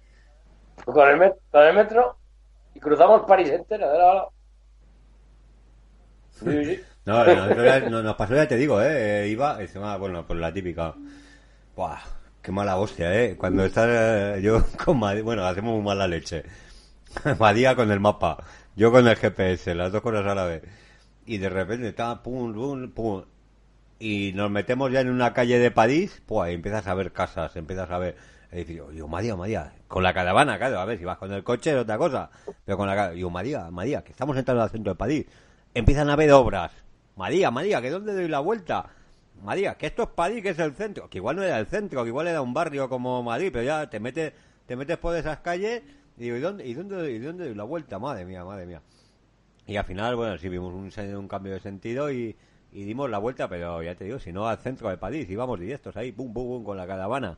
Con, 0.86 1.10
el 1.10 1.18
met- 1.20 1.40
con 1.52 1.64
el 1.64 1.76
metro 1.76 2.18
y 2.74 2.80
cruzamos 2.80 3.24
París 3.24 3.52
lado. 3.70 4.32
Sí, 6.32 6.66
sí. 6.66 6.82
No, 7.06 7.28
no, 7.28 7.50
no, 7.52 7.66
ya- 7.66 7.82
no, 7.82 8.02
nos 8.02 8.16
pasó, 8.16 8.34
ya 8.36 8.48
te 8.48 8.56
digo, 8.56 8.82
¿eh? 8.82 9.28
Iba, 9.30 9.62
encima, 9.62 9.98
bueno, 9.98 10.26
por 10.26 10.38
la 10.38 10.54
típica. 10.54 10.96
Buah, 11.76 12.00
qué 12.42 12.52
mala 12.52 12.78
hostia, 12.78 13.14
¿eh? 13.24 13.38
Cuando 13.38 13.66
estás 13.66 13.88
eh, 13.90 14.42
yo 14.44 14.64
con 14.86 15.00
Madía, 15.00 15.24
bueno, 15.24 15.46
hacemos 15.46 15.76
muy 15.76 15.84
mala 15.84 16.08
leche. 16.08 16.44
Madía 17.40 17.76
con 17.76 17.92
el 17.92 18.00
mapa, 18.00 18.38
yo 18.76 18.92
con 18.92 19.08
el 19.08 19.16
GPS, 19.18 19.76
las 19.76 19.92
dos 19.92 20.02
cosas 20.02 20.26
a 20.28 20.36
la 20.36 20.46
vez. 20.46 20.64
Y 21.26 21.38
de 21.40 21.50
repente 21.50 21.90
está, 21.90 22.24
pum, 22.24 22.54
pum, 22.54 22.92
pum. 22.92 23.24
Y 24.00 24.34
nos 24.34 24.52
metemos 24.52 24.92
ya 24.92 25.02
en 25.02 25.10
una 25.10 25.34
calle 25.34 25.60
de 25.60 25.72
París, 25.72 26.22
pues 26.26 26.54
empiezas 26.54 26.88
a 26.88 26.94
ver 26.94 27.12
casas, 27.12 27.56
empiezas 27.56 27.90
a 27.90 27.98
ver 27.98 28.16
edificios. 28.52 28.94
Y 28.94 28.98
yo, 28.98 29.08
Madía, 29.08 29.36
Madía, 29.36 29.74
con 29.88 30.04
la 30.04 30.14
caravana, 30.14 30.58
claro, 30.58 30.80
a 30.80 30.86
ver, 30.86 30.98
si 30.98 31.06
vas 31.06 31.18
con 31.18 31.32
el 31.32 31.44
coche 31.44 31.72
es 31.72 31.78
otra 31.78 31.98
cosa. 31.98 32.30
Pero 32.66 32.78
con 32.78 32.88
la 32.88 32.96
caravana, 32.96 33.20
yo, 33.20 33.30
Madía, 33.30 33.70
Madía, 33.72 34.04
que 34.04 34.12
estamos 34.12 34.36
entrando 34.38 34.64
al 34.64 34.70
centro 34.70 34.94
de 34.94 34.98
París. 34.98 35.26
Empiezan 35.74 36.10
a 36.10 36.14
haber 36.14 36.32
obras. 36.32 36.72
María, 37.16 37.52
María, 37.52 37.82
que 37.82 37.90
dónde 37.90 38.14
doy 38.14 38.28
la 38.28 38.40
vuelta. 38.40 38.88
María, 39.44 39.76
que 39.76 39.88
esto 39.88 40.04
es 40.04 40.10
París, 40.10 40.42
que 40.42 40.50
es 40.50 40.60
el 40.60 40.74
centro. 40.74 41.10
Que 41.10 41.20
igual 41.20 41.36
no 41.36 41.44
era 41.44 41.60
el 41.60 41.68
centro, 41.68 42.04
que 42.04 42.10
igual 42.10 42.28
era 42.28 42.42
un 42.42 42.54
barrio 42.54 42.90
como 42.90 43.22
Madrid, 43.24 43.50
pero 43.52 43.64
ya 43.64 43.90
te 43.90 44.00
metes, 44.00 44.34
te 44.66 44.76
metes 44.76 44.98
por 44.98 45.16
esas 45.16 45.40
calles 45.40 45.84
y 46.18 46.24
digo, 46.24 46.38
¿y 46.38 46.40
dónde, 46.40 46.68
y 46.68 46.74
dónde, 46.74 47.12
y 47.12 47.20
dónde 47.20 47.46
doy 47.46 47.56
la 47.56 47.64
vuelta? 47.64 48.00
Madre 48.00 48.26
mía, 48.26 48.44
madre 48.44 48.66
mía. 48.66 48.82
Y 49.66 49.76
al 49.78 49.86
final, 49.86 50.16
bueno, 50.16 50.38
sí 50.38 50.50
vimos 50.50 50.74
un, 50.74 50.92
un 51.16 51.28
cambio 51.28 51.54
de 51.54 51.60
sentido 51.60 52.12
y, 52.12 52.36
y 52.74 52.84
dimos 52.86 53.10
la 53.10 53.20
vuelta, 53.20 53.48
pero 53.50 53.82
ya 53.84 53.96
te 53.96 54.06
digo, 54.06 54.20
si 54.20 54.32
no 54.34 54.48
al 54.48 54.58
centro 54.60 54.90
de 54.90 54.98
París, 54.98 55.30
íbamos 55.30 55.60
directos 55.60 55.96
ahí, 55.98 56.12
pum, 56.12 56.34
pum, 56.34 56.48
pum, 56.48 56.64
con 56.64 56.78
la 56.78 56.88
caravana. 56.88 57.38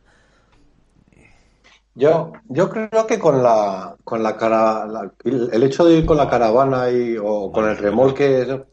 Yo, 1.93 2.33
yo 2.49 2.69
creo 2.69 3.07
que 3.07 3.17
con 3.19 3.41
la, 3.41 3.95
con 4.03 4.21
la 4.21 4.35
cara, 4.35 4.85
la- 4.85 5.11
el 5.23 5.63
hecho 5.63 5.85
de 5.85 5.95
ir 5.99 6.05
con 6.05 6.17
la 6.17 6.29
caravana 6.29 6.91
y, 6.91 7.15
o 7.17 7.51
con 7.51 7.69
el 7.69 7.77
remolque 7.77 8.41
eso, 8.41 8.67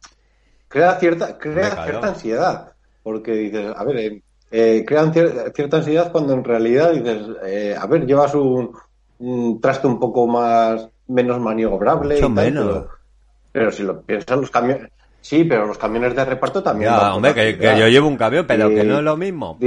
crea 0.68 0.98
cierta, 1.00 1.38
crea 1.38 1.82
cierta 1.84 2.08
ansiedad, 2.08 2.74
porque 3.02 3.32
dices, 3.34 3.72
a 3.76 3.84
ver, 3.84 3.96
eh, 3.98 4.24
eh, 4.50 4.84
crean 4.86 5.12
cier- 5.12 5.52
cierta 5.54 5.78
ansiedad 5.78 6.12
cuando 6.12 6.34
en 6.34 6.44
realidad 6.44 6.92
dices, 6.92 7.26
eh, 7.44 7.76
a 7.78 7.86
ver, 7.86 8.06
llevas 8.06 8.34
un, 8.34 8.76
un 9.18 9.60
traste 9.60 9.86
un 9.88 10.00
poco 10.00 10.26
más 10.28 10.88
menos 11.08 11.40
maniobrable, 11.40 12.22
y 12.22 12.22
Mucho 12.22 12.30
tal, 12.32 12.54
menos. 12.54 12.56
pero, 12.56 12.88
pero 13.52 13.72
si 13.72 13.82
lo 13.84 14.02
piensas 14.04 14.38
los 14.38 14.50
camiones, 14.50 14.90
sí, 15.22 15.44
pero 15.44 15.66
los 15.66 15.78
camiones 15.78 16.14
de 16.14 16.24
reparto 16.24 16.62
también. 16.62 16.90
Ya, 16.90 17.14
hombre, 17.14 17.34
que, 17.34 17.56
yo 17.78 17.88
llevo 17.88 18.08
un 18.08 18.16
camión, 18.16 18.46
pero 18.46 18.68
que 18.68 18.84
no 18.84 18.98
es 18.98 19.04
lo 19.04 19.16
mismo. 19.16 19.58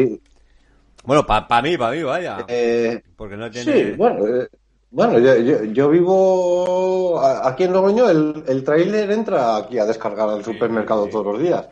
Bueno, 1.06 1.26
para 1.26 1.62
mí, 1.62 1.78
para 1.78 1.91
mí, 1.95 2.03
vaya. 2.03 2.45
eh, 2.47 3.01
Porque 3.16 3.38
no 3.38 3.49
tiene... 3.49 3.74
Sí, 3.74 3.91
bueno, 3.97 4.26
eh, 4.26 4.47
bueno 4.89 5.20
yo, 5.20 5.36
yo, 5.38 5.64
yo 5.66 5.89
vivo 5.89 7.20
aquí 7.22 7.64
en 7.64 7.74
Logroño, 7.74 8.10
el, 8.10 8.43
el 8.47 8.64
tráiler 8.64 9.12
entra 9.12 9.58
aquí 9.58 9.78
a 9.78 9.86
descargar 9.86 10.30
al 10.30 10.43
supermercado 10.43 11.06
sí. 11.06 11.12
todos 11.12 11.26
los 11.28 11.39
días. 11.39 11.68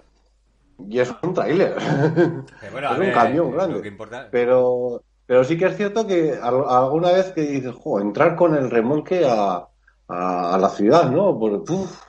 Y 0.90 1.00
es 1.00 1.12
un 1.22 1.34
tráiler. 1.34 1.76
Bueno, 2.72 2.92
es 2.94 3.00
ver, 3.00 3.08
un 3.10 3.14
camión 3.14 3.52
grande. 3.52 3.98
Pero, 4.32 5.02
pero 5.26 5.44
sí 5.44 5.58
que 5.58 5.66
es 5.66 5.78
cierto 5.78 6.06
que 6.06 6.34
al- 6.42 6.66
alguna 6.68 7.12
vez 7.12 7.32
que 7.32 7.42
dices, 7.42 7.74
jo, 7.76 8.00
entrar 8.00 8.36
con 8.36 8.56
el 8.56 8.70
remolque 8.70 9.26
a, 9.26 9.68
a, 10.08 10.54
a 10.56 10.58
la 10.58 10.70
ciudad, 10.70 11.10
¿no? 11.10 11.38
Por, 11.40 11.54
uf, 11.54 12.02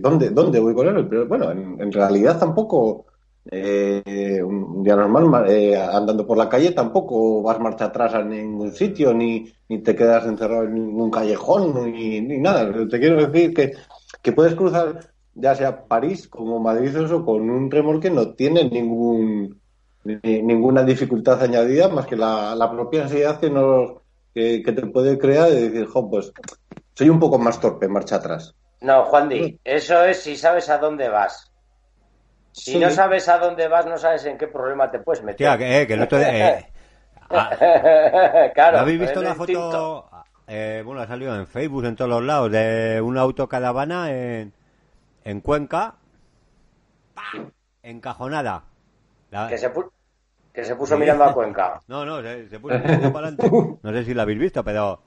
¿dónde, 0.00 0.30
¿Dónde 0.30 0.60
voy 0.60 0.74
con 0.74 0.86
él? 0.88 1.08
Pero 1.08 1.26
bueno, 1.28 1.50
en, 1.50 1.92
realidad 1.92 2.38
tampoco, 2.38 3.06
eh, 3.50 4.42
un 4.42 4.82
día 4.82 4.96
normal, 4.96 5.26
ma- 5.26 5.46
eh, 5.48 5.76
andando 5.76 6.26
por 6.26 6.36
la 6.38 6.48
calle, 6.48 6.72
tampoco 6.72 7.42
vas 7.42 7.58
marcha 7.60 7.86
atrás 7.86 8.14
a 8.14 8.22
ningún 8.24 8.72
sitio, 8.72 9.12
ni, 9.14 9.52
ni 9.68 9.82
te 9.82 9.94
quedas 9.96 10.26
encerrado 10.26 10.64
en 10.64 10.74
ningún 10.74 11.10
callejón, 11.10 11.92
ni, 11.92 12.20
ni 12.20 12.38
nada. 12.38 12.70
Te 12.88 12.98
quiero 13.00 13.16
decir 13.26 13.54
que, 13.54 13.72
que 14.22 14.32
puedes 14.32 14.54
cruzar, 14.54 15.12
ya 15.34 15.54
sea 15.54 15.86
París 15.86 16.28
como 16.28 16.58
Madrid, 16.60 16.94
eso, 16.96 17.24
con 17.24 17.48
un 17.50 17.70
remolque 17.70 18.10
no 18.10 18.34
tiene 18.34 18.68
ningún 18.68 19.60
ni- 20.04 20.42
ninguna 20.42 20.82
dificultad 20.84 21.42
añadida 21.42 21.88
más 21.88 22.06
que 22.06 22.16
la, 22.16 22.54
la 22.54 22.70
propia 22.70 23.02
ansiedad 23.04 23.38
que, 23.40 23.50
nos, 23.50 23.92
que, 24.34 24.62
que 24.62 24.72
te 24.72 24.86
puede 24.86 25.18
crear 25.18 25.48
de 25.50 25.68
decir, 25.70 25.86
jo, 25.86 26.10
pues 26.10 26.32
soy 26.94 27.08
un 27.10 27.20
poco 27.20 27.38
más 27.38 27.60
torpe 27.60 27.88
marcha 27.88 28.16
atrás. 28.16 28.54
No, 28.82 29.04
Juan 29.04 29.28
Di, 29.28 29.58
eso 29.64 30.04
es 30.04 30.22
si 30.22 30.36
sabes 30.36 30.68
a 30.68 30.78
dónde 30.78 31.08
vas. 31.08 31.50
Si 32.52 32.72
Sí. 32.72 32.78
no 32.78 32.90
sabes 32.90 33.28
a 33.28 33.38
dónde 33.38 33.66
vas, 33.68 33.86
no 33.86 33.96
sabes 33.96 34.24
en 34.26 34.36
qué 34.36 34.46
problema 34.46 34.90
te 34.90 34.98
puedes 34.98 35.22
meter. 35.22 35.38
Tía, 35.38 35.56
que, 35.58 35.82
eh, 35.82 35.86
que 35.86 35.94
el 35.94 36.02
otro 36.02 36.18
día, 36.18 36.58
eh, 36.58 36.72
ah, 37.30 37.50
claro. 38.54 38.76
¿no 38.76 38.82
habéis 38.82 39.00
visto 39.00 39.22
la 39.22 39.34
distinto. 39.34 39.62
foto? 40.08 40.10
Eh, 40.48 40.82
bueno, 40.84 41.00
ha 41.00 41.06
salido 41.06 41.34
en 41.34 41.46
Facebook, 41.46 41.84
en 41.86 41.96
todos 41.96 42.10
los 42.10 42.22
lados, 42.22 42.50
de 42.52 43.00
una 43.00 43.22
autocaravana 43.22 44.10
en, 44.10 44.52
en 45.24 45.40
Cuenca, 45.40 45.94
¡pam! 47.14 47.50
encajonada. 47.82 48.64
La- 49.30 49.48
Que 49.48 49.56
se, 49.56 49.72
que 50.52 50.64
se 50.64 50.76
puso 50.76 50.98
mirando 50.98 51.24
a 51.24 51.32
Cuenca. 51.32 51.80
No, 51.88 52.04
no, 52.04 52.20
se, 52.22 52.48
se 52.48 52.60
puso 52.60 52.74
poco 52.82 53.12
para 53.12 53.28
adelante. 53.28 53.50
No 53.82 53.92
sé 53.92 54.04
si 54.04 54.14
lo 54.14 54.22
habéis 54.22 54.38
visto, 54.38 54.62
pero... 54.62 55.00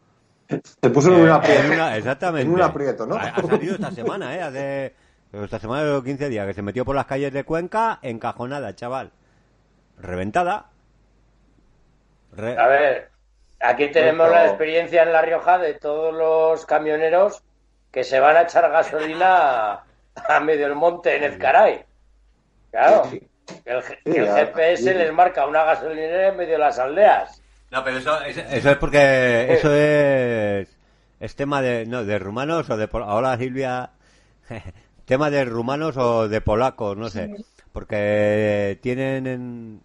Te 0.79 0.89
puso 0.89 1.09
en 1.09 1.15
eh, 1.15 1.21
un 1.21 1.27
en 1.27 1.31
aprieto. 1.33 1.73
una- 1.73 1.97
exactamente. 1.97 2.47
En 2.47 2.53
un 2.53 2.61
aprieto, 2.61 3.05
¿no? 3.05 3.15
Ha, 3.15 3.29
ha 3.29 3.41
salido 3.41 3.75
esta 3.75 3.91
semana, 3.91 4.35
¿eh? 4.35 4.41
Hace, 4.41 4.93
esta 5.33 5.59
semana 5.59 5.83
de 5.83 5.91
los 5.91 6.03
15 6.03 6.29
días, 6.29 6.45
que 6.47 6.53
se 6.53 6.61
metió 6.61 6.85
por 6.85 6.95
las 6.95 7.05
calles 7.05 7.33
de 7.33 7.43
Cuenca, 7.43 7.99
encajonada, 8.01 8.75
chaval. 8.75 9.11
Reventada. 9.99 10.67
Re- 12.35 12.57
A 12.57 12.67
ver, 12.67 13.09
aquí 13.61 13.87
tenemos 13.91 14.27
Pero- 14.27 14.39
la 14.39 14.47
experiencia 14.47 15.03
en 15.03 15.13
La 15.13 15.21
Rioja 15.21 15.57
de 15.57 15.73
todos 15.75 16.13
los 16.13 16.65
camioneros 16.65 17.41
que 17.91 18.03
se 18.03 18.19
van 18.19 18.35
a 18.35 18.41
echar 18.41 18.69
gasolina 18.71 19.83
a, 20.15 20.39
medio 20.41 20.65
del 20.67 20.75
monte 20.75 21.15
en 21.15 21.23
Ezcaray. 21.23 21.85
Claro, 22.71 23.03
el, 23.63 23.83
el 24.05 24.27
GPS 24.27 24.93
les 24.93 25.13
marca 25.13 25.47
una 25.47 25.63
gasolinera 25.63 26.27
en 26.27 26.37
medio 26.37 26.53
de 26.53 26.59
las 26.59 26.77
aldeas. 26.77 27.41
No, 27.71 27.83
pero 27.83 27.97
eso, 27.97 28.21
eso, 28.21 28.41
eso 28.41 28.69
es 28.71 28.77
porque 28.77 29.53
eso 29.53 29.73
es, 29.73 30.77
es 31.19 31.35
tema 31.35 31.61
de, 31.61 31.85
no, 31.85 32.05
de 32.05 32.19
rumanos 32.19 32.69
o 32.69 32.77
de 32.77 32.87
ahora 32.91 33.37
Silvia, 33.37 33.91
tema 35.05 35.29
de 35.29 35.45
rumanos 35.45 35.97
o 35.97 36.27
de 36.27 36.41
polacos, 36.41 36.95
no 36.97 37.09
sé, 37.09 37.35
porque 37.73 38.79
tienen 38.81 39.27
en, 39.27 39.81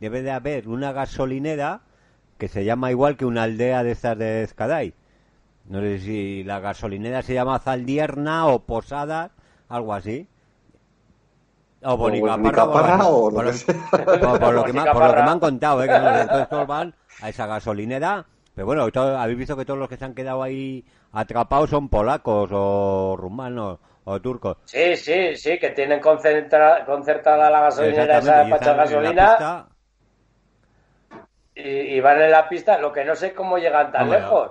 debe 0.00 0.22
de 0.22 0.30
haber 0.30 0.68
una 0.68 0.92
gasolinera 0.92 1.80
que 2.38 2.48
se 2.48 2.64
llama 2.64 2.90
igual 2.90 3.16
que 3.16 3.24
una 3.24 3.44
aldea 3.44 3.82
de 3.82 3.92
estas 3.92 4.18
de 4.18 4.42
Escaday. 4.42 4.94
No 5.66 5.80
sé 5.80 5.98
si 6.00 6.44
la 6.44 6.60
gasolinera 6.60 7.22
se 7.22 7.34
llama 7.34 7.58
Zaldierna 7.58 8.46
o 8.46 8.64
Posada, 8.66 9.30
algo 9.68 9.94
así. 9.94 10.28
O 11.84 11.96
Bonicaparra, 11.96 12.36
Bonicaparra 12.36 13.06
o 13.06 13.30
por, 13.30 13.52
sea. 13.52 13.74
por- 13.90 14.40
por 14.40 14.54
lo 14.54 14.64
que 14.64 14.72
me, 14.72 14.84
por 14.84 15.06
lo 15.06 15.14
que 15.14 15.22
me 15.22 15.30
han 15.30 15.40
contado, 15.40 15.82
¿eh? 15.84 15.86
que 15.88 15.98
no, 15.98 16.18
entonces 16.18 16.66
van 16.66 16.94
a 17.22 17.28
esa 17.28 17.46
gasolinera. 17.46 18.24
Pero 18.54 18.66
bueno, 18.66 18.90
todo- 18.90 19.18
habéis 19.18 19.38
visto 19.38 19.56
que 19.56 19.64
todos 19.64 19.78
los 19.78 19.88
que 19.88 19.96
se 19.96 20.04
han 20.04 20.14
quedado 20.14 20.42
ahí 20.42 20.84
atrapados 21.12 21.70
son 21.70 21.88
polacos 21.88 22.48
o 22.52 23.16
rumanos 23.18 23.78
o 24.04 24.20
turcos. 24.20 24.56
Sí, 24.64 24.96
sí, 24.96 25.36
sí, 25.36 25.58
que 25.58 25.70
tienen 25.70 26.00
concentra- 26.00 26.84
concertada 26.84 27.50
la 27.50 27.60
gasolinera 27.62 28.18
esa 28.18 28.44
la 28.44 28.74
gasolina 28.74 29.66
y, 31.54 31.62
y 31.68 32.00
van 32.00 32.20
en 32.20 32.30
la 32.30 32.48
pista. 32.48 32.78
Lo 32.78 32.92
que 32.92 33.04
no 33.04 33.14
sé 33.14 33.32
cómo 33.34 33.58
llegan 33.58 33.92
tan 33.92 34.10
lejos. 34.10 34.50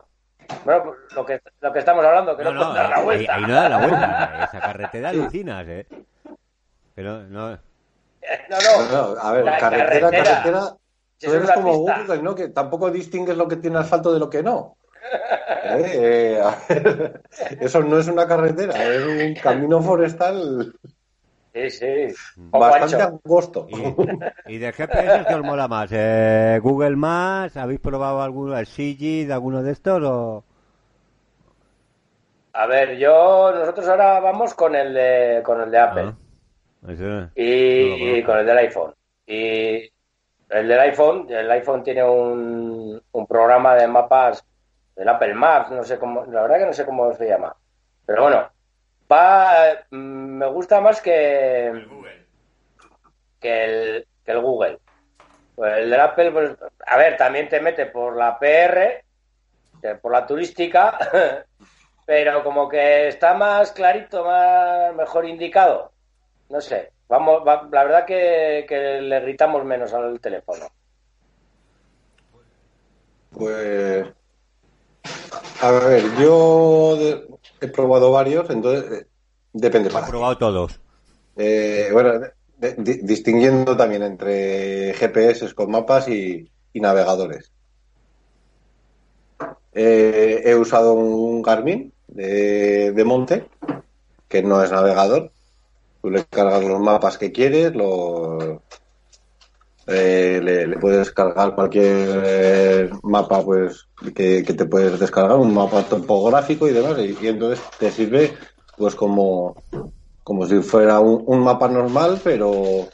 Bueno, 0.65 0.93
lo 1.15 1.25
que, 1.25 1.41
lo 1.61 1.71
que 1.73 1.79
estamos 1.79 2.03
hablando, 2.05 2.35
que 2.35 2.43
no, 2.43 2.51
No, 2.51 2.73
la 2.73 2.95
ahí, 2.97 3.03
vuelta. 3.03 3.35
ahí 3.35 3.41
no 3.43 3.53
da 3.53 3.69
la 3.69 3.77
vuelta. 3.77 4.43
Esa 4.51 4.59
carretera 4.59 5.09
alucinas, 5.09 5.65
¿eh? 5.67 5.87
Pero 6.95 7.23
no, 7.23 7.49
No, 7.51 7.57
no. 8.61 8.75
Bueno, 8.77 9.15
a 9.19 9.31
ver, 9.33 9.45
La 9.45 9.57
carretera, 9.57 9.99
carretera. 10.11 10.23
carretera. 10.23 10.77
Tú 11.19 11.27
es 11.27 11.33
eres 11.33 11.51
como 11.51 11.85
pista. 11.85 12.01
Google, 12.03 12.21
¿no? 12.23 12.35
Que 12.35 12.49
tampoco 12.49 12.91
distingues 12.91 13.37
lo 13.37 13.47
que 13.47 13.55
tiene 13.57 13.79
asfalto 13.79 14.13
de 14.13 14.19
lo 14.19 14.29
que 14.29 14.43
no. 14.43 14.75
Eh, 15.65 16.35
eh, 16.35 16.41
a 16.41 16.57
ver, 16.67 17.21
eso 17.61 17.81
no 17.81 17.97
es 17.97 18.07
una 18.09 18.27
carretera, 18.27 18.73
es 18.73 19.05
un 19.05 19.33
camino 19.35 19.81
forestal 19.81 20.73
Sí, 21.53 21.69
sí. 21.69 22.13
O 22.51 22.59
bastante 22.59 22.97
Pancho. 22.97 23.19
angosto. 23.23 23.67
Y, 23.69 24.55
y 24.55 24.57
de 24.57 24.73
GPS, 24.73 25.25
¿qué 25.25 25.33
os 25.35 25.41
mola 25.43 25.67
más? 25.69 25.89
Eh, 25.93 26.59
¿Google 26.61 26.95
Maps? 26.97 27.55
¿Habéis 27.55 27.79
probado 27.79 28.21
alguno, 28.21 28.57
el 28.57 28.65
Sigid, 28.67 29.31
alguno 29.31 29.63
de 29.63 29.71
estos? 29.71 30.01
O... 30.03 30.43
A 32.53 32.65
ver, 32.67 32.97
yo, 32.97 33.51
nosotros 33.53 33.87
ahora 33.87 34.19
vamos 34.19 34.53
con 34.53 34.75
el 34.75 34.93
de, 34.93 35.41
con 35.45 35.61
el 35.61 35.71
de 35.71 35.77
Apple 35.79 36.03
Ah, 36.07 36.13
y, 37.35 38.23
con 38.23 38.37
el 38.37 38.45
del 38.45 38.57
iPhone. 38.57 38.93
Y 39.25 39.91
el 40.49 40.67
del 40.67 40.79
iPhone, 40.79 41.27
el 41.29 41.49
iPhone 41.51 41.83
tiene 41.83 42.03
un, 42.03 43.01
un 43.11 43.27
programa 43.27 43.75
de 43.75 43.87
mapas 43.87 44.43
del 44.95 45.09
Apple 45.09 45.33
Maps, 45.33 45.71
no 45.71 45.83
sé 45.83 45.97
cómo, 45.97 46.25
la 46.25 46.43
verdad 46.43 46.59
que 46.59 46.65
no 46.65 46.73
sé 46.73 46.85
cómo 46.85 47.13
se 47.13 47.27
llama. 47.27 47.55
Pero 48.05 48.23
bueno, 48.23 48.49
va, 49.11 49.85
mm, 49.89 49.95
me 49.95 50.45
gusta 50.47 50.81
más 50.81 51.01
que, 51.01 51.87
que 53.39 53.63
el, 53.63 54.07
que 54.25 54.31
el 54.31 54.41
Google. 54.41 54.79
Pues 55.55 55.77
el 55.77 55.89
del 55.89 55.99
Apple, 55.99 56.31
pues, 56.31 56.51
a 56.85 56.97
ver, 56.97 57.17
también 57.17 57.47
te 57.47 57.61
mete 57.61 57.85
por 57.85 58.15
la 58.15 58.37
PR, 58.39 59.03
eh, 59.83 59.95
por 60.01 60.11
la 60.11 60.25
turística, 60.25 60.97
pero 62.05 62.43
como 62.43 62.67
que 62.67 63.07
está 63.07 63.33
más 63.33 63.71
clarito, 63.71 64.25
más 64.25 64.93
mejor 64.95 65.25
indicado. 65.25 65.92
No 66.53 66.61
sé, 66.61 66.91
vamos, 67.09 67.41
va- 67.47 67.67
la 67.71 67.83
verdad 67.83 68.05
que, 68.05 68.63
que 68.69 69.01
le 69.01 69.19
gritamos 69.21 69.65
menos 69.65 69.91
al 69.91 70.19
teléfono. 70.19 70.67
Pues. 73.31 74.05
A 75.61 75.71
ver, 75.71 76.03
yo 76.19 76.95
he 77.59 77.67
probado 77.69 78.11
varios, 78.11 78.47
entonces 78.51 79.01
eh, 79.01 79.07
depende 79.51 79.89
He 79.89 79.91
para. 79.91 80.05
qué. 80.05 80.11
probado 80.11 80.37
todos. 80.37 80.79
Eh, 81.37 81.89
bueno, 81.91 82.19
de- 82.57 82.75
di- 82.77 82.99
distinguiendo 83.01 83.75
también 83.75 84.03
entre 84.03 84.93
GPS 84.93 85.55
con 85.55 85.71
mapas 85.71 86.07
y, 86.07 86.47
y 86.71 86.79
navegadores. 86.79 87.51
Eh, 89.73 90.41
he 90.45 90.53
usado 90.55 90.93
un 90.93 91.41
Garmin 91.41 91.91
de, 92.07 92.91
de 92.91 93.03
monte, 93.03 93.47
que 94.27 94.43
no 94.43 94.61
es 94.63 94.71
navegador. 94.71 95.32
Tú 96.03 96.11
le 96.11 96.25
cargas 96.25 96.61
los 96.65 96.81
mapas 96.81 97.17
que 97.17 97.31
quieres, 97.31 97.73
los, 97.73 98.59
eh, 99.87 100.41
le, 100.43 100.77
puedes 100.77 101.13
cargar 101.13 101.55
cualquier 101.55 102.23
eh, 102.25 102.89
mapa 103.03 103.41
pues 103.41 103.87
que, 104.13 104.43
te 104.43 104.65
puedes 104.65 104.99
descargar, 104.99 105.37
un 105.37 105.53
mapa 105.53 105.81
topográfico 105.83 106.67
y 106.67 106.73
demás, 106.73 106.97
y, 106.99 107.15
entonces 107.25 107.63
te 107.79 107.89
sirve 107.89 108.33
pues 108.77 108.95
como, 108.95 109.55
como 110.25 110.45
si 110.45 110.61
fuera 110.61 110.99
un, 110.99 111.39
mapa 111.39 111.69
normal, 111.69 112.19
pero 112.21 112.89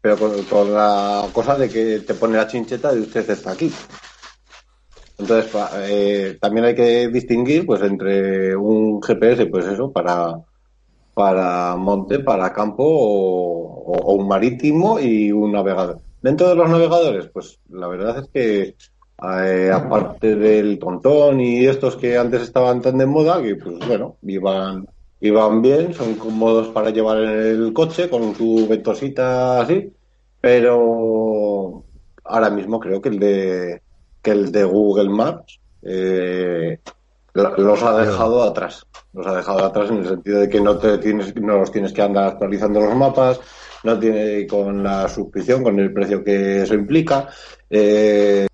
pero 0.00 0.16
con, 0.16 0.40
con 0.44 0.72
la 0.72 1.26
cosa 1.32 1.58
de 1.58 1.68
que 1.68 1.98
te 1.98 2.14
pone 2.14 2.36
la 2.36 2.46
chincheta 2.46 2.92
de 2.92 3.00
usted 3.00 3.28
está 3.28 3.50
aquí. 3.50 3.72
Entonces, 5.18 5.50
eh, 5.88 6.38
también 6.40 6.66
hay 6.66 6.76
que 6.76 7.08
distinguir 7.08 7.66
pues 7.66 7.82
entre 7.82 8.54
un 8.54 9.02
GPS, 9.02 9.46
pues 9.46 9.66
eso, 9.66 9.90
para, 9.90 10.44
para 11.16 11.76
monte, 11.76 12.18
para 12.18 12.52
campo 12.52 12.84
o, 12.84 14.12
un 14.12 14.28
marítimo 14.28 15.00
y 15.00 15.32
un 15.32 15.52
navegador. 15.52 16.00
Dentro 16.20 16.46
de 16.46 16.54
los 16.54 16.68
navegadores, 16.68 17.30
pues 17.32 17.58
la 17.70 17.88
verdad 17.88 18.18
es 18.18 18.28
que 18.28 18.76
eh, 19.26 19.70
aparte 19.72 20.36
del 20.36 20.78
tontón 20.78 21.40
y 21.40 21.64
estos 21.64 21.96
que 21.96 22.18
antes 22.18 22.42
estaban 22.42 22.82
tan 22.82 22.98
de 22.98 23.06
moda, 23.06 23.42
que 23.42 23.56
pues 23.56 23.78
bueno, 23.88 24.18
iban, 24.24 24.86
iban 25.22 25.62
bien, 25.62 25.94
son 25.94 26.16
cómodos 26.16 26.68
para 26.68 26.90
llevar 26.90 27.16
en 27.22 27.30
el 27.30 27.72
coche 27.72 28.10
con 28.10 28.34
tu 28.34 28.68
ventosita 28.68 29.62
así, 29.62 29.90
pero 30.38 31.82
ahora 32.24 32.50
mismo 32.50 32.78
creo 32.78 33.00
que 33.00 33.08
el 33.08 33.18
de 33.18 33.82
que 34.20 34.32
el 34.32 34.52
de 34.52 34.64
Google 34.64 35.08
Maps 35.08 35.60
eh, 35.80 36.78
los 37.36 37.82
ha 37.82 37.98
dejado 37.98 38.42
atrás. 38.42 38.84
Los 39.12 39.26
ha 39.26 39.36
dejado 39.36 39.64
atrás 39.64 39.90
en 39.90 39.98
el 39.98 40.08
sentido 40.08 40.40
de 40.40 40.48
que 40.48 40.60
no 40.60 40.78
te 40.78 40.98
tienes, 40.98 41.34
no 41.36 41.58
los 41.58 41.70
tienes 41.72 41.92
que 41.92 42.02
andar 42.02 42.28
actualizando 42.28 42.80
los 42.80 42.94
mapas, 42.96 43.40
no 43.84 43.98
tiene 43.98 44.46
con 44.46 44.82
la 44.82 45.08
suscripción, 45.08 45.62
con 45.62 45.78
el 45.78 45.92
precio 45.92 46.22
que 46.24 46.62
eso 46.62 46.74
implica. 46.74 47.28
Eh, 47.70 48.46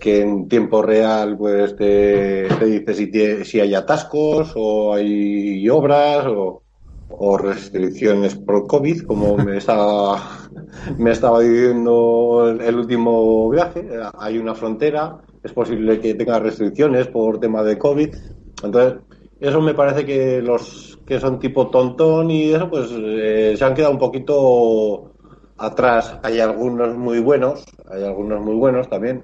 que 0.00 0.20
en 0.22 0.48
tiempo 0.48 0.82
real 0.82 1.36
pues 1.38 1.76
te, 1.76 2.48
te 2.58 2.64
dice 2.64 2.94
si, 2.94 3.10
tie- 3.12 3.44
si 3.44 3.60
hay 3.60 3.74
atascos 3.74 4.52
o 4.56 4.92
hay 4.94 5.68
obras 5.68 6.26
o, 6.26 6.62
o 7.08 7.38
restricciones 7.38 8.34
por 8.34 8.66
COVID, 8.66 9.02
como 9.06 9.36
me 9.36 9.58
estaba, 9.58 10.20
me 10.98 11.12
estaba 11.12 11.40
diciendo 11.40 12.48
el, 12.50 12.60
el 12.60 12.74
último 12.76 13.48
viaje. 13.50 13.80
Eh, 13.80 14.00
Hay 14.18 14.38
una 14.38 14.54
frontera, 14.54 15.16
es 15.48 15.54
posible 15.54 15.98
que 16.00 16.14
tenga 16.14 16.38
restricciones 16.38 17.08
por 17.08 17.40
tema 17.40 17.62
de 17.62 17.78
COVID. 17.78 18.14
Entonces, 18.62 19.00
eso 19.40 19.60
me 19.60 19.74
parece 19.74 20.04
que 20.04 20.42
los 20.42 20.98
que 21.06 21.18
son 21.18 21.38
tipo 21.38 21.68
tontón 21.68 22.30
y 22.30 22.52
eso, 22.52 22.68
pues 22.68 22.90
eh, 22.92 23.54
se 23.56 23.64
han 23.64 23.74
quedado 23.74 23.92
un 23.92 23.98
poquito 23.98 25.12
atrás. 25.56 26.18
Hay 26.22 26.38
algunos 26.40 26.96
muy 26.96 27.20
buenos, 27.20 27.64
hay 27.90 28.04
algunos 28.04 28.40
muy 28.40 28.54
buenos 28.54 28.88
también. 28.88 29.22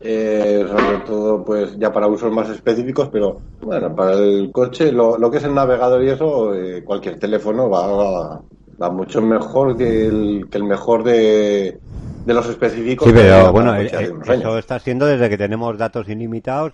Eh, 0.00 0.64
sobre 0.68 0.98
todo, 1.04 1.44
pues 1.44 1.76
ya 1.76 1.92
para 1.92 2.06
usos 2.06 2.30
más 2.30 2.48
específicos, 2.50 3.08
pero 3.10 3.40
bueno, 3.60 3.94
para 3.96 4.12
el 4.12 4.52
coche, 4.52 4.92
lo, 4.92 5.18
lo 5.18 5.28
que 5.28 5.38
es 5.38 5.44
el 5.44 5.54
navegador 5.54 6.04
y 6.04 6.10
eso, 6.10 6.54
eh, 6.54 6.84
cualquier 6.84 7.18
teléfono 7.18 7.68
va, 7.68 7.88
va, 7.88 8.42
va 8.80 8.90
mucho 8.90 9.20
mejor 9.20 9.76
que 9.76 10.06
el, 10.06 10.46
que 10.48 10.58
el 10.58 10.64
mejor 10.64 11.02
de, 11.02 11.80
de 12.24 12.34
los 12.34 12.48
específicos. 12.48 13.06
Sí, 13.08 13.14
pero 13.14 13.52
bueno, 13.52 13.74
eh, 13.76 13.90
años. 13.96 14.28
eso 14.28 14.58
está 14.58 14.78
siendo 14.78 15.06
desde 15.06 15.28
que 15.28 15.38
tenemos 15.38 15.76
datos 15.78 16.08
ilimitados 16.08 16.72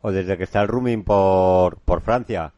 o 0.00 0.10
desde 0.12 0.36
que 0.36 0.44
está 0.44 0.62
el 0.62 0.68
roaming 0.68 1.04
por, 1.04 1.78
por 1.78 2.00
Francia. 2.00 2.52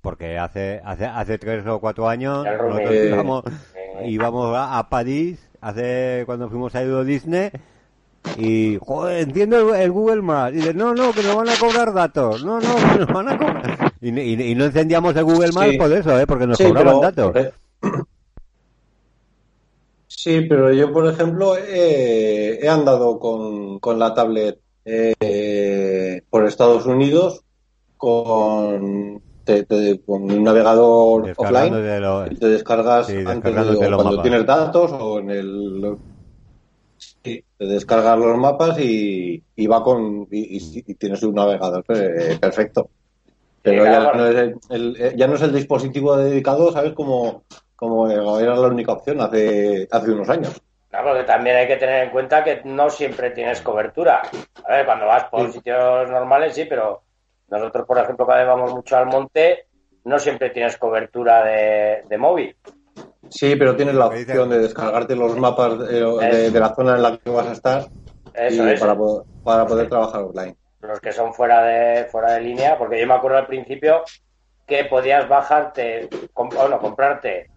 Porque 0.00 0.36
hace, 0.38 0.80
hace, 0.84 1.06
hace 1.06 1.38
tres 1.38 1.64
o 1.66 1.78
cuatro 1.78 2.08
años 2.08 2.44
nosotros 2.44 2.90
Eh, 2.90 3.08
íbamos, 3.12 3.44
eh. 3.74 4.08
íbamos 4.08 4.56
a, 4.56 4.78
a 4.78 4.88
París, 4.88 5.38
hace 5.60 6.24
cuando 6.26 6.48
fuimos 6.48 6.74
a 6.74 6.82
Euro 6.82 7.04
Disney, 7.04 7.50
y, 8.36 8.78
joder, 8.80 9.20
entiendo 9.22 9.74
el, 9.74 9.80
el 9.80 9.90
Google 9.92 10.22
Maps. 10.22 10.52
Y 10.54 10.56
dice, 10.56 10.74
no, 10.74 10.92
no, 10.94 11.12
que 11.12 11.22
nos 11.22 11.36
van 11.36 11.48
a 11.48 11.56
cobrar 11.58 11.92
datos. 11.92 12.44
No, 12.44 12.58
no, 12.60 12.74
que 12.92 12.98
nos 13.00 13.08
van 13.12 13.28
a 13.28 13.38
cobrar. 13.38 13.92
Y, 14.00 14.10
y- 14.18 14.42
y 14.50 14.54
no 14.56 14.64
encendíamos 14.64 15.14
el 15.14 15.22
Google 15.24 15.52
Maps 15.52 15.70
Sí. 15.70 15.76
por 15.78 15.92
eso, 15.92 16.18
¿eh? 16.18 16.26
Porque 16.26 16.46
nos 16.48 16.58
Sí, 16.58 16.64
cobraban 16.64 17.00
pero- 17.00 17.30
datos. 17.30 17.36
eh, 17.36 17.52
Sí, 20.22 20.42
pero 20.42 20.72
yo, 20.72 20.92
por 20.92 21.08
ejemplo, 21.08 21.56
eh, 21.56 22.56
he 22.62 22.68
andado 22.68 23.18
con, 23.18 23.80
con 23.80 23.98
la 23.98 24.14
tablet 24.14 24.60
eh, 24.84 26.22
por 26.30 26.46
Estados 26.46 26.86
Unidos 26.86 27.40
con, 27.96 29.20
te- 29.42 29.64
te- 29.64 30.00
con 30.04 30.22
un 30.30 30.44
navegador 30.44 31.32
offline 31.36 31.72
de 31.72 31.98
lo- 31.98 32.26
y 32.26 32.36
te 32.36 32.46
descargas 32.46 33.08
Sí, 33.08 33.14
antes 33.26 33.52
de, 33.52 33.76
cuando 33.76 34.04
mapas. 34.04 34.22
tienes 34.22 34.46
datos 34.46 34.92
o 34.92 35.18
en 35.18 35.30
el... 35.30 35.98
Sí, 36.96 37.44
te 37.58 37.66
descargas 37.66 38.16
los 38.16 38.38
mapas 38.38 38.78
y, 38.78 39.42
y 39.56 39.66
va 39.66 39.82
con 39.82 40.28
y, 40.30 40.56
y- 40.56 40.84
y 40.86 40.94
tienes 40.94 41.20
un 41.24 41.34
navegador 41.34 41.84
eh, 41.88 42.38
perfecto. 42.40 42.90
Pero 43.60 43.84
Sí, 43.84 43.90
ya 43.90 44.12
no, 44.12 44.26
es 44.28 44.36
el, 44.36 44.54
el- 44.70 44.96
eh, 45.00 45.14
ya 45.16 45.26
no 45.26 45.34
es 45.34 45.42
el 45.42 45.52
dispositivo 45.52 46.16
dedicado, 46.16 46.70
¿sabes? 46.70 46.92
Como, 46.92 47.44
como 47.82 48.08
era 48.38 48.54
la 48.54 48.68
única 48.68 48.92
opción 48.92 49.20
hace, 49.20 49.88
hace 49.90 50.12
unos 50.12 50.28
años. 50.28 50.62
Claro, 50.88 51.08
porque 51.08 51.24
también 51.24 51.56
hay 51.56 51.66
que 51.66 51.78
tener 51.78 52.04
en 52.04 52.10
cuenta 52.10 52.44
que 52.44 52.60
no 52.64 52.88
siempre 52.90 53.30
tienes 53.30 53.60
cobertura. 53.60 54.22
A 54.64 54.72
ver, 54.72 54.86
cuando 54.86 55.06
vas 55.06 55.24
por 55.24 55.46
Sí. 55.46 55.54
sitios 55.54 56.08
normales, 56.08 56.54
sí, 56.54 56.64
pero 56.64 57.02
nosotros, 57.48 57.84
por 57.84 57.98
ejemplo, 57.98 58.24
cuando 58.24 58.46
vamos 58.46 58.72
mucho 58.72 58.96
al 58.96 59.06
monte, 59.06 59.66
no 60.04 60.16
siempre 60.20 60.50
tienes 60.50 60.76
cobertura 60.76 61.42
de, 61.44 62.04
de 62.08 62.18
móvil. 62.18 62.56
Sí, 63.28 63.56
pero 63.56 63.74
tienes 63.74 63.96
la 63.96 64.08
que 64.10 64.20
opción 64.20 64.48
de 64.50 64.58
descargarte 64.60 65.16
los 65.16 65.36
mapas 65.36 65.80
de, 65.80 66.00
de- 66.04 66.50
de 66.52 66.60
la 66.60 66.72
zona 66.76 66.94
en 66.94 67.02
la 67.02 67.16
que 67.18 67.30
vas 67.30 67.48
a 67.48 67.52
estar 67.52 67.88
Eso 68.32 68.68
y 68.68 68.70
es, 68.70 68.80
para, 68.80 68.94
po- 68.94 69.26
para 69.42 69.66
poder 69.66 69.88
trabajar 69.88 70.22
online. 70.22 70.54
los 70.82 71.00
que 71.00 71.10
son 71.10 71.34
fuera 71.34 71.64
de, 71.64 72.04
fuera 72.04 72.34
de 72.34 72.42
línea, 72.42 72.78
porque 72.78 73.00
yo 73.00 73.08
me 73.08 73.14
acuerdo 73.14 73.38
al 73.38 73.46
principio 73.48 74.04
que 74.66 74.84
podías 74.84 75.28
bajarte, 75.28 76.08
bueno, 76.34 76.78
comprarte 76.78 77.51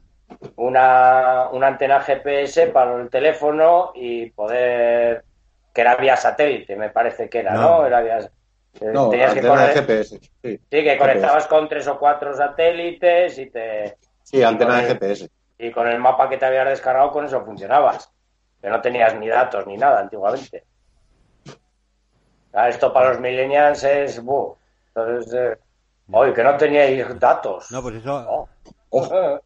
una, 0.58 1.50
una 1.52 1.68
antena 1.68 2.00
GPS 2.02 2.68
para 2.68 2.96
el 3.02 3.10
teléfono 3.10 3.92
y 3.96 4.30
poder, 4.32 5.24
que 5.74 5.82
era 5.82 5.96
vía 5.96 6.16
satélite, 6.16 6.76
me 6.76 6.90
parece 6.90 7.30
que 7.30 7.40
era, 7.40 7.54
¿no? 7.54 7.62
No. 7.80 7.86
Era 7.86 8.02
vía, 8.02 8.20
eh, 8.20 8.30
No, 8.94 9.10
tenías 9.10 9.34
que 9.34 9.42
correr- 9.42 9.74
GPS. 9.74 10.20
Sí, 10.20 10.30
Sí, 10.44 10.60
que 10.70 10.98
conectabas 10.98 11.48
con 11.48 11.68
tres 11.70 11.88
o 11.88 11.98
cuatro 12.00 12.34
satélites 12.36 13.38
y 13.40 13.50
te 13.50 13.98
sí 14.24 14.44
antena 14.44 14.78
de 14.78 14.82
el- 14.84 14.88
GPS. 14.94 15.30
y 15.58 15.72
con 15.72 15.88
el 15.88 16.00
mapa 16.00 16.28
que 16.30 16.38
te 16.38 16.46
habías 16.46 16.68
descargado 16.68 17.12
con 17.12 17.26
eso 17.26 17.44
funcionabas. 17.46 18.12
Que 18.62 18.70
no 18.70 18.82
tenías 18.82 19.14
ni 19.16 19.28
datos 19.28 19.66
ni 19.68 19.78
nada 19.78 20.00
antiguamente. 20.00 20.64
Ah, 22.54 22.70
esto 22.70 22.92
para 22.94 23.10
los 23.10 23.20
millennials 23.20 23.84
es 23.84 24.24
buh. 24.24 24.56
Entonces, 24.88 25.34
eh, 25.34 25.58
hoy 26.12 26.34
que 26.34 26.44
no 26.44 26.56
teníais 26.58 27.20
datos. 27.20 27.70
No, 27.72 27.82
pues 27.82 27.96
eso, 27.96 28.48
Oh. 28.90 29.40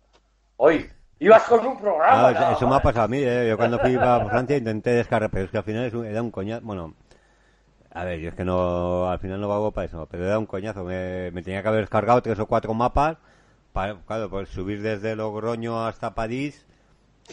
Hoy 0.62 0.90
ibas 1.20 1.44
con 1.44 1.62
un 1.66 1.74
No, 1.76 1.80
programa. 1.80 2.32
eso, 2.32 2.40
nada 2.42 2.52
eso 2.54 2.68
me 2.68 2.76
ha 2.76 2.82
pasado 2.82 3.06
a 3.06 3.08
mí, 3.08 3.20
¿eh? 3.20 3.48
Yo 3.48 3.56
cuando 3.56 3.80
fui 3.80 3.96
a 3.96 4.20
Francia 4.30 4.58
intenté 4.58 4.90
descargar, 4.92 5.30
pero 5.32 5.46
es 5.46 5.52
que 5.52 5.58
al 5.58 5.64
final 5.64 5.86
es 5.86 5.94
un- 5.94 6.06
era 6.06 6.22
un 6.22 6.32
coñazo. 6.32 6.66
Bueno, 6.66 6.96
a 7.92 8.04
ver, 8.04 8.20
yo 8.20 8.30
es 8.30 8.36
que 8.36 8.44
no, 8.44 9.10
al 9.10 9.20
final 9.20 9.40
no 9.40 9.48
vago 9.48 9.72
para 9.72 9.86
eso, 9.86 10.06
pero 10.12 10.26
era 10.26 10.38
un 10.38 10.46
coñazo. 10.46 10.84
Me, 10.84 11.32
me 11.32 11.42
tenía 11.44 11.62
que 11.62 11.68
haber 11.70 11.82
descargado 11.82 12.22
tres 12.22 12.38
o 12.40 12.46
cuatro 12.46 12.74
mapas 12.74 13.18
para, 13.72 13.96
claro, 14.02 14.30
pues 14.30 14.50
subir 14.50 14.82
desde 14.82 15.16
Logroño 15.16 15.86
hasta 15.86 16.14
París. 16.14 16.66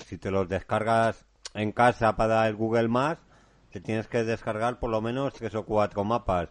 Si 0.07 0.19
te 0.19 0.31
los 0.31 0.49
descargas 0.49 1.25
en 1.55 1.73
casa 1.73 2.15
para 2.17 2.47
el 2.47 2.55
Google 2.55 2.87
Maps, 2.89 3.21
te 3.73 3.81
tienes 3.81 4.07
que 4.07 4.23
descargar 4.23 4.79
por 4.79 4.91
lo 4.91 5.01
menos 5.01 5.35
tres 5.35 5.53
o 5.57 5.65
cuatro 5.65 6.05
mapas. 6.05 6.49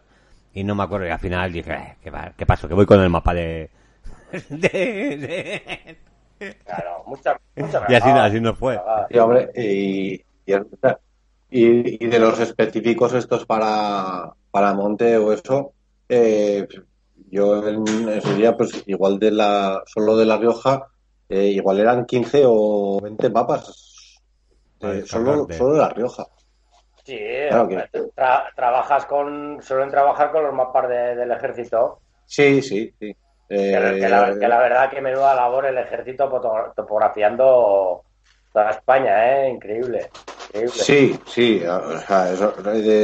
Y 0.52 0.62
no 0.62 0.74
me 0.74 0.82
acuerdo, 0.82 1.06
y 1.06 1.10
al 1.10 1.20
final 1.20 1.52
dije, 1.52 1.72
"Eh, 1.72 1.96
¿qué, 2.02 2.12
qué 2.36 2.44
pasó? 2.44 2.68
Que 2.68 2.74
voy 2.74 2.84
con 2.86 3.00
el 3.00 3.08
mapa 3.08 3.32
de... 3.32 3.70
de- 4.50 5.16
de- 5.16 5.98
Claro, 6.38 7.02
mucha, 7.06 7.40
mucha 7.56 7.84
Y 7.88 7.94
así, 7.94 8.08
así 8.10 8.40
nos 8.40 8.58
fue. 8.58 8.76
Cagada. 8.76 9.08
Sí, 9.10 9.18
hombre, 9.18 9.50
y, 9.54 10.14
y, 11.50 12.04
y- 12.04 12.06
de 12.08 12.18
los 12.18 12.38
específicos 12.40 13.14
estos 13.14 13.46
para, 13.46 14.32
para 14.50 14.74
monte 14.74 15.16
o 15.16 15.32
eso, 15.32 15.72
eh, 16.08 16.66
yo 17.30 17.66
en, 17.66 17.86
en 18.08 18.20
su 18.20 18.34
día, 18.34 18.56
pues 18.56 18.82
igual 18.86 19.18
de 19.18 19.30
la, 19.30 19.82
solo 19.86 20.16
de 20.16 20.26
La 20.26 20.36
Rioja, 20.36 20.86
eh, 21.28 21.46
igual 21.48 21.80
eran 21.80 22.04
15 22.06 22.42
o 22.44 23.00
20 23.00 23.30
mapas. 23.30 24.20
Para 24.78 24.94
Eh, 24.94 25.02
solo, 25.06 25.46
descargarte. 25.46 25.58
solo 25.58 25.72
de 25.74 25.78
La 25.80 25.88
Rioja. 25.88 26.26
Sí, 27.04 27.18
Claro 27.48 27.68
tra- 28.16 28.44
trabajas 28.54 29.06
con, 29.06 29.62
suelen 29.62 29.90
trabajar 29.90 30.32
con 30.32 30.42
los 30.42 30.52
mapas 30.52 30.88
de- 30.88 31.14
del 31.16 31.30
ejército. 31.30 32.00
Sí, 32.26 32.60
sí, 32.62 32.92
sí. 32.98 33.16
Que, 33.48 33.72
Eh, 33.74 34.00
que 34.00 34.08
la, 34.08 34.38
que 34.38 34.48
la 34.48 34.58
verdad 34.58 34.90
que 34.90 35.00
menuda 35.00 35.34
labor 35.34 35.66
el 35.66 35.78
ejército 35.78 36.28
topografiando 36.74 38.02
toda 38.52 38.70
España, 38.70 39.44
¿eh? 39.44 39.50
Increíble. 39.50 40.10
increíble. 40.48 40.72
Sí, 40.72 41.18
sí, 41.26 41.62
o 41.64 41.98
sea, 42.00 42.32
eso, 42.32 42.54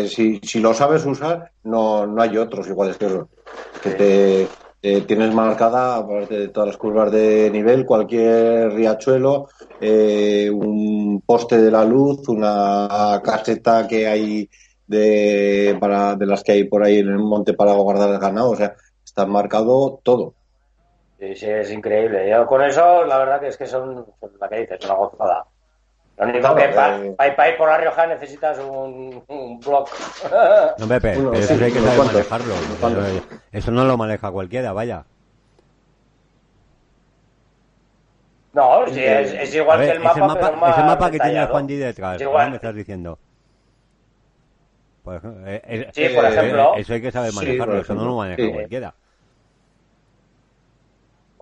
si, 0.09 0.41
si 0.43 0.61
lo 0.61 0.75
sabes 0.75 1.05
usar, 1.05 1.53
no, 1.65 2.07
no 2.07 2.23
hay 2.23 2.37
otros 2.39 2.67
iguales 2.67 2.97
que 2.97 3.07
eso. 3.07 3.29
Que 3.83 3.91
te, 3.91 4.49
te 4.81 5.03
tienes 5.03 5.33
marcada, 5.35 5.97
aparte 5.97 6.39
de 6.39 6.49
todas 6.49 6.71
las 6.71 6.77
curvas 6.77 7.13
de 7.13 7.51
nivel, 7.51 7.85
cualquier 7.85 8.73
riachuelo, 8.73 9.49
eh, 9.81 10.51
un 10.51 11.23
poste 11.25 11.59
de 11.59 11.71
la 11.71 11.85
luz, 11.85 12.27
una 12.29 13.21
caseta 13.23 13.87
que 13.87 14.09
hay 14.09 14.49
de, 14.87 15.77
para, 15.79 16.17
de 16.17 16.27
las 16.27 16.43
que 16.43 16.53
hay 16.53 16.65
por 16.65 16.83
ahí 16.83 16.99
en 16.99 17.09
el 17.09 17.19
monte 17.19 17.55
para 17.55 17.75
guardar 17.75 18.11
el 18.11 18.19
ganado, 18.19 18.51
o 18.51 18.57
sea, 18.57 18.75
está 19.13 19.27
marcado 19.27 20.01
todo. 20.03 20.33
Sí, 21.19 21.35
sí, 21.37 21.47
es 21.47 21.71
increíble. 21.71 22.29
Yo 22.31 22.47
con 22.47 22.63
eso, 22.65 23.05
la 23.05 23.19
verdad 23.19 23.41
que 23.41 23.49
es 23.49 23.57
que 23.59 23.67
son, 23.67 24.07
la 24.41 24.49
que 24.49 24.61
dices, 24.61 24.85
una 24.87 24.95
gozada. 24.95 25.45
Lo 26.17 26.25
único 26.25 26.41
Claro, 26.41 26.57
que 26.57 26.69
para 26.69 27.47
eh. 27.49 27.51
ir 27.51 27.57
por 27.59 27.69
La 27.69 27.77
Rioja 27.79 28.07
necesitas 28.07 28.59
un, 28.59 29.23
un 29.29 29.61
blog. 29.61 29.87
No, 30.79 30.89
Pepe, 30.89 31.19
Uno, 31.19 31.31
pero 31.31 31.43
sí, 31.43 31.55
eso 31.55 31.65
hay 31.65 31.73
que 31.73 31.81
saber 31.81 31.99
manejarlo. 31.99 32.55
Eso, 33.53 33.71
no 33.71 33.85
lo 33.85 33.97
maneja 33.99 34.31
cualquiera, 34.31 34.73
vaya. 34.73 35.05
no, 38.55 38.87
sí, 38.89 39.03
es, 39.03 39.33
es 39.33 39.55
igual 39.55 39.79
ver, 39.79 39.91
que 39.91 39.97
el 39.97 40.01
mapa, 40.01 40.13
ese 40.13 40.21
mapa, 40.21 40.41
pero 40.41 40.57
más 40.57 40.77
ese 40.77 40.87
mapa 40.87 41.11
que 41.11 41.19
tiene. 41.21 41.47
Juan 41.47 41.67
Di 41.67 41.77
detrás, 41.77 42.17
Es 42.17 42.23
¿no? 42.23 42.29
igual. 42.31 42.51
me 42.51 42.57
estás 42.57 42.75
diciendo. 42.75 43.19
Por 45.03 45.17
ejemplo, 45.17 45.47
eh, 45.47 45.63
eh, 45.67 45.91
Sí, 45.93 46.09
por 46.15 46.25
eh, 46.25 46.29
ejemplo. 46.29 46.75
Eso 46.77 46.93
hay 46.95 47.03
que 47.03 47.11
saber 47.13 47.33
manejarlo, 47.33 47.79
eso 47.79 47.95
no 47.95 48.05
lo 48.05 48.17
maneja 48.17 48.43
sí. 48.43 48.53
cualquiera. 48.53 48.95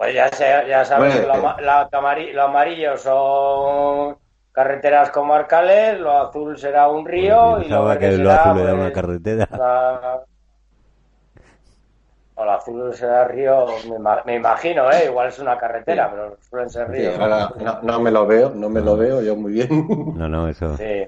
Pues 0.00 0.14
ya, 0.14 0.28
sé- 0.30 0.64
ya 0.66 0.82
sabes 0.82 1.14
Bueno, 1.14 1.26
lo, 1.28 1.34
eh. 1.36 1.62
la 1.62 1.88
lo 2.32 2.42
amarillo 2.44 2.96
son 2.96 4.16
carreteras 4.50 5.10
comarcales, 5.10 6.00
lo 6.00 6.10
azul 6.22 6.56
será 6.56 6.88
un 6.88 7.04
río 7.04 7.58
Pues 7.58 7.66
y 7.66 7.68
yo 7.68 7.84
lo 7.84 7.98
que 7.98 8.08
lo 8.12 8.30
será, 8.30 8.40
azul 8.40 8.58
era 8.60 8.72
pues, 8.72 8.80
una 8.80 8.92
carretera. 8.92 9.48
la- 9.58 10.24
O 12.34 12.44
lo 12.44 12.52
azul 12.52 12.94
será 12.94 13.28
río, 13.28 13.66
me, 13.88 13.96
ima- 13.96 14.22
me 14.24 14.34
imagino, 14.36 14.90
¿eh? 14.90 15.04
Igual 15.04 15.28
es 15.28 15.38
una 15.38 15.58
carretera, 15.58 16.10
pero 16.10 16.36
suelen 16.48 16.70
ser 16.70 16.86
Sí, 16.86 16.92
ríos. 16.92 17.14
ahora 17.20 17.52
no, 17.58 17.82
no 17.82 18.00
me 18.00 18.10
lo 18.10 18.26
veo, 18.26 18.50
no 18.54 18.68
me 18.70 18.80
lo 18.80 18.96
veo 18.96 19.20
yo 19.22 19.36
muy 19.36 19.52
bien. 19.52 19.68
No, 20.16 20.28
no, 20.28 20.48
eso. 20.48 20.76
Sí. 20.76 21.06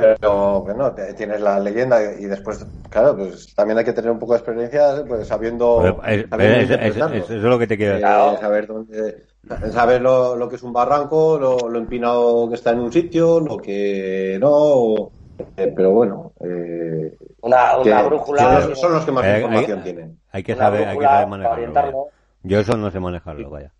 Pero 0.00 0.60
bueno, 0.62 0.92
te- 0.92 1.14
tienes 1.14 1.40
la 1.40 1.58
leyenda 1.58 2.02
y 2.18 2.24
después, 2.26 2.64
claro, 2.90 3.16
pues 3.16 3.54
también 3.54 3.78
hay 3.78 3.84
que 3.84 3.92
tener 3.94 4.10
un 4.10 4.18
poco 4.18 4.32
de 4.34 4.38
experiencia, 4.40 5.04
pues 5.08 5.26
sabiendo, 5.26 6.00
es- 6.06 6.26
sabiendo 6.28 6.36
es- 6.36 6.62
es- 6.62 6.70
interpretarlo. 6.70 7.16
es- 7.16 7.24
eso 7.24 7.34
es 7.34 7.42
lo 7.42 7.58
que 7.58 7.66
te 7.66 7.76
quiero 7.76 7.92
Eh, 7.92 7.96
decir. 7.96 8.06
Claro. 8.08 8.38
saber 8.38 8.66
dónde, 8.66 9.26
saber 9.72 10.02
lo, 10.02 10.36
lo 10.36 10.48
que 10.48 10.56
es 10.56 10.62
un 10.62 10.72
barranco, 10.72 11.38
lo, 11.38 11.68
lo 11.70 11.78
empinado 11.78 12.48
que 12.48 12.56
está 12.56 12.72
en 12.72 12.80
un 12.80 12.92
sitio, 12.92 13.40
lo 13.40 13.56
que 13.56 14.36
no. 14.40 15.10
eh, 15.56 15.72
pero 15.74 15.90
bueno, 15.92 16.32
eh, 16.40 17.16
Una, 17.42 17.76
una 17.78 18.00
que 18.02 18.06
brújula. 18.08 18.62
son, 18.62 18.76
son 18.76 18.92
los 18.94 19.04
que 19.04 19.12
más 19.12 19.24
Eh, 19.24 19.36
información 19.36 19.78
hay- 19.78 19.84
tienen. 19.84 20.20
Hay 20.32 20.42
que 20.42 20.54
saber, 20.54 20.88
hay 20.88 20.98
que 20.98 21.04
saber 21.04 21.26
manejarlo. 21.28 22.08
Yo 22.42 22.60
eso 22.60 22.76
no 22.76 22.90
sé 22.90 23.00
manejarlo, 23.00 23.50
vaya. 23.50 23.72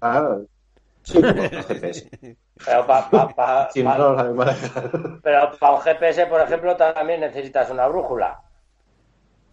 Ah, 0.00 0.36
sí, 1.02 1.20
como 1.20 1.32
los 1.34 1.50
GPS. 1.66 2.08
Pero 2.64 2.86
para 2.86 3.08
pa, 3.10 3.28
pa- 3.28 3.68
Si 3.72 3.82
pa- 3.82 3.96
no 3.98 4.12
lo 4.12 4.44
pero 5.22 5.50
pa 5.58 5.72
un 5.72 5.80
GPS, 5.80 6.26
por 6.26 6.40
ejemplo, 6.40 6.76
también 6.76 7.20
necesitas 7.20 7.70
una 7.70 7.86
brújula. 7.86 8.40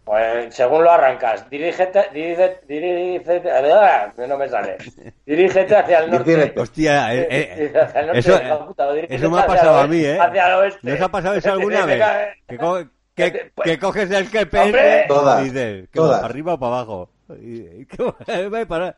Pues 0.04 0.54
según 0.54 0.84
lo 0.84 0.92
arrancas, 0.92 1.50
dirígete, 1.50 2.10
dirígete, 2.12 2.60
dirígete, 2.68 3.50
¡ah! 3.50 4.12
no 4.28 4.38
me 4.38 4.48
sale. 4.48 4.76
Dirígete 5.24 5.74
hacia 5.76 5.98
el 5.98 6.10
norte. 6.12 6.30
Dirígete. 6.30 6.60
Hostia, 6.60 7.12
eh, 7.14 7.26
eh, 7.28 7.54
Dice 7.64 7.78
hacia 7.80 8.00
el 8.00 8.06
norte, 8.06 8.18
eso, 8.20 8.66
puta, 8.66 8.96
eso 8.96 9.30
me 9.30 9.40
ha 9.40 9.46
pasado 9.46 9.78
a 9.78 9.86
mí, 9.88 10.04
¿eh? 10.04 10.18
Hacia 10.20 10.46
el 10.46 10.54
oeste. 10.54 10.78
¿No 10.82 10.94
os 10.94 11.00
ha 11.00 11.08
pasado 11.08 11.34
eso 11.34 11.52
alguna 11.52 11.84
vez? 11.86 11.98
"Venga, 11.98 12.28
Que, 12.48 12.56
co- 12.58 12.84
que, 13.16 13.50
Pues- 13.54 13.68
que 13.68 13.78
coges 13.80 14.10
el 14.12 14.26
GPS 14.28 14.62
¡Hombre! 14.62 15.04
Todas, 15.08 15.40
y 15.40 15.44
dices, 15.50 15.88
¿qué 15.90 15.96
todas. 15.98 16.12
va, 16.18 16.20
¿para 16.20 16.30
arriba 16.30 16.54
o 16.54 16.58
para 16.60 16.72
abajo? 16.76 17.10
Y, 17.40 17.60
y- 17.82 18.64
parar. 18.66 18.96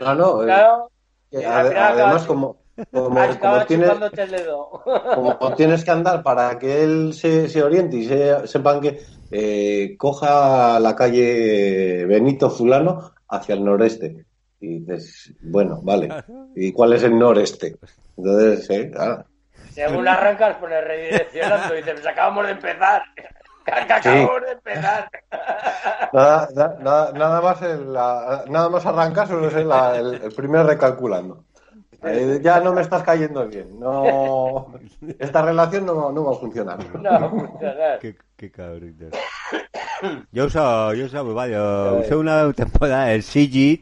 No, 0.00 0.14
no, 0.14 0.42
eh, 0.42 0.46
Claro. 0.46 0.90
Además, 1.46 2.24
como, 2.26 2.62
como, 2.90 3.38
como 3.38 3.66
tienes, 3.66 3.90
como 5.14 5.54
tienes 5.56 5.84
que 5.84 5.90
andar 5.90 6.22
para 6.22 6.58
que 6.58 6.82
él 6.82 7.12
se, 7.14 7.48
se 7.48 7.62
oriente 7.62 7.96
y 7.96 8.06
se, 8.06 8.46
sepan 8.46 8.80
que 8.80 9.00
eh, 9.30 9.96
coja 9.98 10.78
la 10.80 10.94
calle 10.94 12.04
Benito 12.06 12.50
Fulano 12.50 13.12
hacia 13.28 13.54
el 13.54 13.64
noreste. 13.64 14.26
Y 14.60 14.80
dices, 14.80 15.34
bueno, 15.42 15.80
vale. 15.82 16.08
¿Y 16.54 16.72
cuál 16.72 16.92
es 16.92 17.02
el 17.02 17.18
noreste? 17.18 17.76
Entonces, 18.16 18.70
eh, 18.70 18.90
claro. 18.90 19.24
Según 19.70 20.06
arrancas, 20.06 20.56
pones 20.58 20.84
redireccionando 20.84 21.74
y 21.74 21.78
dices, 21.78 21.94
pues 21.94 22.06
acabamos 22.06 22.46
de 22.46 22.52
empezar. 22.52 23.02
Que 23.64 23.72
acabamos 23.92 24.42
de 24.42 24.52
empezar. 24.52 25.08
Nada, 26.12 26.48
na- 26.54 26.74
nada, 26.80 27.12
nada 27.12 27.40
más 27.40 27.60
la- 27.62 28.44
nada 28.48 28.68
más 28.68 28.84
arrancar 28.84 29.26
solo 29.28 29.48
es 29.48 29.54
el, 29.54 29.70
el- 29.70 30.22
el 30.24 30.32
primer 30.34 30.66
recalculando. 30.66 31.44
Eh, 32.04 32.40
ya 32.42 32.60
no 32.60 32.72
me 32.72 32.80
estás 32.82 33.02
cayendo 33.02 33.46
bien. 33.46 33.78
No, 33.78 34.72
esta 35.18 35.42
relación 35.42 35.86
no, 35.86 36.12
no 36.12 36.24
va 36.24 36.32
a 36.32 36.38
funcionar. 36.40 36.78
No, 37.00 37.30
funcionar. 37.30 37.98
Qué, 38.00 38.16
qué 38.36 38.50
cabrito. 38.50 39.06
Yo 40.32 40.46
uso, 40.46 40.92
yo 40.94 41.06
uso, 41.06 41.32
vaya, 41.34 41.92
usé 41.92 42.16
una 42.16 42.52
temporada 42.52 43.12
el 43.12 43.22
CG, 43.22 43.80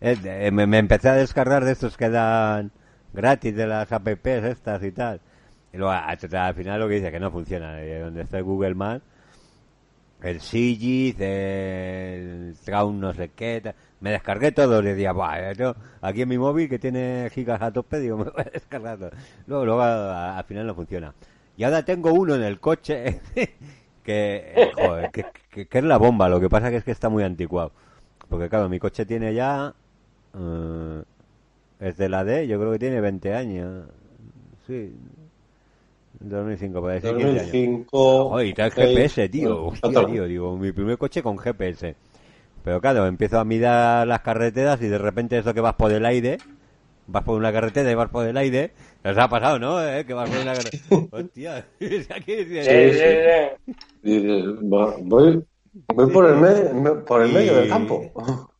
eh, 0.00 0.50
me, 0.52 0.66
me 0.66 0.78
empecé 0.78 1.08
a 1.08 1.14
descargar 1.14 1.64
de 1.64 1.72
estos 1.72 1.96
que 1.96 2.10
dan 2.10 2.70
gratis 3.14 3.56
de 3.56 3.66
las 3.66 3.90
apps 3.90 4.26
estas 4.26 4.82
y 4.82 4.92
tal. 4.92 5.20
Y 5.72 5.78
luego 5.78 5.90
a- 5.92 6.10
a- 6.10 6.46
al 6.46 6.54
final 6.54 6.78
lo 6.80 6.86
que 6.88 6.94
dice 6.96 7.10
que 7.10 7.18
no 7.18 7.30
funciona, 7.30 7.80
eh, 7.80 7.98
donde 8.00 8.22
está 8.22 8.36
el 8.38 8.44
Google 8.44 8.74
Maps, 8.74 9.02
el 10.24 10.40
Sigit, 10.40 11.20
el 11.20 12.54
Traun 12.64 13.00
no 13.00 13.12
sé 13.14 13.30
qué, 13.36 13.74
me 14.00 14.10
descargué 14.10 14.52
todo, 14.52 14.82
le 14.82 14.90
decía, 14.94 15.12
"Buah, 15.12 15.52
eh, 15.52 15.74
aquí 16.00 16.22
en 16.22 16.28
mi 16.28 16.38
móvil 16.38 16.68
que 16.68 16.78
tiene 16.78 17.28
gigas 17.32 17.60
a 17.62 17.72
tope, 17.72 18.00
digo, 18.00 18.16
me 18.18 18.24
voy 18.24 18.42
a 18.46 18.50
descargar 18.50 18.98
todo". 18.98 19.10
Luego, 19.46 19.64
luego 19.66 19.82
al 19.82 20.44
final 20.44 20.66
no 20.66 20.74
funciona. 20.74 21.14
Y 21.56 21.64
ahora 21.64 21.84
tengo 21.84 22.12
uno 22.12 22.34
en 22.34 22.42
el 22.42 22.58
coche 22.60 23.20
que, 24.02 24.52
eh, 24.56 25.10
que, 25.12 25.24
que- 25.50 25.66
que 25.66 25.78
es 25.78 25.84
la 25.84 25.98
bomba, 25.98 26.28
lo 26.28 26.40
que 26.40 26.48
pasa 26.48 26.70
que 26.70 26.76
es 26.78 26.84
que 26.84 26.90
está 26.92 27.08
muy 27.08 27.22
anticuado. 27.22 27.72
Porque 28.28 28.48
claro, 28.48 28.68
mi 28.68 28.78
coche 28.78 29.06
tiene 29.06 29.34
ya, 29.34 29.74
eh, 30.38 31.02
es 31.80 31.96
de 31.96 32.08
la 32.08 32.24
D, 32.24 32.46
yo 32.48 32.58
creo 32.58 32.72
que 32.72 32.78
tiene 32.78 33.00
20 33.00 33.34
años. 33.34 33.86
Sí. 34.66 34.94
2005, 36.28 36.80
puede 36.80 36.94
decir 37.00 37.10
15 37.10 37.24
años. 37.28 37.42
2005. 37.42 38.28
Joder, 38.30 38.46
y 38.46 38.54
trae 38.54 38.70
GPS, 38.70 39.28
tío. 39.28 39.64
Hostia, 39.66 39.88
otro. 39.90 40.06
tío, 40.06 40.24
digo, 40.26 40.56
mi 40.56 40.72
primer 40.72 40.98
coche 40.98 41.22
con 41.22 41.38
GPS. 41.38 41.96
Pero 42.62 42.80
claro, 42.80 43.06
empiezo 43.06 43.38
a 43.38 43.44
mirar 43.44 44.06
las 44.06 44.20
carreteras 44.20 44.80
y 44.80 44.86
de 44.88 44.98
repente 44.98 45.36
eso 45.38 45.52
que 45.52 45.60
vas 45.60 45.74
por 45.74 45.92
el 45.92 46.06
aire, 46.06 46.38
vas 47.06 47.22
por 47.24 47.36
una 47.38 47.52
carretera 47.52 47.90
y 47.90 47.94
vas 47.94 48.08
por 48.08 48.26
el 48.26 48.36
aire, 48.38 48.72
nos 49.04 49.18
ha 49.18 49.28
pasado, 49.28 49.58
¿no? 49.58 49.86
¿Eh? 49.86 50.06
Que 50.06 50.14
vas 50.14 50.30
por 50.30 50.38
una 50.38 50.54
carretera. 50.54 50.82
Hostia, 51.10 51.56
aquí 52.16 52.36
dice- 52.44 52.64
Sí, 52.64 52.98
sí, 52.98 53.74
sí. 53.74 53.82
Y 54.02 54.18
dices, 54.20 54.44
"Va- 54.62 54.94
voy, 55.02 55.44
voy 55.94 56.10
por 56.10 56.26
el, 56.30 56.36
medio, 56.36 57.04
por 57.04 57.22
el 57.22 57.30
Y- 57.30 57.34
medio 57.34 57.54
del 57.56 57.68
campo. 57.68 58.12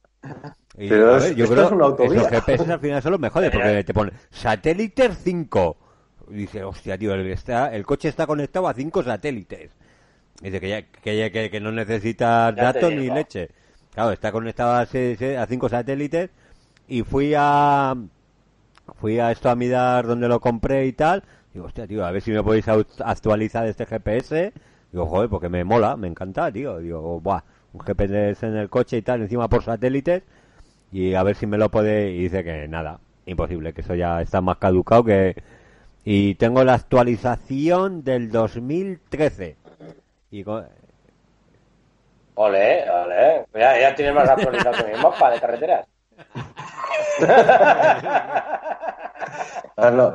Y, 0.77 0.89
Pero 0.89 1.17
es- 1.19 1.23
ver, 1.23 1.35
yo 1.37 1.47
creo 1.47 1.67
es 1.67 1.71
una 1.71 1.85
autovía. 1.85 2.19
esos 2.23 2.31
GPS 2.31 2.73
al 2.73 2.81
final 2.81 3.01
son 3.03 3.13
los 3.13 3.21
mejores 3.21 3.51
porque 3.53 3.85
te 3.85 3.95
ponen 3.95 4.13
satélite 4.31 5.09
5. 5.13 5.77
Dice, 6.29 6.65
hostia, 6.65 6.97
tío, 6.99 7.15
el, 7.15 7.27
está, 7.29 7.75
el 7.75 7.85
coche 7.85 8.09
está 8.09 8.27
conectado 8.27 8.69
a 8.69 8.75
5 8.75 9.03
satélites. 9.03 9.71
Dice 10.41 10.61
que, 10.61 10.69
ya, 10.69 10.83
que, 10.83 11.17
ya- 11.17 11.31
que, 11.31 11.51
que 11.51 11.61
no 11.61 11.73
necesita 11.73 12.51
Ya 12.51 12.73
te 12.73 12.81
datos 12.81 12.93
ni 12.93 13.11
leche. 13.11 13.51
Claro, 13.95 14.11
está 14.11 14.33
conectado 14.33 14.73
a, 14.73 14.81
a 14.81 15.47
5 15.47 15.69
satélites 15.69 16.31
y 16.89 17.03
fui 17.03 17.33
a 17.37 17.95
fui 19.01 19.19
a 19.19 19.31
esto 19.31 19.49
a 19.51 19.55
mirar 19.57 20.07
donde 20.07 20.29
lo 20.29 20.41
compré 20.41 20.87
y 20.87 20.93
tal. 20.93 21.23
Digo, 21.53 21.67
hostia, 21.67 21.87
tío, 21.87 22.05
a 22.05 22.11
ver 22.11 22.21
si 22.23 22.33
me 22.33 22.43
podéis 22.43 22.67
actualizar 22.69 23.67
este 23.67 23.87
GPS. 23.87 24.53
Digo, 24.93 25.07
joder, 25.07 25.29
porque 25.31 25.49
me 25.49 25.65
mola, 25.65 25.97
me 25.97 26.09
encanta, 26.09 26.51
tío. 26.53 26.79
Digo, 26.79 27.21
buah, 27.21 27.43
un 27.73 27.81
GPS 27.81 28.47
en 28.47 28.57
el 28.57 28.69
coche 28.69 28.97
y 28.99 29.03
tal, 29.03 29.23
encima 29.23 29.49
por 29.49 29.63
satélites 29.63 30.23
y 30.93 31.15
a 31.15 31.23
ver 31.23 31.37
si 31.37 31.47
me 31.47 31.59
lo 31.59 31.71
puede 31.71 32.11
y 32.13 32.23
dice 32.25 32.45
que 32.45 32.69
nada 32.69 33.01
imposible 33.27 33.73
que 33.73 33.81
eso 33.81 33.95
ya 33.95 34.21
está 34.21 34.41
más 34.41 34.59
caducado 34.59 35.03
que 35.05 35.35
y 36.05 36.35
tengo 36.37 36.63
la 36.65 36.75
actualización 36.75 38.05
del 38.05 38.31
2013 38.31 39.57
y 40.31 40.45
co- 40.45 40.65
Ole, 42.37 42.91
ole. 42.91 43.47
Ya, 43.55 43.79
ya 43.81 43.95
tienes 43.95 44.15
más 44.15 44.29
actualizado 44.29 44.85
que 44.85 44.93
mi 44.93 45.03
mapa 45.03 45.31
de 45.31 45.41
carreteras. 45.41 45.87
Ah, 49.77 49.91
no. 49.91 50.15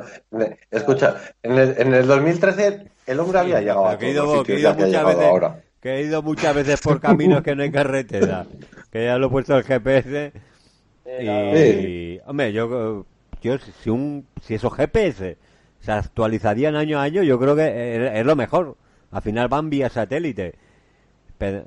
Escucha, 0.70 1.16
en 1.42 1.58
el, 1.58 1.74
en 1.78 1.92
el 1.92 2.06
2013 2.06 2.86
el 3.06 3.20
hombre 3.20 3.38
había 3.40 3.60
llegado 3.60 3.86
a 3.88 3.98
que 3.98 4.10
he 4.10 4.14
todos 4.14 4.26
ido, 4.26 4.36
los 4.36 4.46
que 4.46 4.58
ido 4.58 4.74
que 4.76 4.84
muchas 4.86 5.04
veces 5.04 5.24
ahora. 5.24 5.60
que 5.80 5.94
he 5.96 6.02
ido 6.02 6.22
muchas 6.22 6.54
veces 6.54 6.80
por 6.80 7.00
caminos 7.00 7.42
que 7.42 7.54
no 7.54 7.62
hay 7.62 7.70
carretera 7.70 8.46
que 8.90 9.04
ya 9.04 9.18
lo 9.18 9.26
he 9.26 9.30
puesto 9.30 9.56
el 9.58 9.64
GPS 9.64 10.32
Sí, 11.04 11.10
y 11.20 12.20
hombre 12.26 12.52
yo 12.54 13.04
yo 13.42 13.58
si 13.58 13.90
un 13.90 14.26
si 14.40 14.54
esos 14.54 14.72
GPS 14.74 15.36
se 15.80 15.92
actualizarían 15.92 16.76
año 16.76 16.98
a 16.98 17.02
año 17.02 17.22
yo 17.22 17.38
creo 17.38 17.56
que 17.56 17.96
es, 18.08 18.12
es 18.20 18.26
lo 18.26 18.36
mejor 18.36 18.76
al 19.10 19.22
final 19.22 19.48
van 19.48 19.70
vía 19.70 19.88
satélite 19.88 20.54
pero, 21.38 21.64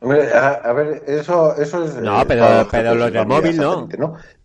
Hombre, 0.00 0.32
a, 0.32 0.48
a 0.54 0.72
ver, 0.72 1.02
eso, 1.08 1.56
eso 1.56 1.84
es. 1.84 1.96
No, 1.96 2.22
eh, 2.22 2.24
pero- 2.26 2.68
pero 2.70 2.94
los 2.94 3.12
del 3.12 3.26
móvil 3.26 3.56
no. 3.56 3.88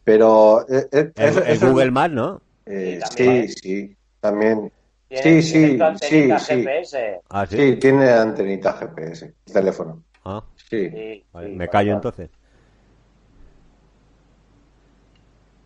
Pero. 0.03 0.65
eh, 0.67 0.87
eh, 0.91 1.11
el, 1.15 1.29
eso- 1.29 1.43
el 1.43 1.51
eso 1.53 1.65
es- 1.67 1.71
Google 1.71 1.91
Maps 1.91 2.13
no 2.13 2.41
eh, 2.65 2.99
Sí, 3.11 3.15
también. 3.23 3.47
sí, 3.49 3.55
sí, 3.61 3.97
también. 4.19 4.71
Tiene- 5.07 5.41
Sí, 5.41 5.41
sí, 5.43 5.77
sí, 6.01 6.29
sí. 6.39 6.53
GPS. 6.55 7.21
ah 7.29 7.45
sí, 7.45 7.55
Sí, 7.57 7.75
tiene 7.75 8.09
antenita 8.09 8.73
GPS, 8.73 9.33
teléfono. 9.45 10.03
Ah, 10.25 10.43
Sí. 10.69 10.89
Sí, 10.89 11.25
vale, 11.31 11.49
sí, 11.49 11.55
me 11.55 11.67
callo 11.69 11.93
entonces 11.93 12.29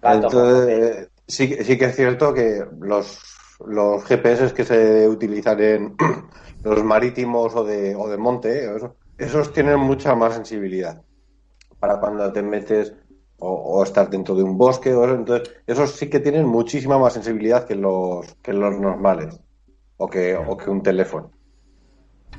Entonces, 0.02 0.68
eh, 0.70 1.10
sí, 1.28 1.56
sí 1.64 1.78
que 1.78 1.86
es 1.86 1.96
cierto 1.96 2.34
que 2.34 2.66
los, 2.80 3.20
los 3.66 4.04
GPS 4.06 4.54
que 4.54 4.64
se 4.66 5.08
utilizan 5.08 5.60
en 5.62 5.96
los 6.64 6.84
marítimos 6.84 7.56
o 7.56 7.64
de, 7.64 7.96
o 7.96 8.08
de 8.10 8.18
monte, 8.18 8.76
eso- 8.76 8.98
esos 9.18 9.52
tienen 9.54 9.80
mucha 9.80 10.16
más 10.16 10.36
sensibilidad 10.36 11.04
para 11.80 12.00
cuando 12.00 12.32
te 12.34 12.42
metes 12.44 12.94
o, 13.40 13.84
estás 13.84 14.10
dentro 14.12 14.36
de 14.36 14.44
un 14.44 14.58
bosque. 14.58 14.94
O 14.96 15.06
eso. 15.06 15.16
Entonces, 15.16 15.54
esos 15.68 15.92
sí 15.94 16.10
que 16.10 16.20
tienen 16.22 16.46
muchísima 16.48 17.00
más 17.00 17.14
sensibilidad 17.14 17.68
que 17.68 17.76
los, 17.76 18.36
que 18.44 18.54
los 18.54 18.80
normales 18.80 19.40
o 19.98 20.10
que, 20.10 20.36
o 20.38 20.58
que 20.58 20.70
un 20.72 20.84
teléfono. 20.84 21.34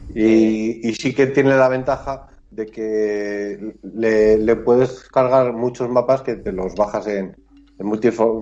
Y, 0.08 0.88
y 0.88 0.94
sí 0.94 1.14
que 1.14 1.26
tiene 1.28 1.56
la 1.56 1.68
ventaja 1.68 2.28
de 2.50 2.66
que 2.66 3.74
le, 3.82 4.38
le 4.38 4.56
puedes 4.56 5.08
cargar 5.10 5.52
muchos 5.52 5.88
mapas 5.90 6.22
que 6.22 6.36
te 6.36 6.52
los 6.52 6.74
bajas 6.76 7.06
en, 7.08 7.36
en, 7.78 7.86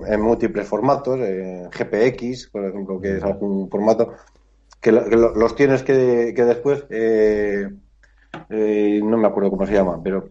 en 0.07 0.21
múltiples 0.21 0.67
formatos, 0.67 1.19
en 1.19 1.69
GPX, 1.71 2.49
por 2.51 2.65
ejemplo, 2.65 2.99
que 3.01 3.17
es 3.17 3.23
algún 3.23 3.69
formato, 3.69 4.13
que, 4.81 4.91
lo- 4.91 5.05
que 5.09 5.15
lo- 5.17 5.35
los 5.35 5.55
tienes 5.55 5.83
que, 5.83 6.33
que 6.35 6.45
después, 6.45 6.85
eh, 6.89 7.69
eh, 8.49 9.01
no 9.03 9.17
me 9.17 9.27
acuerdo 9.27 9.51
cómo 9.51 9.65
se 9.65 9.73
llama, 9.73 10.01
pero 10.03 10.27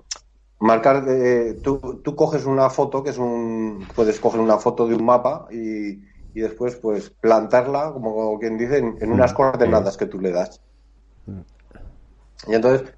marcar, 0.61 1.05
eh, 1.09 1.61
tú, 1.63 2.01
tú 2.05 2.17
coges 2.17 2.47
una 2.47 2.71
foto, 2.71 3.03
que 3.03 3.11
es 3.11 3.19
un, 3.19 3.87
puedes 3.95 4.21
coger 4.21 4.41
una 4.41 4.59
foto 4.59 4.87
de 4.89 4.95
un 4.97 5.05
mapa 5.05 5.47
y, 5.51 5.93
y 6.35 6.41
después 6.41 6.77
pues 6.77 7.11
plantarla, 7.11 7.93
como 7.93 8.39
quien 8.39 8.59
dice, 8.59 8.79
en, 8.79 8.99
en 9.01 9.13
unas 9.13 9.35
coordenadas 9.35 9.97
que 9.97 10.07
tú 10.07 10.21
le 10.21 10.33
das. 10.33 10.63
Y 12.47 12.55
entonces 12.55 12.95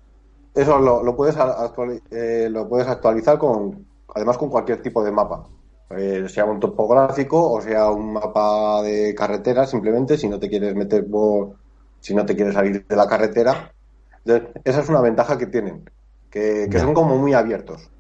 eso 0.55 0.79
lo, 0.81 1.03
lo 1.05 1.17
puedes 1.17 1.37
actuali- 1.39 2.03
eh, 2.11 2.49
lo 2.51 2.69
puedes 2.69 2.89
actualizar 2.89 3.39
con 3.39 3.89
además 4.15 4.39
con 4.39 4.51
cualquier 4.51 4.83
tipo 4.83 5.05
de 5.05 5.13
mapa. 5.13 5.51
Eh, 5.91 6.29
sea 6.29 6.45
un 6.45 6.61
topográfico 6.61 7.51
o 7.51 7.63
sea 7.63 7.91
un 7.91 8.13
mapa 8.13 8.83
de 8.83 9.15
carretera, 9.15 9.67
simplemente 9.67 10.19
si 10.19 10.29
no 10.29 10.39
te 10.39 10.49
quieres 10.49 10.75
meter 10.75 11.07
por 11.07 11.55
si 12.01 12.15
no 12.15 12.27
te 12.27 12.37
quieres 12.37 12.55
salir 12.55 12.87
de 12.87 12.97
la 12.97 13.09
carretera. 13.09 13.73
Entonces, 14.25 14.51
esa 14.65 14.81
es 14.81 14.89
una 14.89 15.01
ventaja 15.01 15.39
que 15.39 15.47
tienen, 15.47 15.89
que, 16.31 16.69
que 16.71 16.79
son 16.79 16.93
como 16.93 17.17
muy 17.17 17.33
abiertos. 17.33 17.91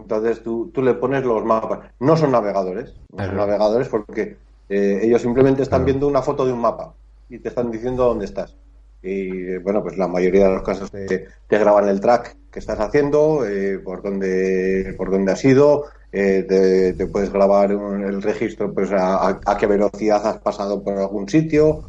Entonces 0.00 0.42
tú, 0.42 0.70
tú 0.72 0.82
le 0.82 0.94
pones 0.94 1.24
los 1.24 1.44
mapas. 1.44 1.90
No 2.00 2.16
son 2.16 2.32
navegadores, 2.32 2.94
no 3.12 3.24
son 3.24 3.36
navegadores 3.36 3.88
porque 3.88 4.36
eh, 4.68 5.00
ellos 5.02 5.22
simplemente 5.22 5.62
están 5.62 5.84
viendo 5.84 6.08
una 6.08 6.22
foto 6.22 6.46
de 6.46 6.52
un 6.52 6.60
mapa 6.60 6.94
y 7.28 7.38
te 7.38 7.48
están 7.48 7.70
diciendo 7.70 8.04
dónde 8.04 8.24
estás. 8.24 8.56
Y 9.02 9.48
eh, 9.48 9.58
bueno, 9.58 9.82
pues 9.82 9.98
la 9.98 10.08
mayoría 10.08 10.48
de 10.48 10.54
los 10.54 10.62
casos 10.62 10.90
te, 10.90 11.26
te 11.48 11.58
graban 11.58 11.88
el 11.88 12.00
track 12.00 12.36
que 12.50 12.58
estás 12.58 12.78
haciendo, 12.80 13.46
eh, 13.46 13.78
por 13.78 14.02
dónde 14.02 14.94
por 14.96 15.10
dónde 15.10 15.32
has 15.32 15.44
ido, 15.44 15.84
eh, 16.12 16.44
te, 16.48 16.94
te 16.94 17.06
puedes 17.08 17.32
grabar 17.32 17.74
un- 17.76 18.04
el 18.04 18.22
registro, 18.22 18.72
pues 18.74 18.92
a, 18.92 19.40
a- 19.44 19.56
qué 19.58 19.66
velocidad 19.66 20.26
has 20.26 20.38
pasado 20.40 20.82
por 20.84 20.98
algún 20.98 21.28
sitio, 21.28 21.84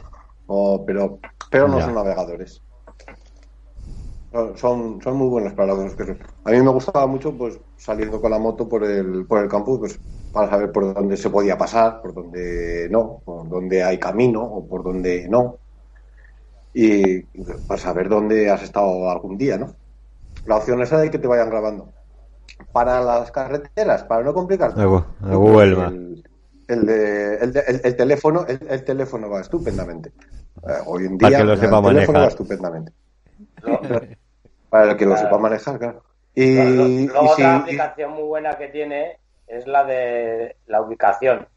o, 0.48 0.86
pero 0.86 1.20
pero 1.52 1.68
no 1.68 1.80
Ya. 1.80 1.86
son 1.86 1.96
navegadores. 1.96 2.64
Son- 4.32 4.58
Son, 4.58 5.02
son 5.02 5.18
muy 5.18 5.28
buenos 5.30 5.54
para 5.54 5.74
los 5.76 5.96
que 5.96 6.06
son. 6.06 6.20
A 6.44 6.52
mí 6.52 6.62
me 6.62 6.72
gustaba 6.72 7.06
mucho 7.08 7.38
pues 7.38 7.60
saliendo 7.78 8.20
con 8.22 8.32
la 8.32 8.40
moto 8.40 8.68
por 8.68 8.84
el, 8.84 9.26
por 9.28 9.44
el 9.44 9.50
campus 9.50 9.80
pues 9.80 10.02
para 10.32 10.50
saber 10.50 10.72
por 10.72 10.94
dónde 10.94 11.16
se 11.18 11.30
podía 11.30 11.58
pasar, 11.58 12.02
por 12.02 12.14
dónde 12.14 12.88
no, 12.90 13.22
por 13.24 13.48
dónde 13.48 13.84
hay 13.84 14.00
camino 14.00 14.44
o 14.44 14.68
por 14.68 14.84
dónde 14.84 15.28
no. 15.30 15.60
Y 16.74 17.22
para 17.68 17.80
saber 17.80 18.10
dónde 18.10 18.50
has 18.50 18.64
estado 18.64 19.10
algún 19.10 19.38
día, 19.38 19.58
¿no? 19.58 19.78
La 20.46 20.58
opción 20.58 20.82
esa 20.82 21.00
de 21.00 21.12
que 21.12 21.20
te 21.20 21.28
vayan 21.28 21.50
grabando. 21.50 21.96
Para 22.72 23.02
las 23.02 23.32
carreteras, 23.32 24.04
para 24.04 24.24
no 24.24 24.30
a 24.30 25.36
Google 25.36 25.76
Maps. 25.76 25.94
el, 25.94 26.24
el, 26.68 26.86
de- 26.86 27.36
el, 27.38 27.54
de- 27.54 27.60
el- 27.68 27.82
el 27.84 27.96
teléfono 27.96 28.46
el, 28.48 28.60
el 28.70 28.84
teléfono 28.84 29.30
va 29.30 29.42
estupendamente. 29.42 30.10
Eh, 30.10 30.72
hoy 30.86 31.06
en 31.06 31.18
Para 31.18 31.30
día 31.30 31.38
que 31.40 31.44
lo 31.46 31.54
el 31.54 31.60
sepa 31.60 31.82
teléfono 31.82 31.94
manejar. 31.98 32.22
va 32.22 32.28
estupendamente. 32.28 32.94
Lo- 33.62 33.82
Para 34.70 34.92
el 34.92 34.98
que 34.98 35.06
lo 35.06 35.12
Claro. 35.12 35.28
sepa 35.28 35.38
manejar, 35.40 35.80
claro. 35.80 36.04
Y, 36.36 37.08
luego 37.08 37.32
otra 37.32 37.58
aplicación 37.58 38.12
muy 38.14 38.24
buena 38.24 38.58
que 38.58 38.68
tiene 38.70 39.20
es 39.48 39.68
la 39.68 39.84
de 39.84 40.56
la 40.68 40.82
ubicación. 40.82 41.48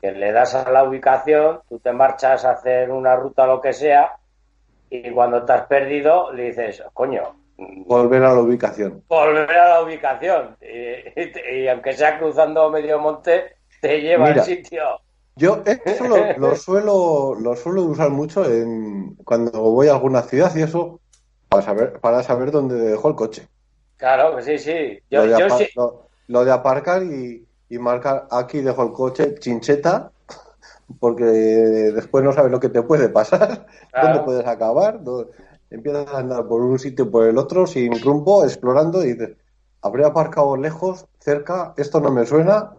Que 0.00 0.12
le 0.12 0.32
das 0.32 0.54
a 0.54 0.70
la 0.70 0.84
ubicación, 0.84 1.60
tú 1.68 1.78
te 1.78 1.92
marchas 1.92 2.44
a 2.44 2.52
hacer 2.52 2.90
una 2.90 3.16
ruta 3.16 3.44
o 3.44 3.46
lo 3.46 3.60
que 3.60 3.72
sea, 3.72 4.16
y 4.88 5.10
cuando 5.10 5.44
te 5.44 5.52
has 5.52 5.66
perdido 5.66 6.32
le 6.32 6.44
dices, 6.44 6.82
coño, 6.94 7.34
volver 7.86 8.22
a 8.24 8.32
la 8.34 8.40
ubicación. 8.40 9.02
volver 9.08 9.50
a 9.50 9.68
la 9.68 9.82
ubicación. 9.82 10.56
Y, 10.60 11.20
y- 11.20 11.62
y 11.62 11.68
aunque 11.68 11.92
sea 11.92 12.18
cruzando 12.18 12.70
medio 12.70 12.98
monte, 12.98 13.56
te 13.80 14.00
lleva 14.00 14.26
Mira. 14.28 14.42
al 14.42 14.46
sitio. 14.46 14.82
Yo 15.36 15.62
eso 15.84 16.04
lo, 16.08 16.32
lo 16.38 16.54
suelo 16.56 17.34
lo 17.40 17.56
suelo 17.56 17.82
usar 17.84 18.10
mucho 18.10 18.44
en, 18.44 19.14
cuando 19.24 19.50
voy 19.60 19.88
a 19.88 19.92
alguna 19.92 20.22
ciudad 20.22 20.54
y 20.56 20.62
eso 20.62 21.00
para 21.48 21.62
saber 21.62 22.00
para 22.00 22.22
saber 22.22 22.50
dónde 22.50 22.74
dejó 22.76 23.08
el 23.08 23.14
coche. 23.14 23.46
Claro, 23.96 24.36
que 24.36 24.42
sí, 24.42 24.58
sí. 24.58 24.98
Yo, 25.10 25.24
lo, 25.26 25.32
de 25.32 25.38
yo 25.40 25.50
sí. 25.58 25.68
lo- 25.76 26.08
lo 26.28 26.44
de 26.44 26.52
aparcar 26.52 27.02
y, 27.02 27.44
y 27.68 27.78
marcar 27.78 28.26
aquí 28.30 28.60
dejo 28.60 28.82
el 28.82 28.92
coche 28.92 29.34
chincheta 29.38 30.10
porque 31.00 31.24
después 31.24 32.22
no 32.24 32.32
sabes 32.32 32.50
lo 32.50 32.60
que 32.60 32.68
te 32.68 32.82
puede 32.82 33.08
pasar, 33.08 33.66
Claro. 33.92 34.08
dónde 34.08 34.22
puedes 34.24 34.46
acabar, 34.46 35.02
dó- 35.02 35.30
empiezas 35.70 36.08
a 36.08 36.18
andar 36.18 36.46
por 36.46 36.60
un 36.62 36.78
sitio 36.78 37.04
y 37.06 37.08
por 37.08 37.26
el 37.26 37.38
otro 37.38 37.66
sin 37.66 38.00
rumbo, 38.02 38.44
explorando 38.44 39.02
y 39.04 39.12
dices, 39.14 39.36
habré 39.82 40.04
aparcado 40.04 40.56
lejos, 40.56 41.06
cerca, 41.18 41.74
esto 41.76 42.00
no 42.00 42.10
me 42.10 42.26
suena. 42.26 42.72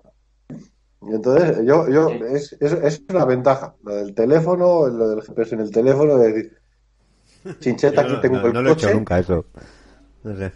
Y 1.04 1.16
entonces, 1.16 1.66
yo, 1.66 1.90
yo, 1.90 2.10
es, 2.26 2.56
es, 2.60 2.74
es 2.74 3.02
una 3.10 3.26
ventaja, 3.26 3.74
lo 3.84 3.96
del 3.96 4.14
teléfono, 4.14 4.88
lo 4.88 5.10
del 5.10 5.22
GPS 5.24 5.56
en 5.56 5.62
el 5.62 5.72
teléfono, 5.72 6.18
de 6.18 6.32
decir, 6.32 6.58
chincheta, 7.60 8.02
Yo 8.04 8.08
aquí 8.08 8.14
no, 8.16 8.22
tengo 8.22 8.36
no- 8.38 8.48
el 8.48 8.54
no 8.54 8.62
lo 8.62 8.70
he 8.70 8.74
coche. 8.74 8.88
hecho 8.88 8.96
nunca 8.96 9.20
eso. 9.20 9.46
No 10.24 10.36
sé. 10.38 10.52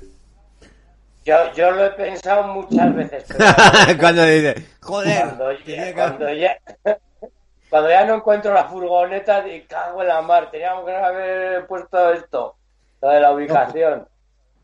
Yo, 1.26 1.36
yo 1.56 1.72
lo 1.72 1.86
he 1.86 1.90
pensado 1.92 2.54
muchas 2.54 2.96
veces. 2.96 3.24
pero 3.28 3.98
Cuando 4.00 4.24
dice, 4.26 4.56
joder, 4.82 5.08
ya, 5.66 5.96
cuando, 5.96 6.34
ya, 6.34 6.58
cuando 7.76 7.89
ya 7.89 8.05
no 8.05 8.15
encuentro 8.15 8.53
la 8.53 8.69
furgoneta, 8.69 9.45
y 9.45 9.63
cago 9.63 10.01
en 10.01 10.07
la 10.07 10.21
mar, 10.21 10.49
teníamos 10.49 10.86
que 10.86 10.95
haber 10.95 11.67
puesto 11.67 12.13
esto, 12.13 12.55
lo 13.01 13.09
de 13.09 13.19
la 13.19 13.34
ubicación. 13.34 14.07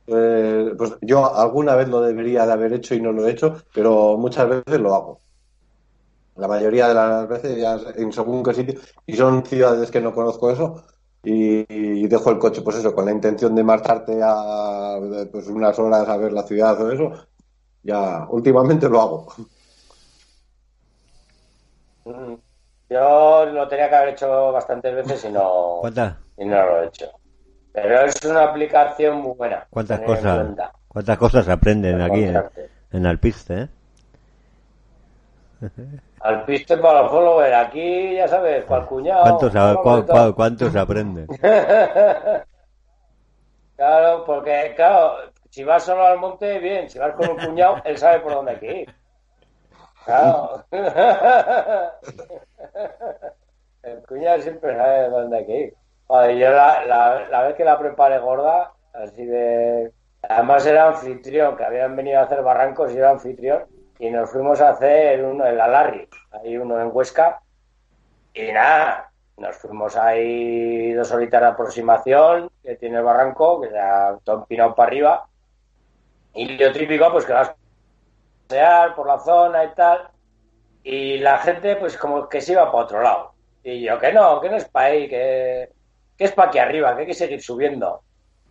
Eh, 0.07 0.73
pues 0.77 0.93
yo 1.01 1.35
alguna 1.35 1.75
vez 1.75 1.89
lo 1.89 1.99
debería 1.99 2.45
de 2.45 2.53
haber 2.53 2.71
hecho 2.71 2.95
y 2.95 3.01
no 3.01 3.11
lo 3.11 3.27
he 3.27 3.31
hecho, 3.31 3.63
pero 3.73 4.15
muchas 4.15 4.47
veces 4.47 4.79
lo 4.79 4.95
hago. 4.95 5.19
La 6.37 6.47
mayoría 6.47 6.87
de 6.87 6.93
las 6.93 7.27
veces 7.27 7.57
ya 7.57 7.77
en 7.97 8.13
según 8.13 8.43
qué 8.43 8.53
sitio, 8.53 8.79
y 9.05 9.13
son 9.17 9.45
ciudades 9.45 9.91
que 9.91 9.99
no 9.99 10.15
conozco 10.15 10.49
eso, 10.49 10.81
y, 11.21 11.65
y 11.67 12.07
dejo 12.07 12.29
el 12.29 12.39
coche, 12.39 12.61
pues 12.61 12.77
eso, 12.77 12.95
con 12.95 13.03
la 13.03 13.11
intención 13.11 13.53
de 13.53 13.63
marcharte 13.65 14.21
a 14.23 14.97
pues 15.29 15.47
unas 15.47 15.77
horas 15.77 16.07
a 16.07 16.15
ver 16.15 16.31
la 16.31 16.43
ciudad 16.43 16.81
o 16.81 16.89
eso, 16.89 17.11
ya 17.83 18.25
últimamente 18.29 18.87
lo 18.87 19.01
hago. 19.01 19.27
Yo 22.91 23.45
lo 23.45 23.67
tenía 23.67 23.89
que 23.89 23.95
haber 23.95 24.09
hecho 24.09 24.51
bastantes 24.51 24.93
veces 24.95 25.23
y 25.25 25.29
no, 25.31 25.81
¿Cuántas, 25.81 26.17
y 26.37 26.45
no 26.45 26.63
lo 26.65 26.83
he 26.83 26.87
hecho. 26.87 27.11
Pero 27.71 28.01
es 28.01 28.23
una 28.25 28.43
aplicación 28.45 29.17
muy 29.17 29.35
buena. 29.37 29.67
cuántas 29.71 29.99
cosas, 30.01 30.51
cuántas 30.87 31.17
cosas 31.17 31.45
se 31.45 31.51
aprenden 31.51 31.99
Para 31.99 32.05
aquí 32.05 32.23
en, 32.23 32.45
en 32.91 33.05
Alpiste, 33.07 33.61
eh? 33.63 33.69
Al 36.19 36.45
piste 36.45 36.77
para 36.77 37.01
los 37.01 37.11
followers, 37.11 37.53
aquí 37.53 38.13
ya 38.15 38.27
sabes, 38.27 38.63
cual 38.65 38.85
cuñado. 38.87 39.19
¿Cuántos, 39.21 39.55
a- 39.55 39.77
cua- 39.81 40.33
cuántos 40.35 40.71
se 40.73 40.79
aprenden? 40.79 41.29
Claro, 43.75 44.23
porque, 44.25 44.73
claro, 44.75 45.31
si 45.49 45.63
vas 45.63 45.83
solo 45.83 46.05
al 46.05 46.19
monte, 46.19 46.59
bien. 46.59 46.89
Si 46.89 46.99
vas 46.99 47.15
con 47.15 47.27
un 47.29 47.39
cuñado, 47.39 47.81
él 47.83 47.97
sabe 47.97 48.19
por 48.21 48.33
dónde 48.33 48.51
hay 48.51 48.59
que 48.59 48.81
ir. 48.81 48.95
Claro. 50.05 50.65
El 53.83 54.03
cuñado 54.07 54.41
siempre 54.41 54.75
sabe 54.75 55.09
dónde 55.09 55.37
hay 55.37 55.45
que 55.45 55.59
ir. 55.59 55.73
Yo 56.09 56.49
la, 56.49 56.85
la, 56.85 57.27
la 57.29 57.43
vez 57.43 57.55
que 57.55 57.63
la 57.63 57.79
preparé 57.79 58.19
gorda, 58.19 58.73
así 58.93 59.25
de... 59.25 59.91
Además 60.23 60.65
era 60.65 60.87
anfitrión, 60.87 61.55
que 61.57 61.63
habían 61.63 61.95
venido 61.95 62.19
a 62.19 62.23
hacer 62.23 62.43
barrancos 62.43 62.91
y 62.93 62.97
era 62.97 63.09
anfitrión. 63.09 63.63
Y 63.97 64.09
nos 64.09 64.29
fuimos 64.29 64.61
a 64.61 64.69
hacer 64.69 65.23
uno, 65.23 65.45
el 65.45 65.59
Alarri, 65.59 66.07
hay 66.31 66.57
uno 66.57 66.79
en 66.81 66.89
Huesca. 66.91 67.41
Y 68.33 68.51
nada, 68.51 69.11
nos 69.37 69.55
fuimos 69.57 69.95
ahí 69.95 70.93
dos 70.93 71.11
horitas 71.11 71.41
de 71.41 71.47
aproximación, 71.47 72.51
que 72.61 72.75
tiene 72.75 72.97
el 72.97 73.03
barranco, 73.03 73.61
que 73.61 73.71
ya 73.71 74.17
todo 74.23 74.39
empinado 74.39 74.75
para 74.75 74.87
arriba. 74.87 75.27
Y 76.33 76.57
lo 76.57 76.71
típico, 76.71 77.11
pues 77.11 77.25
que 77.25 77.33
vas 77.33 77.55
pasear 78.51 78.95
por 78.95 79.07
la 79.07 79.19
zona 79.19 79.63
y 79.63 79.73
tal. 79.73 80.09
Y 80.83 81.17
la 81.19 81.37
gente, 81.39 81.75
pues 81.75 81.97
como 81.97 82.27
que 82.27 82.41
se 82.41 82.53
iba 82.53 82.71
para 82.71 82.83
otro 82.83 83.01
lado. 83.01 83.33
Y 83.63 83.81
yo, 83.81 83.99
que 83.99 84.11
no, 84.11 84.41
que 84.41 84.49
no 84.49 84.57
es 84.57 84.65
para 84.65 84.87
ahí, 84.87 85.07
que, 85.07 85.69
que 86.17 86.23
es 86.25 86.31
para 86.31 86.49
aquí 86.49 86.59
arriba, 86.59 86.95
que 86.95 87.01
hay 87.01 87.07
que 87.07 87.13
seguir 87.13 87.41
subiendo. 87.41 88.01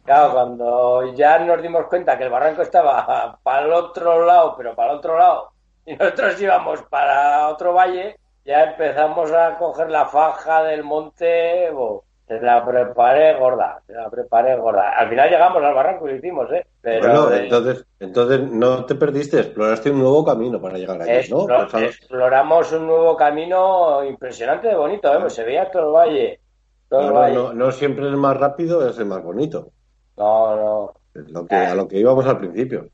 Claro, 0.04 0.32
cuando 0.32 1.12
ya 1.14 1.38
nos 1.40 1.60
dimos 1.60 1.86
cuenta 1.86 2.16
que 2.16 2.24
el 2.24 2.30
barranco 2.30 2.62
estaba 2.62 3.38
para 3.42 3.66
el 3.66 3.72
otro 3.72 4.24
lado, 4.24 4.54
pero 4.56 4.74
para 4.74 4.92
el 4.92 4.98
otro 4.98 5.18
lado, 5.18 5.52
y 5.86 5.94
nosotros 5.94 6.40
íbamos 6.40 6.82
para 6.84 7.48
otro 7.48 7.74
valle, 7.74 8.16
ya 8.44 8.64
empezamos 8.64 9.32
a 9.32 9.58
coger 9.58 9.90
la 9.90 10.06
faja 10.06 10.62
del 10.62 10.84
monte, 10.84 11.70
bo, 11.72 12.04
se 12.30 12.40
la 12.40 12.64
preparé 12.64 13.36
gorda, 13.36 13.82
se 13.88 13.92
la 13.92 14.08
preparé 14.08 14.54
gorda. 14.54 14.90
Al 14.96 15.08
final 15.08 15.28
llegamos 15.28 15.64
al 15.64 15.74
barranco 15.74 16.06
y 16.06 16.12
lo 16.12 16.16
hicimos, 16.16 16.52
¿eh? 16.52 16.64
Pero 16.80 17.24
bueno, 17.24 17.34
entonces, 17.34 17.84
entonces 17.98 18.40
no 18.52 18.84
te 18.84 18.94
perdiste, 18.94 19.40
exploraste 19.40 19.90
un 19.90 19.98
nuevo 19.98 20.24
camino 20.24 20.62
para 20.62 20.78
llegar 20.78 21.02
allí, 21.02 21.28
¿no? 21.28 21.48
Pues, 21.48 21.98
exploramos 21.98 22.70
un 22.70 22.86
nuevo 22.86 23.16
camino 23.16 24.04
impresionante 24.04 24.68
de 24.68 24.76
bonito, 24.76 25.12
¿eh? 25.12 25.18
Pues 25.20 25.32
se 25.32 25.42
veía 25.42 25.72
todo 25.72 25.88
el 25.88 25.92
valle. 25.92 26.40
Todo 26.88 27.00
el 27.00 27.06
claro, 27.08 27.20
valle. 27.20 27.34
no, 27.34 27.52
no 27.52 27.72
siempre 27.72 28.06
el 28.06 28.16
más 28.16 28.36
rápido 28.36 28.88
es 28.88 28.96
el 28.98 29.06
más 29.06 29.24
bonito. 29.24 29.72
No, 30.16 30.54
no. 30.54 30.92
Lo 31.14 31.46
que, 31.46 31.56
a 31.56 31.74
lo 31.74 31.88
que 31.88 31.98
íbamos 31.98 32.26
al 32.26 32.38
principio. 32.38 32.90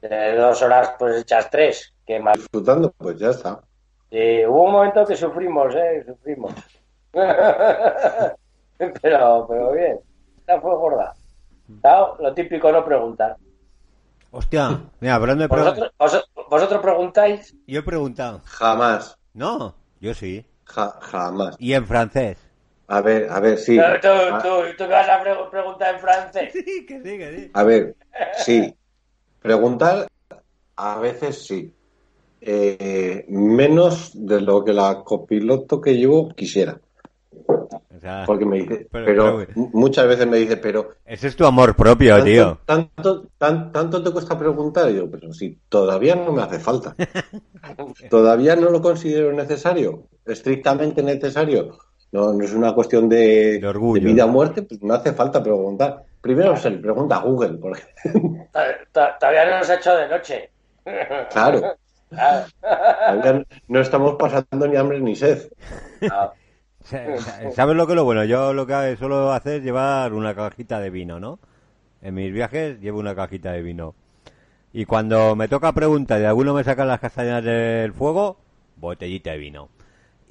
De 0.00 0.34
dos 0.34 0.62
horas, 0.62 0.94
pues 0.98 1.20
hechas 1.20 1.50
tres. 1.50 1.92
Que 2.06 2.20
más. 2.20 2.38
Disfrutando, 2.38 2.94
pues 2.96 3.18
ya 3.18 3.28
está. 3.28 3.60
Sí, 4.10 4.46
hubo 4.46 4.62
un 4.62 4.72
momento 4.72 5.04
que 5.04 5.14
sufrimos, 5.14 5.74
¿eh? 5.74 6.06
Sufrimos. 6.06 6.54
pero, 9.02 9.46
pero 9.48 9.72
bien. 9.72 9.98
Esta 10.38 10.60
fue 10.60 10.74
gorda. 10.76 11.14
Lo 12.18 12.34
típico 12.34 12.72
no 12.72 12.84
preguntar. 12.84 13.36
Hostia, 14.30 14.78
mira, 15.00 15.14
hablando 15.14 15.42
de... 15.42 15.48
¿Vosotros, 15.48 15.90
vos- 15.98 16.28
vosotros 16.50 16.80
preguntáis? 16.82 17.54
Yo 17.66 17.80
he 17.80 17.82
preguntado. 17.82 18.40
Jamás. 18.44 19.16
No, 19.32 19.74
yo 20.00 20.14
sí. 20.14 20.44
Ja- 20.64 20.98
jamás. 21.00 21.56
Y 21.58 21.72
en 21.72 21.86
francés. 21.86 22.38
A 22.88 23.00
ver, 23.00 23.28
a 23.30 23.40
ver, 23.40 23.58
sí. 23.58 23.76
¿Tú, 23.76 23.82
tú, 24.00 24.08
Ah, 24.08 24.40
tú, 24.42 24.48
tú 24.76 24.84
qué 24.84 24.86
vas 24.86 25.08
a 25.08 25.22
pre- 25.22 25.34
preguntar 25.50 25.94
en 25.94 26.00
francés? 26.00 26.52
Sí, 26.52 26.86
que 26.86 27.02
sí, 27.02 27.18
que 27.18 27.36
sí. 27.36 27.50
A 27.54 27.62
ver, 27.64 27.96
sí. 28.38 28.74
Preguntar, 29.42 30.06
a 30.76 30.98
veces 30.98 31.46
sí. 31.46 31.72
Eh, 32.40 33.24
menos 33.28 34.12
de 34.14 34.40
lo 34.40 34.64
que 34.64 34.72
la 34.72 35.02
copiloto 35.04 35.80
que 35.80 35.94
llevo 35.94 36.28
quisiera. 36.30 36.80
O 37.98 38.00
sea, 38.00 38.22
Porque 38.26 38.44
me 38.46 38.58
dice, 38.58 38.86
Pero- 38.92 39.04
pero, 39.04 39.38
pero- 39.38 39.52
mu- 39.56 39.70
muchas 39.74 40.06
veces 40.06 40.26
me 40.26 40.36
dice, 40.36 40.56
pero 40.56 40.92
ese 41.04 41.26
es 41.26 41.34
tu 41.36 41.44
amor 41.44 41.74
propio, 41.74 42.22
tío. 42.22 42.58
tanto, 42.64 42.92
tanto, 42.94 43.26
tan- 43.36 43.72
tanto 43.72 44.02
te 44.02 44.10
cuesta 44.12 44.38
preguntar. 44.38 44.88
Y 44.90 44.94
yo, 44.96 45.10
pero 45.10 45.32
si 45.32 45.58
todavía 45.68 46.14
no 46.14 46.32
me 46.32 46.42
hace 46.42 46.58
falta. 46.60 46.94
Todavía 48.10 48.56
no 48.56 48.70
lo 48.70 48.80
considero 48.80 49.32
necesario, 49.32 50.04
estrictamente 50.24 51.02
necesario. 51.02 51.76
No, 52.12 52.32
no 52.32 52.42
es 52.44 52.54
una 52.54 52.72
cuestión 52.72 53.08
de, 53.08 53.58
De 53.60 53.66
orgullo. 53.66 54.02
vida 54.06 54.24
o 54.24 54.28
muerte, 54.28 54.62
pues 54.62 54.82
no 54.82 54.94
hace 54.94 55.12
falta 55.12 55.42
preguntar. 55.42 56.04
Primero 56.20 56.56
se 56.56 56.70
le 56.70 56.78
pregunta 56.78 57.16
a 57.16 57.22
Google, 57.22 57.58
porque, 57.58 57.82
Todavía 58.92 59.44
no 59.50 59.58
nos 59.58 59.68
ha 59.70 59.74
hecho 59.74 59.94
de 59.96 60.08
noche. 60.08 60.50
claro, 61.30 61.62
Ah, 62.16 62.46
no 63.68 63.80
estamos 63.80 64.16
pasando 64.18 64.66
ni 64.66 64.76
hambre 64.76 64.98
ni 65.00 65.14
sed. 65.14 65.50
ah. 66.10 66.32
Sa- 66.88 67.18
sa- 67.20 67.50
¿Sabes 67.52 67.76
lo 67.76 67.86
que 67.86 67.92
es 67.92 67.96
lo 67.96 68.04
bueno? 68.04 68.24
Yo 68.24 68.52
lo 68.52 68.66
que 68.66 68.96
suelo 68.98 69.32
hacer 69.32 69.54
es 69.58 69.62
llevar 69.64 70.12
una 70.12 70.34
cajita 70.34 70.80
de 70.80 70.90
vino, 70.90 71.20
¿no? 71.20 71.38
En 72.02 72.14
mis 72.14 72.32
viajes 72.32 72.80
llevo 72.80 72.98
una 73.00 73.14
cajita 73.14 73.52
de 73.52 73.62
vino. 73.62 73.94
Y 74.72 74.84
cuando 74.84 75.34
me 75.34 75.48
toca 75.48 75.72
preguntar 75.72 76.20
y 76.20 76.24
alguno 76.24 76.54
me 76.54 76.62
saca 76.64 76.84
las 76.84 77.00
castañas 77.00 77.42
del 77.42 77.92
fuego, 77.92 78.38
botellita 78.76 79.30
de 79.32 79.38
vino. 79.38 79.68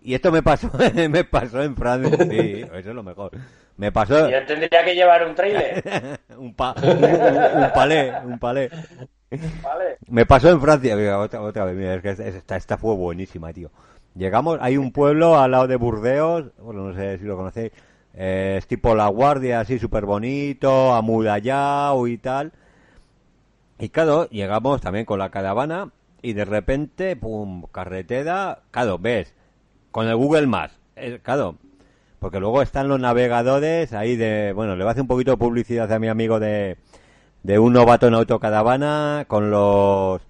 Y 0.01 0.14
esto 0.14 0.32
me 0.32 0.41
pasó, 0.43 0.70
me 1.10 1.24
pasó 1.24 1.62
en 1.64 1.76
Francia, 1.76 2.18
sí, 2.30 2.62
eso 2.62 2.89
es 2.89 2.95
lo 2.95 3.03
mejor. 3.03 3.32
Me 3.78 3.91
pasó 3.91 4.30
Yo 4.30 4.43
tendría 4.45 4.84
que 4.84 4.95
llevar 4.95 5.28
un 5.28 5.36
trailer, 5.36 5.84
un, 6.38 6.53
pa, 6.53 6.74
un, 6.82 7.64
un 7.64 7.72
palé, 7.74 8.14
un 8.26 8.39
palé. 8.39 8.70
¿vale? 9.62 9.97
Me 10.08 10.26
pasó 10.26 10.49
en 10.49 10.62
Francia, 10.62 11.20
otra, 11.20 11.41
otra 11.41 11.66
vez, 11.66 11.76
mira, 11.76 11.95
es 11.95 12.01
que 12.01 12.10
esta, 12.30 12.55
esta 12.55 12.78
fue 12.78 12.95
buenísima, 12.95 13.51
tío. 13.51 13.70
Llegamos, 14.18 14.57
hay 14.61 14.78
un 14.78 14.91
pueblo 14.91 15.38
al 15.38 15.51
lado 15.51 15.68
de 15.68 15.76
Burdeos, 15.76 16.45
bueno, 16.57 16.88
no 16.88 16.93
sé 16.95 17.20
si 17.20 17.26
lo 17.26 17.38
conocéis, 17.38 17.72
eh, 18.15 18.55
es 18.57 18.65
tipo 18.65 18.95
La 18.95 19.07
Guardia, 19.09 19.59
así 19.59 19.78
súper 19.78 20.05
bonito, 20.05 20.95
amurallado 20.95 22.07
y 22.07 22.18
tal. 22.18 22.51
Y 23.78 23.89
claro, 23.89 24.28
llegamos 24.30 24.82
también 24.82 25.05
con 25.05 25.20
la 25.20 25.30
caravana 25.30 25.91
y 26.24 26.34
de 26.34 26.45
repente, 26.45 27.15
pum, 27.15 27.65
carretera, 27.72 28.63
claro, 28.72 28.97
ves, 28.97 29.36
con 29.91 30.07
el 30.07 30.15
Google 30.15 30.47
Maps, 30.47 30.74
eh, 30.95 31.20
claro, 31.22 31.57
porque 32.18 32.39
luego 32.39 32.63
están 32.63 32.88
los 32.88 32.99
navegadores 32.99 33.93
ahí 33.93 34.15
de, 34.15 34.51
bueno, 34.53 34.76
le 34.76 34.84
voy 34.84 34.89
a 34.89 34.91
hacer 34.93 35.03
un 35.03 35.07
poquito 35.07 35.32
de 35.32 35.38
publicidad 35.38 35.91
a 35.91 35.99
mi 35.99 36.07
amigo 36.07 36.39
de, 36.39 36.78
de 37.43 37.59
un 37.59 37.74
novato 37.74 38.07
en 38.07 38.15
autocaravana 38.15 39.26
con 39.28 39.51
los 39.51 40.22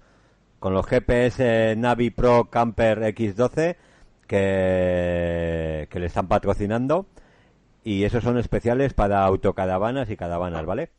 con 0.58 0.74
los 0.74 0.86
GPS 0.86 1.74
Navi 1.76 2.10
Pro 2.10 2.48
Camper 2.50 3.00
X12 3.14 3.76
que, 4.26 5.88
que 5.90 5.98
le 5.98 6.06
están 6.06 6.28
patrocinando 6.28 7.06
y 7.84 8.04
esos 8.04 8.22
son 8.22 8.38
especiales 8.38 8.92
para 8.92 9.24
autocaravanas 9.24 10.10
y 10.10 10.16
caravanas, 10.16 10.66
¿vale? 10.66 10.90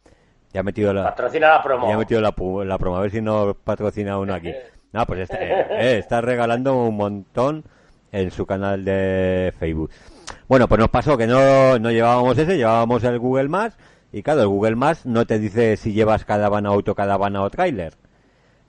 Ya 0.51 0.61
he 0.61 0.63
metido 0.63 0.93
la, 0.93 1.03
Patrocina 1.03 1.49
la 1.49 1.61
promo. 1.61 1.87
ya 1.87 1.93
he 1.93 1.97
metido 1.97 2.21
la, 2.21 2.33
la 2.65 2.77
promo, 2.79 2.97
a 2.97 3.01
ver 3.01 3.11
si 3.11 3.21
no 3.21 3.53
patrocina 3.53 4.17
uno 4.17 4.33
aquí. 4.33 4.51
No, 4.91 5.05
pues 5.05 5.19
está, 5.19 5.37
eh, 5.37 5.67
eh, 5.69 5.97
está 5.99 6.19
regalando 6.19 6.75
un 6.75 6.97
montón 6.97 7.63
en 8.11 8.31
su 8.31 8.47
canal 8.47 8.83
de 8.83 9.53
Facebook. 9.59 9.91
Bueno, 10.47 10.67
pues 10.67 10.79
nos 10.79 10.89
pasó 10.89 11.15
que 11.15 11.27
no, 11.27 11.77
no 11.77 11.91
llevábamos 11.91 12.35
ese, 12.39 12.57
llevábamos 12.57 13.03
el 13.03 13.19
Google 13.19 13.49
Maps 13.49 13.77
y 14.11 14.23
claro, 14.23 14.41
el 14.41 14.47
Google 14.47 14.75
Maps 14.75 15.05
no 15.05 15.27
te 15.27 15.37
dice 15.37 15.77
si 15.77 15.93
llevas 15.93 16.25
caravana, 16.25 16.69
autocaravana 16.69 17.43
o 17.43 17.51
tráiler. 17.51 17.93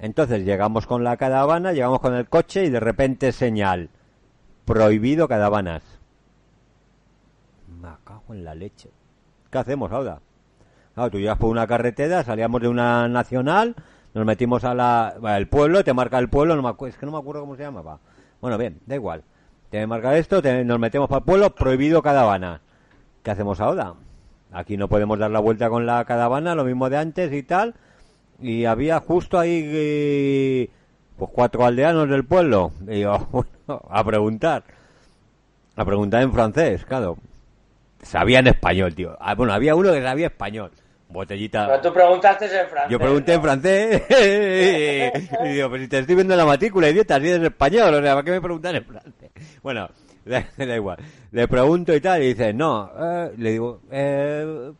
Entonces 0.01 0.45
llegamos 0.45 0.87
con 0.87 1.05
la 1.05 1.17
caravana, 1.17 1.73
llegamos 1.73 2.01
con 2.01 2.15
el 2.15 2.29
coche 2.29 2.65
y 2.65 2.71
de 2.71 2.81
repente 2.81 3.33
señal, 3.33 3.91
prohibido 4.65 5.29
caravanas. 5.29 5.83
Me 7.81 7.89
cago 8.05 8.35
en 8.35 8.45
la 8.45 8.55
leche. 8.55 8.91
¿Qué 9.51 9.59
hacemos 9.59 9.93
ahora? 9.93 10.21
Claro, 10.95 11.11
tú 11.11 11.19
llegas 11.19 11.39
por 11.39 11.51
una 11.51 11.67
carretera, 11.67 12.25
salíamos 12.25 12.61
de 12.63 12.69
una 12.69 13.09
nacional, 13.09 13.75
nos 14.15 14.25
metimos 14.25 14.65
a 14.65 14.75
la, 14.75 15.15
el 15.37 15.49
pueblo, 15.49 15.85
te 15.85 15.93
marca 15.93 16.19
el 16.19 16.29
pueblo, 16.29 16.57
no 16.57 16.63
me 16.63 16.89
es 16.89 16.97
que 16.97 17.07
no 17.07 17.13
me 17.13 17.19
acuerdo 17.19 17.43
cómo 17.43 17.57
se 17.57 17.63
llamaba. 17.63 17.99
Bueno, 18.41 18.57
bien, 18.59 18.81
da 18.87 18.95
igual. 18.95 19.23
Te 19.71 19.87
marca 19.87 20.17
esto, 20.17 20.41
te- 20.43 20.65
nos 20.65 20.79
metemos 20.81 21.09
para 21.09 21.19
el 21.21 21.25
pueblo, 21.25 21.55
prohibido 21.55 22.03
caravana. 22.03 22.61
¿Qué 23.23 23.31
hacemos 23.31 23.61
ahora? 23.61 23.95
Aquí 24.51 24.77
no 24.77 24.89
podemos 24.89 25.19
dar 25.19 25.31
la 25.31 25.39
vuelta 25.41 25.69
con 25.69 25.87
la 25.87 26.05
caravana, 26.07 26.55
lo 26.55 26.65
mismo 26.65 26.89
de 26.91 26.97
antes 26.97 27.33
y 27.33 27.43
tal. 27.43 27.75
Y 28.43 28.65
había 28.65 29.01
justo 29.01 29.39
ahí 29.39 29.63
eh, 29.65 30.71
pues 31.17 31.31
cuatro 31.33 31.65
aldeanos 31.65 32.09
del 32.09 32.25
pueblo. 32.25 32.73
Y 32.89 33.01
yo, 33.01 33.19
bueno, 33.31 33.83
a 33.89 34.05
preguntar. 34.05 34.65
A 35.77 35.85
preguntar 35.85 36.23
en 36.23 36.33
francés, 36.33 36.85
claro. 36.85 37.17
Sabían 38.03 38.47
español, 38.47 38.95
tío. 38.95 39.17
Ah, 39.21 39.35
bueno, 39.35 39.53
había 39.53 39.75
uno 39.75 39.93
que 39.93 40.03
sabía 40.03 40.27
español. 40.27 40.71
Botellita. 41.11 41.67
Pero 41.67 41.81
tú 41.81 41.93
preguntaste 41.93 42.45
en 42.45 42.69
francés. 42.69 42.91
Yo 42.91 42.99
pregunté 42.99 43.35
en 43.35 43.43
francés 43.43 44.03
y 45.45 45.49
digo, 45.49 45.69
pues 45.69 45.83
si 45.83 45.89
te 45.89 45.99
estoy 45.99 46.15
viendo 46.15 46.35
en 46.35 46.39
la 46.39 46.47
matrícula, 46.47 46.89
idiota, 46.89 47.21
si 47.21 47.29
eres 47.29 47.43
español, 47.43 47.95
o 47.95 48.01
sea, 48.03 48.15
¿para 48.15 48.25
qué 48.25 48.31
me 48.31 48.41
preguntan 48.41 48.77
en 48.77 48.85
francés? 48.85 49.31
Bueno, 49.63 49.89
da, 50.25 50.47
da 50.57 50.77
igual. 50.77 50.99
Le 51.33 51.49
pregunto 51.49 51.95
y 51.95 52.01
tal, 52.01 52.23
y 52.23 52.29
dice, 52.29 52.53
no, 52.53 52.91
eh, 52.99 53.33
le 53.37 53.51
digo, 53.51 53.81
eh, 53.91 54.73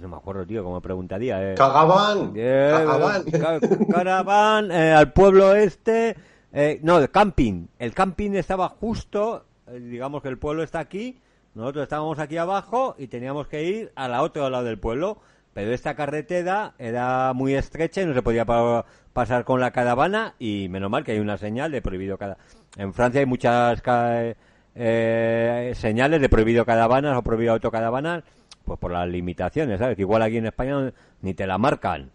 no 0.00 0.08
me 0.08 0.16
acuerdo, 0.16 0.46
tío, 0.46 0.62
cómo 0.62 0.76
me 0.76 0.80
preguntaría. 0.80 1.52
Eh, 1.52 1.54
Cagaban, 1.54 2.32
eh, 2.36 2.70
cagaban. 2.72 3.22
ca- 3.24 3.60
Caravan, 3.92 4.70
eh, 4.70 4.92
al 4.92 5.12
pueblo 5.12 5.54
este, 5.54 6.16
eh, 6.52 6.78
no, 6.82 6.98
el 6.98 7.10
camping. 7.10 7.66
El 7.78 7.92
camping 7.94 8.32
estaba 8.32 8.68
justo, 8.68 9.44
eh, 9.68 9.78
digamos 9.78 10.22
que 10.22 10.28
el 10.28 10.38
pueblo 10.38 10.62
está 10.62 10.78
aquí, 10.80 11.18
nosotros 11.54 11.84
estábamos 11.84 12.18
aquí 12.18 12.36
abajo 12.36 12.94
y 12.98 13.06
teníamos 13.08 13.46
que 13.48 13.64
ir 13.64 13.92
al 13.96 14.14
otro 14.14 14.48
lado 14.50 14.64
del 14.64 14.78
pueblo, 14.78 15.18
pero 15.54 15.72
esta 15.72 15.94
carretera 15.94 16.74
era 16.78 17.32
muy 17.32 17.54
estrecha 17.54 18.02
y 18.02 18.06
no 18.06 18.12
se 18.14 18.22
podía 18.22 18.44
pa- 18.44 18.84
pasar 19.12 19.44
con 19.44 19.60
la 19.60 19.70
caravana 19.70 20.34
y 20.38 20.68
menos 20.68 20.90
mal 20.90 21.02
que 21.04 21.12
hay 21.12 21.18
una 21.18 21.38
señal 21.38 21.72
de 21.72 21.80
prohibido 21.80 22.18
cada. 22.18 22.36
En 22.76 22.92
Francia 22.92 23.20
hay 23.20 23.26
muchas 23.26 23.80
ca- 23.80 24.34
eh, 24.78 25.72
señales 25.74 26.20
de 26.20 26.28
prohibido 26.28 26.66
caravanas 26.66 27.16
o 27.16 27.22
prohibido 27.22 27.54
autocaravanas, 27.54 28.22
pues 28.66 28.78
por 28.78 28.90
las 28.92 29.08
limitaciones, 29.08 29.78
¿sabes? 29.78 29.96
Que 29.96 30.02
igual 30.02 30.20
aquí 30.22 30.36
en 30.36 30.46
España 30.46 30.92
ni 31.22 31.32
te 31.32 31.46
la 31.46 31.56
marcan. 31.56 32.10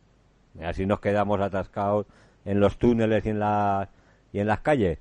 Así 0.64 0.86
nos 0.86 1.00
quedamos 1.00 1.40
atascados 1.42 2.06
en 2.46 2.60
los 2.60 2.78
túneles 2.78 3.26
y 3.26 3.30
en 3.30 3.40
las 3.40 3.88
y 4.34 4.40
en 4.40 4.48
las 4.48 4.60
calles. 4.60 5.00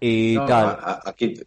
Y 0.00 0.36
No, 0.38 0.46
tal. 0.46 0.78
aquí, 1.04 1.40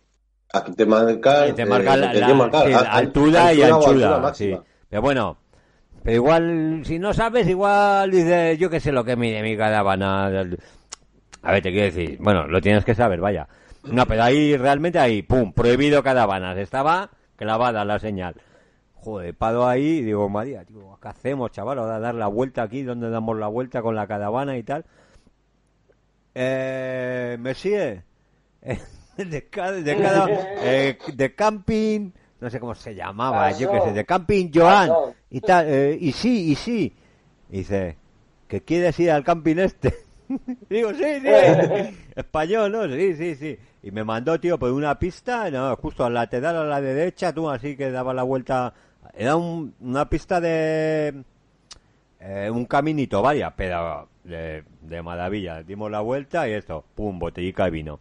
aquí 0.53 0.73
te 0.73 0.85
marca, 0.85 1.47
Y 1.47 1.53
te 1.53 1.65
marca 1.65 1.93
eh, 1.93 1.97
la, 1.97 2.13
la- 2.13 2.33
marcar, 2.33 2.67
sí, 2.67 2.73
a- 2.73 2.81
la 2.81 2.91
altura 2.93 3.53
y 3.53 3.61
anchura. 3.63 4.33
sí. 4.33 4.57
Pero 4.89 5.01
bueno, 5.01 5.37
pero 6.03 6.15
igual, 6.17 6.81
si 6.83 6.99
no 6.99 7.13
sabes, 7.13 7.47
igual 7.47 8.11
dices, 8.11 8.59
yo 8.59 8.69
qué 8.69 8.79
sé 8.81 8.91
lo 8.91 9.05
que 9.05 9.15
mide 9.15 9.41
mi 9.41 9.55
caravana. 9.55 10.25
A 11.43 11.51
ver, 11.53 11.61
te 11.63 11.71
quiero 11.71 11.85
decir, 11.85 12.17
bueno, 12.19 12.45
lo 12.47 12.59
tienes 12.61 12.83
que 12.83 12.93
saber, 12.95 13.21
vaya. 13.21 13.47
No, 13.83 14.05
pero 14.05 14.23
ahí 14.23 14.55
realmente 14.57 14.99
ahí, 14.99 15.21
pum, 15.23 15.53
prohibido 15.53 16.03
caravanas. 16.03 16.57
Estaba 16.57 17.09
clavada 17.37 17.83
la 17.85 17.97
señal. 17.99 18.35
Joder, 19.01 19.33
paro 19.33 19.67
ahí 19.67 19.97
y 19.99 20.01
digo, 20.03 20.29
María, 20.29 20.63
tío, 20.63 20.97
¿qué 21.01 21.07
hacemos, 21.07 21.51
chaval? 21.51 21.79
Ahora 21.79 21.99
dar 21.99 22.13
la 22.15 22.27
vuelta 22.27 22.61
aquí, 22.63 22.83
donde 22.83 23.09
damos 23.09 23.37
la 23.37 23.47
vuelta 23.47 23.81
con 23.81 23.95
la 23.95 24.05
caravana 24.07 24.57
y 24.57 24.63
tal. 24.63 24.85
Eh, 26.35 27.37
¿Me 27.39 27.53
sigue? 27.55 28.03
de, 29.17 29.47
ca- 29.49 29.71
de, 29.71 29.97
cada- 29.97 30.27
eh, 30.61 30.97
de 31.13 31.35
camping, 31.35 32.11
no 32.39 32.49
sé 32.49 32.59
cómo 32.59 32.75
se 32.75 32.93
llamaba, 32.95 33.51
yo 33.51 33.71
qué 33.71 33.81
sé, 33.81 33.91
de 33.91 34.05
camping 34.05 34.49
Joan 34.53 34.89
Pasó. 34.89 35.15
y 35.29 35.41
tal, 35.41 35.65
eh, 35.67 35.97
y 35.99 36.11
sí, 36.11 36.51
y 36.51 36.55
sí. 36.55 36.95
Y 37.49 37.57
dice, 37.57 37.97
¿que 38.47 38.61
quieres 38.61 38.97
ir 38.99 39.11
al 39.11 39.23
camping 39.23 39.57
este? 39.57 39.93
Digo, 40.69 40.91
sí, 40.93 41.03
sí, 41.21 41.97
español, 42.15 42.71
¿no? 42.71 42.87
Sí, 42.87 43.15
sí, 43.15 43.35
sí. 43.35 43.57
Y 43.83 43.91
me 43.91 44.03
mandó, 44.03 44.39
tío, 44.39 44.57
por 44.57 44.71
una 44.71 44.97
pista, 44.97 45.49
no, 45.51 45.75
justo 45.75 46.05
a 46.05 46.09
la 46.09 46.21
lateral 46.21 46.55
a 46.55 46.63
la 46.65 46.79
derecha, 46.79 47.33
tú 47.33 47.49
así 47.49 47.75
que 47.75 47.89
daba 47.91 48.13
la 48.13 48.23
vuelta. 48.23 48.73
Era 49.13 49.35
un- 49.35 49.73
una 49.81 50.07
pista 50.09 50.39
de, 50.39 51.23
eh, 52.19 52.49
un 52.51 52.65
caminito, 52.65 53.21
vaya, 53.21 53.53
pero 53.55 54.07
de, 54.23 54.63
de 54.81 55.01
maravilla. 55.01 55.63
Dimos 55.63 55.89
la 55.91 56.01
vuelta 56.01 56.47
y 56.47 56.53
esto, 56.53 56.83
pum, 56.95 57.19
botellica 57.19 57.65
de 57.65 57.71
vino. 57.71 57.99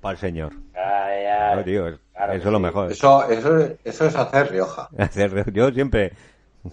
Para 0.00 0.12
el 0.12 0.18
señor. 0.18 0.52
Ay, 0.74 1.24
ay. 1.26 1.56
No, 1.56 1.64
tío, 1.64 1.88
es- 1.88 1.98
Claro 2.14 2.32
que 2.32 2.38
eso 2.38 2.48
es 2.48 2.52
lo 2.52 2.58
sí. 2.58 2.64
mejor. 2.64 2.92
Eso, 2.92 3.28
eso, 3.30 3.58
eso 3.84 4.06
es 4.06 4.14
hacer 4.16 4.50
Rioja. 4.50 4.88
Hacer- 4.98 5.52
Yo 5.52 5.70
siempre. 5.72 6.12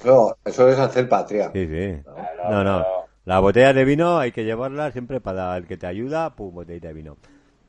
No, 0.05 0.35
eso 0.45 0.69
es 0.69 0.77
hacer 0.77 1.07
patria. 1.09 1.49
Sí, 1.53 1.65
sí. 1.67 2.01
Claro, 2.03 2.49
No, 2.51 2.63
no. 2.63 2.85
La 3.25 3.39
botella 3.39 3.73
de 3.73 3.85
vino 3.85 4.17
hay 4.19 4.31
que 4.31 4.43
llevarla 4.43 4.91
siempre 4.91 5.21
para 5.21 5.55
el 5.57 5.65
que 5.67 5.77
te 5.77 5.87
ayuda, 5.87 6.35
pum, 6.35 6.53
botellita 6.53 6.87
de 6.89 6.93
vino. 6.93 7.17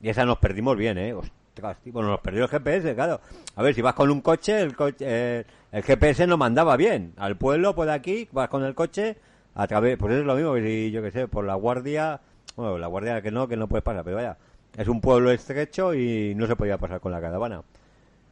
Y 0.01 0.09
esa 0.09 0.25
nos 0.25 0.37
perdimos 0.37 0.75
bien, 0.77 0.97
¿eh? 0.97 1.13
Ostras, 1.13 1.77
tío, 1.83 1.93
bueno, 1.93 2.09
nos 2.09 2.19
perdió 2.21 2.43
el 2.43 2.49
GPS, 2.49 2.93
claro. 2.95 3.21
A 3.55 3.61
ver, 3.63 3.73
si 3.73 3.81
vas 3.81 3.93
con 3.93 4.09
un 4.09 4.21
coche, 4.21 4.59
el, 4.59 4.75
coche, 4.75 4.97
eh, 5.07 5.45
el 5.73 5.83
GPS 5.83 6.27
no 6.27 6.37
mandaba 6.37 6.77
bien. 6.77 7.13
Al 7.17 7.35
pueblo, 7.37 7.75
por 7.75 7.89
aquí, 7.89 8.29
vas 8.31 8.49
con 8.49 8.63
el 8.63 8.75
coche, 8.75 9.17
a 9.55 9.67
través, 9.67 9.97
pues 9.97 10.13
eso 10.13 10.21
es 10.21 10.27
lo 10.27 10.35
mismo 10.35 10.53
que 10.53 10.61
si, 10.63 10.91
yo 10.91 11.01
que 11.01 11.11
sé, 11.11 11.27
por 11.27 11.45
la 11.45 11.55
guardia, 11.55 12.21
bueno, 12.55 12.77
la 12.77 12.87
guardia 12.87 13.21
que 13.21 13.31
no, 13.31 13.47
que 13.47 13.57
no 13.57 13.67
puedes 13.67 13.83
pasar, 13.83 14.03
pero 14.05 14.15
vaya, 14.17 14.37
es 14.77 14.87
un 14.87 15.01
pueblo 15.01 15.31
estrecho 15.31 15.93
y 15.93 16.33
no 16.35 16.47
se 16.47 16.55
podía 16.55 16.77
pasar 16.77 16.99
con 17.01 17.11
la 17.11 17.21
caravana. 17.21 17.61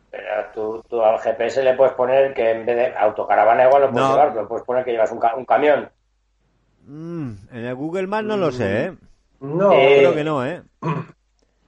Pero 0.09 0.45
tú, 0.53 0.83
tú 0.89 1.01
al 1.03 1.19
GPS 1.19 1.63
le 1.63 1.73
puedes 1.75 1.93
poner 1.93 2.33
que 2.33 2.51
en 2.51 2.65
vez 2.65 2.75
de 2.77 2.95
autocaravana 2.97 3.65
igual 3.65 3.81
lo 3.83 3.91
puedes 3.91 4.07
No. 4.07 4.13
llevar, 4.13 4.33
pero 4.33 4.47
puedes 4.47 4.65
poner 4.65 4.85
que 4.85 4.91
llevas 4.91 5.11
un, 5.11 5.19
ca- 5.19 5.35
un 5.35 5.45
camión. 5.45 5.89
Mm, 6.87 7.31
en 7.51 7.65
el 7.65 7.75
Google 7.75 8.07
Maps 8.07 8.25
no 8.27 8.37
lo 8.37 8.51
sé, 8.51 8.85
¿eh? 8.85 8.97
No, 9.41 9.71
Eh, 9.73 9.97
Creo 9.99 10.13
que 10.15 10.23
no, 10.23 10.45
¿eh? 10.45 10.61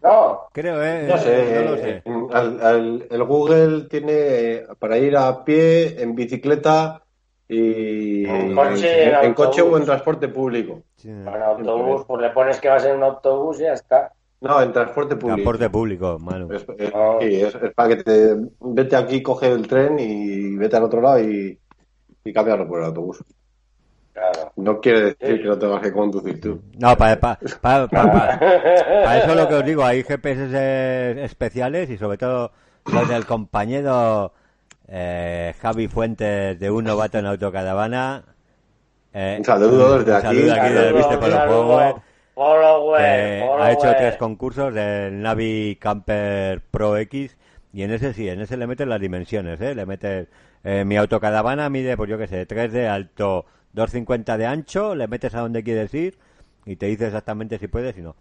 No, 0.03 0.47
Creo, 0.51 0.83
¿eh? 0.83 1.05
no 1.07 1.17
sé. 1.17 1.63
No 1.63 1.71
lo 1.71 1.77
sé. 1.77 2.03
al- 2.33 2.61
al- 2.61 3.07
el 3.09 3.23
Google 3.23 3.83
tiene 3.89 4.63
para 4.77 4.97
ir 4.97 5.15
a 5.15 5.43
pie, 5.45 6.01
en 6.01 6.13
bicicleta 6.13 7.01
y 7.47 8.25
En 8.25 8.53
coche, 8.53 9.03
en, 9.03 9.15
en 9.15 9.25
en 9.25 9.33
coche 9.33 9.61
o 9.61 9.77
en 9.77 9.85
transporte 9.85 10.27
público. 10.27 10.81
Sí, 10.97 11.09
en 11.09 11.27
autobús, 11.27 12.03
pues 12.05 12.21
le 12.21 12.29
pones 12.31 12.59
que 12.59 12.67
vas 12.69 12.83
en 12.85 12.97
un 12.97 13.03
autobús 13.03 13.59
y 13.59 13.63
ya 13.63 13.73
está. 13.73 14.11
No, 14.41 14.61
en 14.61 14.73
transporte 14.73 15.15
público. 15.15 15.35
Transporte 15.37 15.69
público. 15.69 16.17
Es, 16.51 16.65
es- 16.77 16.91
Ah. 16.93 17.17
sí, 17.21 17.41
es, 17.41 17.55
es 17.55 17.73
para 17.73 17.89
que 17.95 18.03
te 18.03 18.35
vete 18.59 18.95
aquí, 18.97 19.23
coge 19.23 19.47
el 19.47 19.65
tren 19.67 19.97
y 19.99 20.57
vete 20.57 20.75
al 20.75 20.83
otro 20.83 20.99
lado 20.99 21.19
y, 21.21 21.57
y 22.25 22.33
cámbialo 22.33 22.67
por 22.67 22.79
el 22.79 22.85
autobús. 22.87 23.23
Claro. 24.13 24.51
No 24.57 24.79
quiere 24.79 25.01
decir 25.15 25.41
que 25.41 25.47
no 25.47 25.57
tengas 25.57 25.81
que 25.81 25.91
conducir 25.91 26.39
tú. 26.39 26.61
No, 26.77 26.95
para 26.95 27.19
pa, 27.19 27.39
pa, 27.61 27.87
pa- 27.87 28.01
pa- 28.11 28.39
pa 29.03 29.17
eso 29.17 29.33
lo 29.33 29.47
que 29.47 29.55
os 29.55 29.65
digo, 29.65 29.83
hay 29.83 30.03
GPS 30.03 30.49
eh, 30.53 31.23
especiales 31.23 31.89
y 31.89 31.97
sobre 31.97 32.17
todo 32.17 32.51
los 32.91 33.09
del 33.09 33.25
compañero 33.25 34.31
eh, 34.87 35.55
Javi 35.61 35.87
Fuentes 35.87 36.59
de 36.59 36.69
Un 36.71 36.83
Novato 36.85 37.17
en 37.17 37.25
Autocaravana. 37.25 38.23
Eh, 39.13 39.35
Un 39.39 39.45
saludo 39.45 39.97
desde 39.99 40.11
un 40.11 40.17
aquí. 40.17 40.25
saludo 40.27 40.53
aquí 40.53 40.73
del 40.73 40.93
Viste 40.93 41.17
por 41.17 41.27
los 41.29 41.37
Saludo, 41.37 42.01
follower, 42.35 42.97
que 42.97 43.39
follower. 43.45 43.61
ha 43.61 43.71
hecho 43.71 43.95
tres 43.97 44.15
concursos 44.17 44.73
del 44.73 45.21
Navi 45.21 45.77
Camper 45.79 46.61
Pro 46.71 46.97
X 46.97 47.35
y 47.73 47.81
en 47.83 47.91
ese 47.91 48.13
sí, 48.13 48.27
en 48.29 48.41
ese 48.41 48.57
le 48.57 48.67
meten 48.67 48.89
las 48.89 48.99
dimensiones, 49.01 49.59
¿eh? 49.61 49.73
Le 49.73 49.85
metes, 49.87 50.27
eh, 50.63 50.83
mi 50.85 50.97
autocaravana 50.97 51.69
mide, 51.69 51.97
pues 51.97 52.09
yo 52.09 52.17
qué 52.19 52.27
sé, 52.27 52.45
3 52.45 52.71
de 52.71 52.87
alto, 52.87 53.45
250 53.73 54.37
de 54.37 54.45
ancho, 54.45 54.95
le 54.95 55.07
metes 55.07 55.35
a 55.35 55.41
donde 55.41 55.63
quieres 55.63 55.93
ir 55.93 56.17
y 56.65 56.75
te 56.75 56.87
dice 56.87 57.07
exactamente 57.07 57.59
si 57.59 57.67
puedes 57.67 57.97
y 57.97 58.01
no. 58.01 58.15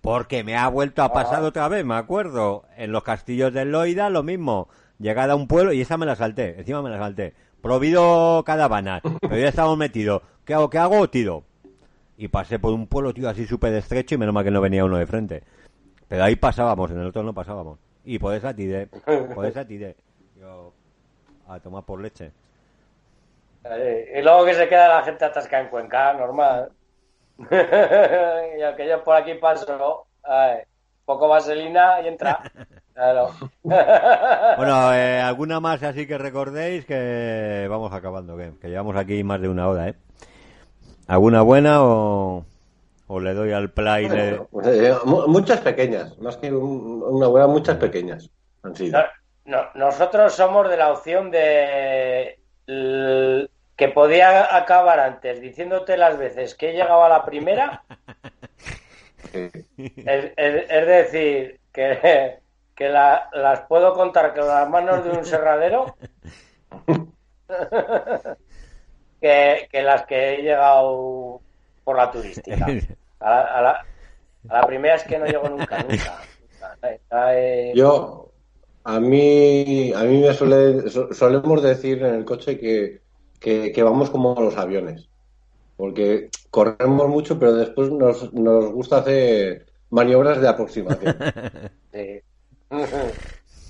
Porque 0.00 0.44
me 0.44 0.56
ha 0.56 0.68
vuelto 0.68 1.02
a 1.02 1.12
pasar 1.12 1.42
otra 1.44 1.68
vez, 1.68 1.84
me 1.84 1.94
acuerdo, 1.94 2.64
en 2.76 2.92
los 2.92 3.02
castillos 3.02 3.52
del 3.52 3.70
Loida 3.70 4.10
lo 4.10 4.22
mismo, 4.22 4.68
llegar 4.98 5.30
a 5.30 5.36
un 5.36 5.46
pueblo 5.46 5.72
y 5.72 5.80
esa 5.80 5.96
me 5.96 6.06
la 6.06 6.16
salté, 6.16 6.58
encima 6.58 6.82
me 6.82 6.90
la 6.90 6.98
salté. 6.98 7.34
Prohibido 7.60 8.42
caravanas, 8.44 9.02
pero 9.20 9.38
ya 9.38 9.48
estamos 9.48 9.78
metidos. 9.78 10.22
¿Qué 10.44 10.54
hago? 10.54 10.68
¿Qué 10.68 10.78
hago? 10.78 11.08
Tiro. 11.08 11.44
Y 12.16 12.28
pasé 12.28 12.58
por 12.58 12.72
un 12.72 12.88
pueblo, 12.88 13.14
tío, 13.14 13.28
así 13.28 13.46
súper 13.46 13.72
estrecho 13.74 14.16
y 14.16 14.18
menos 14.18 14.34
mal 14.34 14.44
que 14.44 14.50
no 14.50 14.60
venía 14.60 14.84
uno 14.84 14.98
de 14.98 15.06
frente. 15.06 15.44
Pero 16.08 16.24
ahí 16.24 16.36
pasábamos, 16.36 16.90
en 16.90 16.98
el 16.98 17.06
otro 17.06 17.22
no 17.22 17.32
pasábamos. 17.32 17.78
Y 18.04 18.18
por 18.18 18.34
esa 18.34 18.54
tiré, 18.54 18.88
por 19.34 19.46
esa 19.46 19.64
tiré. 19.64 19.96
Yo, 20.38 20.72
a 21.46 21.60
tomar 21.60 21.84
por 21.84 22.00
leche. 22.00 22.32
Eh, 23.64 24.14
Y 24.18 24.22
luego 24.22 24.44
que 24.44 24.54
se 24.54 24.68
queda 24.68 24.88
la 24.88 25.02
gente 25.02 25.24
atascada 25.24 25.62
en 25.62 25.68
Cuenca, 25.70 26.12
normal. 26.14 26.70
y 27.38 28.62
aunque 28.62 28.88
yo 28.88 29.02
por 29.04 29.16
aquí 29.16 29.34
paso, 29.34 30.06
ay, 30.22 30.58
poco 31.04 31.28
vaselina 31.28 32.00
y 32.02 32.08
entra. 32.08 32.40
Claro. 32.94 33.30
Bueno, 33.64 34.94
eh, 34.94 35.18
alguna 35.18 35.60
más 35.60 35.82
así 35.82 36.06
que 36.06 36.18
recordéis 36.18 36.84
que 36.84 37.66
vamos 37.70 37.90
acabando, 37.92 38.36
que, 38.36 38.52
que 38.60 38.68
llevamos 38.68 38.96
aquí 38.96 39.24
más 39.24 39.40
de 39.40 39.48
una 39.48 39.66
hora, 39.66 39.88
¿eh? 39.88 39.94
¿Alguna 41.08 41.40
buena 41.40 41.82
o, 41.82 42.44
o 43.06 43.20
le 43.20 43.32
doy 43.32 43.52
al 43.52 43.70
play? 43.70 44.04
y 44.04 44.08
le- 44.10 44.40
Eh, 44.64 44.94
mu- 45.06 45.26
muchas 45.26 45.60
pequeñas, 45.60 46.18
más 46.18 46.36
que 46.36 46.52
un- 46.52 47.02
una 47.02 47.28
buena, 47.28 47.46
muchas 47.46 47.78
pequeñas 47.78 48.28
han 48.62 48.76
sido. 48.76 49.00
No, 49.46 49.62
no, 49.62 49.64
nosotros 49.74 50.34
somos 50.34 50.68
de 50.68 50.76
la 50.76 50.92
opción 50.92 51.30
de 51.30 52.38
que 53.76 53.88
podía 53.88 54.54
acabar 54.56 55.00
antes 55.00 55.40
diciéndote 55.40 55.96
las 55.96 56.18
veces 56.18 56.54
que 56.54 56.70
he 56.70 56.72
llegado 56.72 57.04
a 57.04 57.08
la 57.08 57.24
primera, 57.24 57.82
es, 59.32 60.32
es- 60.36 60.70
es 60.70 60.86
decir, 60.86 61.60
que, 61.72 62.38
que 62.74 62.88
la- 62.88 63.28
las 63.32 63.60
puedo 63.62 63.94
contar 63.94 64.34
con 64.34 64.46
las 64.46 64.68
manos 64.68 65.04
de 65.04 65.10
un 65.10 65.24
serradero, 65.24 65.96
que, 69.20 69.68
que 69.70 69.82
las 69.82 70.04
que 70.06 70.34
he 70.34 70.42
llegado 70.42 71.40
por 71.84 71.96
la 71.96 72.10
turística. 72.10 72.66
A 73.20 73.30
la, 73.30 73.40
a 73.42 73.62
la- 73.62 73.86
a 74.48 74.54
la 74.60 74.66
primera 74.66 74.96
es 74.96 75.04
que 75.04 75.18
no 75.18 75.26
llego 75.26 75.48
nunca, 75.48 75.78
nunca. 75.82 76.18
Yo, 77.76 78.28
a 78.84 78.98
mí, 78.98 79.92
a 79.94 80.02
mí 80.02 80.18
me 80.20 80.32
suele, 80.34 80.90
so- 80.90 81.12
solemos 81.14 81.62
decir 81.62 82.02
en 82.02 82.14
el 82.16 82.24
coche 82.24 82.58
que, 82.58 83.00
que, 83.42 83.72
que 83.72 83.82
vamos 83.82 84.10
como 84.10 84.34
los 84.40 84.56
aviones. 84.56 85.10
Porque 85.76 86.30
corremos 86.50 87.08
mucho, 87.08 87.38
pero 87.38 87.54
después 87.54 87.90
nos, 87.90 88.32
nos 88.34 88.72
gusta 88.72 88.98
hacer 88.98 89.66
maniobras 89.90 90.40
de 90.40 90.48
aproximación. 90.48 91.16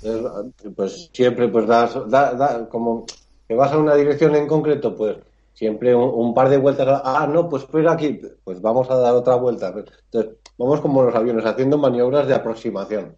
pues 0.76 1.10
siempre 1.12 1.48
pues 1.48 1.66
das, 1.66 1.94
da, 2.10 2.34
da- 2.34 2.68
como 2.68 3.06
que 3.48 3.54
vas 3.54 3.72
a 3.72 3.78
una 3.78 3.94
dirección 3.94 4.34
en 4.36 4.46
concreto, 4.48 4.94
pues 4.96 5.18
siempre 5.52 5.94
un, 5.94 6.08
un 6.26 6.34
par 6.34 6.48
de 6.48 6.58
vueltas. 6.58 6.88
a- 6.88 7.02
Ah, 7.22 7.26
no, 7.26 7.48
pues 7.48 7.64
espera 7.64 7.92
aquí, 7.92 8.20
pues 8.44 8.60
vamos 8.60 8.90
a 8.90 8.96
dar 8.96 9.14
otra 9.14 9.36
vuelta. 9.36 9.68
Entonces, 9.68 10.38
vamos 10.58 10.80
como 10.80 11.02
los 11.02 11.14
aviones, 11.14 11.44
haciendo 11.44 11.78
maniobras 11.78 12.26
de 12.26 12.34
aproximación. 12.34 13.16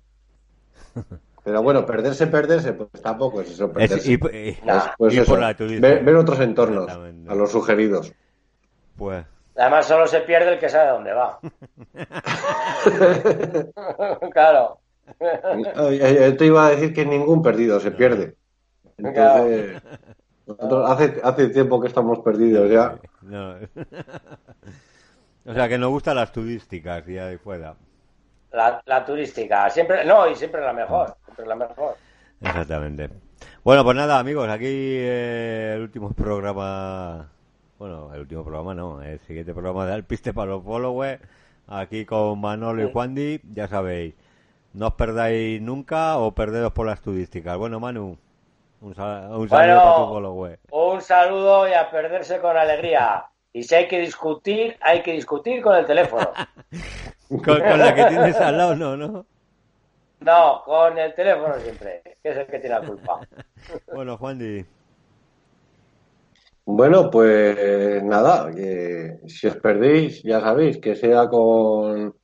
Pero 1.44 1.62
bueno, 1.62 1.84
perderse, 1.84 2.26
perderse, 2.26 2.72
pues 2.72 2.90
tampoco 3.02 3.42
es 3.42 3.50
eso, 3.50 3.66
Es- 3.66 3.70
perderse. 3.72 4.10
y, 4.10 4.14
y- 4.14 4.58
Es, 4.66 4.82
pues 4.96 5.14
y 5.14 5.18
eso, 5.18 5.32
por 5.32 5.40
la 5.40 5.54
turista. 5.54 5.86
ver, 5.86 6.02
ver 6.02 6.16
otros 6.16 6.40
entornos, 6.40 6.88
a 6.90 7.34
los 7.34 7.52
sugeridos. 7.52 8.12
Pues, 8.96 9.26
Además, 9.56 9.86
solo 9.86 10.06
se 10.08 10.20
pierde 10.22 10.54
el 10.54 10.58
que 10.58 10.68
sabe 10.68 10.90
dónde 10.90 11.12
va. 11.12 11.38
claro. 14.32 14.78
Eh, 15.20 16.16
eh, 16.26 16.32
Te 16.32 16.46
iba 16.46 16.66
a 16.66 16.70
decir 16.70 16.92
que 16.94 17.04
ningún 17.06 17.40
perdido 17.42 17.78
se 17.78 17.90
pierde. 17.92 18.34
Entonces, 18.98 19.80
nosotros 20.46 20.90
hace, 20.90 21.20
hace 21.22 21.48
tiempo 21.50 21.80
que 21.80 21.86
estamos 21.88 22.18
perdidos 22.20 22.68
ya. 22.70 22.98
no. 23.22 23.54
o 25.46 25.52
sea, 25.54 25.68
que 25.68 25.76
nos 25.78 25.90
gustan 25.90 26.16
las 26.16 26.32
turísticas 26.32 27.06
y 27.08 27.18
ahí 27.18 27.36
fuera. 27.36 27.74
La, 28.54 28.80
la 28.86 29.04
turística. 29.04 29.68
Siempre, 29.70 30.04
no, 30.04 30.28
y 30.28 30.34
siempre 30.36 30.60
la 30.60 30.72
mejor. 30.72 31.16
Siempre 31.24 31.46
la 31.46 31.56
mejor. 31.56 31.96
Exactamente. 32.40 33.10
Bueno, 33.64 33.82
pues 33.84 33.96
nada, 33.96 34.18
amigos, 34.18 34.48
aquí 34.48 34.66
eh, 34.68 35.72
el 35.76 35.82
último 35.82 36.12
programa. 36.12 37.30
Bueno, 37.78 38.14
el 38.14 38.20
último 38.20 38.44
programa 38.44 38.74
no, 38.74 39.02
el 39.02 39.18
siguiente 39.20 39.52
programa 39.52 39.86
de 39.86 39.94
Alpiste 39.94 40.32
para 40.32 40.52
los 40.52 40.62
followers. 40.64 41.20
Aquí 41.66 42.04
con 42.04 42.40
Manolo 42.40 42.82
y 42.86 42.92
Juandi, 42.92 43.40
ya 43.52 43.66
sabéis. 43.68 44.14
No 44.74 44.88
os 44.88 44.94
perdáis 44.94 45.60
nunca 45.62 46.18
o 46.18 46.32
perderos 46.34 46.72
por 46.72 46.86
las 46.86 47.00
turísticas. 47.00 47.56
Bueno, 47.56 47.80
Manu, 47.80 48.18
un, 48.82 48.94
sal- 48.94 49.30
un 49.32 49.48
saludo 49.48 49.48
Bueno. 49.48 49.82
para 49.82 49.96
tu 49.96 50.06
follower. 50.12 50.58
Un 50.70 51.00
saludo 51.00 51.68
y 51.68 51.72
a 51.72 51.90
perderse 51.90 52.38
con 52.40 52.56
alegría. 52.56 53.24
Y 53.52 53.62
si 53.62 53.74
hay 53.74 53.88
que 53.88 54.00
discutir, 54.00 54.76
hay 54.80 55.02
que 55.02 55.12
discutir 55.12 55.62
con 55.62 55.74
el 55.76 55.86
teléfono. 55.86 56.28
Con, 57.28 57.40
con 57.40 57.78
la 57.78 57.94
que 57.94 58.04
tienes 58.04 58.36
al 58.36 58.56
lado, 58.58 58.76
no, 58.76 58.96
¿no? 58.96 59.26
No, 60.20 60.62
con 60.64 60.96
el 60.98 61.14
teléfono 61.14 61.54
siempre, 61.60 62.02
que 62.22 62.30
es 62.30 62.36
el 62.36 62.46
que 62.46 62.58
tiene 62.58 62.76
la 62.76 62.86
culpa. 62.86 63.20
Bueno, 63.94 64.18
Juandi, 64.18 64.64
Bueno, 66.66 67.10
pues 67.10 68.02
nada, 68.02 68.50
que 68.54 69.18
si 69.26 69.46
os 69.46 69.56
perdéis, 69.56 70.22
ya 70.22 70.40
sabéis, 70.40 70.78
que 70.78 70.94
sea 70.96 71.28
con, 71.28 72.14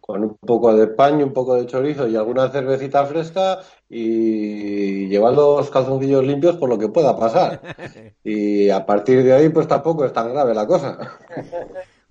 con 0.00 0.22
un 0.22 0.36
poco 0.36 0.74
de 0.76 0.88
pan 0.88 1.20
y 1.20 1.22
un 1.22 1.32
poco 1.32 1.54
de 1.56 1.66
chorizo 1.66 2.06
y 2.06 2.16
alguna 2.16 2.48
cervecita 2.50 3.06
fresca 3.06 3.60
y 3.88 5.08
llevad 5.08 5.34
los 5.34 5.70
calzoncillos 5.70 6.24
limpios 6.24 6.56
por 6.56 6.68
lo 6.68 6.78
que 6.78 6.88
pueda 6.88 7.16
pasar. 7.18 7.60
Y 8.24 8.70
a 8.70 8.86
partir 8.86 9.22
de 9.22 9.32
ahí, 9.34 9.48
pues 9.50 9.68
tampoco 9.68 10.04
es 10.04 10.12
tan 10.12 10.32
grave 10.32 10.54
la 10.54 10.66
cosa. 10.66 10.98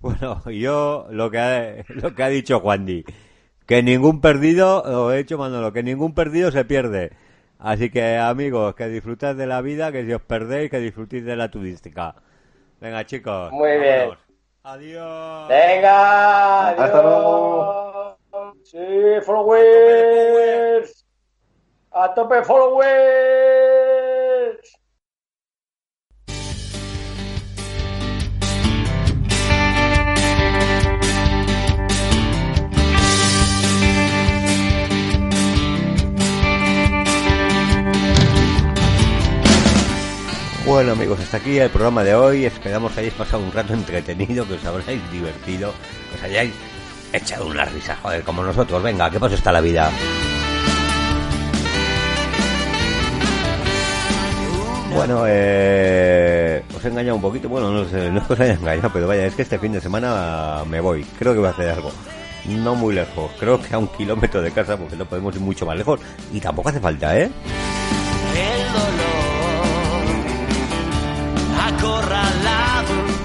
Bueno, 0.04 0.42
yo 0.50 1.06
lo 1.08 1.30
que 1.30 1.38
ha, 1.38 1.84
lo 1.88 2.14
que 2.14 2.22
ha 2.22 2.28
dicho 2.28 2.60
Juandi, 2.60 3.06
que 3.66 3.82
ningún 3.82 4.20
perdido, 4.20 4.82
o 4.82 5.10
he 5.10 5.18
dicho 5.18 5.38
Manolo, 5.38 5.72
que 5.72 5.82
ningún 5.82 6.14
perdido 6.14 6.50
se 6.50 6.66
pierde. 6.66 7.12
Así 7.58 7.88
que 7.88 8.18
amigos, 8.18 8.74
que 8.74 8.88
disfrutad 8.88 9.34
de 9.34 9.46
la 9.46 9.62
vida, 9.62 9.92
que 9.92 10.04
si 10.04 10.12
os 10.12 10.20
perdéis, 10.20 10.70
que 10.70 10.78
disfrutéis 10.78 11.24
de 11.24 11.36
la 11.36 11.50
turística. 11.50 12.16
Venga 12.82 13.06
chicos. 13.06 13.50
Muy 13.52 13.78
bien. 13.78 14.10
Adiós. 14.64 15.48
Venga, 15.48 16.68
adiós. 16.68 16.80
Hasta 16.80 17.02
luego. 17.02 18.18
Sí, 18.62 18.78
followers. 19.24 21.06
A 21.92 22.12
tope, 22.12 22.42
followers. 22.42 23.63
Bueno 40.74 40.90
amigos, 40.90 41.20
hasta 41.20 41.36
aquí 41.36 41.56
el 41.56 41.70
programa 41.70 42.02
de 42.02 42.16
hoy. 42.16 42.46
Esperamos 42.46 42.90
que 42.90 42.98
hayáis 42.98 43.14
pasado 43.14 43.44
un 43.44 43.52
rato 43.52 43.72
entretenido, 43.72 44.44
que 44.44 44.54
os 44.54 44.64
habréis 44.64 45.08
divertido, 45.12 45.72
que 46.10 46.16
os 46.16 46.22
hayáis 46.24 46.52
echado 47.12 47.46
una 47.46 47.64
risa, 47.64 47.96
joder, 48.02 48.24
como 48.24 48.42
nosotros. 48.42 48.82
Venga, 48.82 49.08
¿qué 49.08 49.20
paso 49.20 49.36
está 49.36 49.52
la 49.52 49.60
vida? 49.60 49.88
Bueno, 54.92 55.22
eh, 55.28 56.64
os 56.76 56.84
he 56.84 56.88
engañado 56.88 57.14
un 57.14 57.22
poquito. 57.22 57.48
Bueno, 57.48 57.70
no, 57.70 57.84
sé, 57.84 58.10
no 58.10 58.26
os 58.28 58.40
haya 58.40 58.54
engañado, 58.54 58.90
pero 58.92 59.06
vaya, 59.06 59.26
es 59.26 59.34
que 59.36 59.42
este 59.42 59.60
fin 59.60 59.70
de 59.70 59.80
semana 59.80 60.64
me 60.68 60.80
voy. 60.80 61.04
Creo 61.20 61.34
que 61.34 61.38
voy 61.38 61.48
a 61.48 61.52
hacer 61.52 61.70
algo. 61.70 61.92
No 62.48 62.74
muy 62.74 62.96
lejos, 62.96 63.30
creo 63.38 63.62
que 63.62 63.76
a 63.76 63.78
un 63.78 63.86
kilómetro 63.86 64.42
de 64.42 64.50
casa, 64.50 64.76
porque 64.76 64.96
no 64.96 65.04
podemos 65.04 65.36
ir 65.36 65.40
mucho 65.40 65.66
más 65.66 65.76
lejos. 65.76 66.00
Y 66.32 66.40
tampoco 66.40 66.70
hace 66.70 66.80
falta, 66.80 67.16
¿eh? 67.16 67.30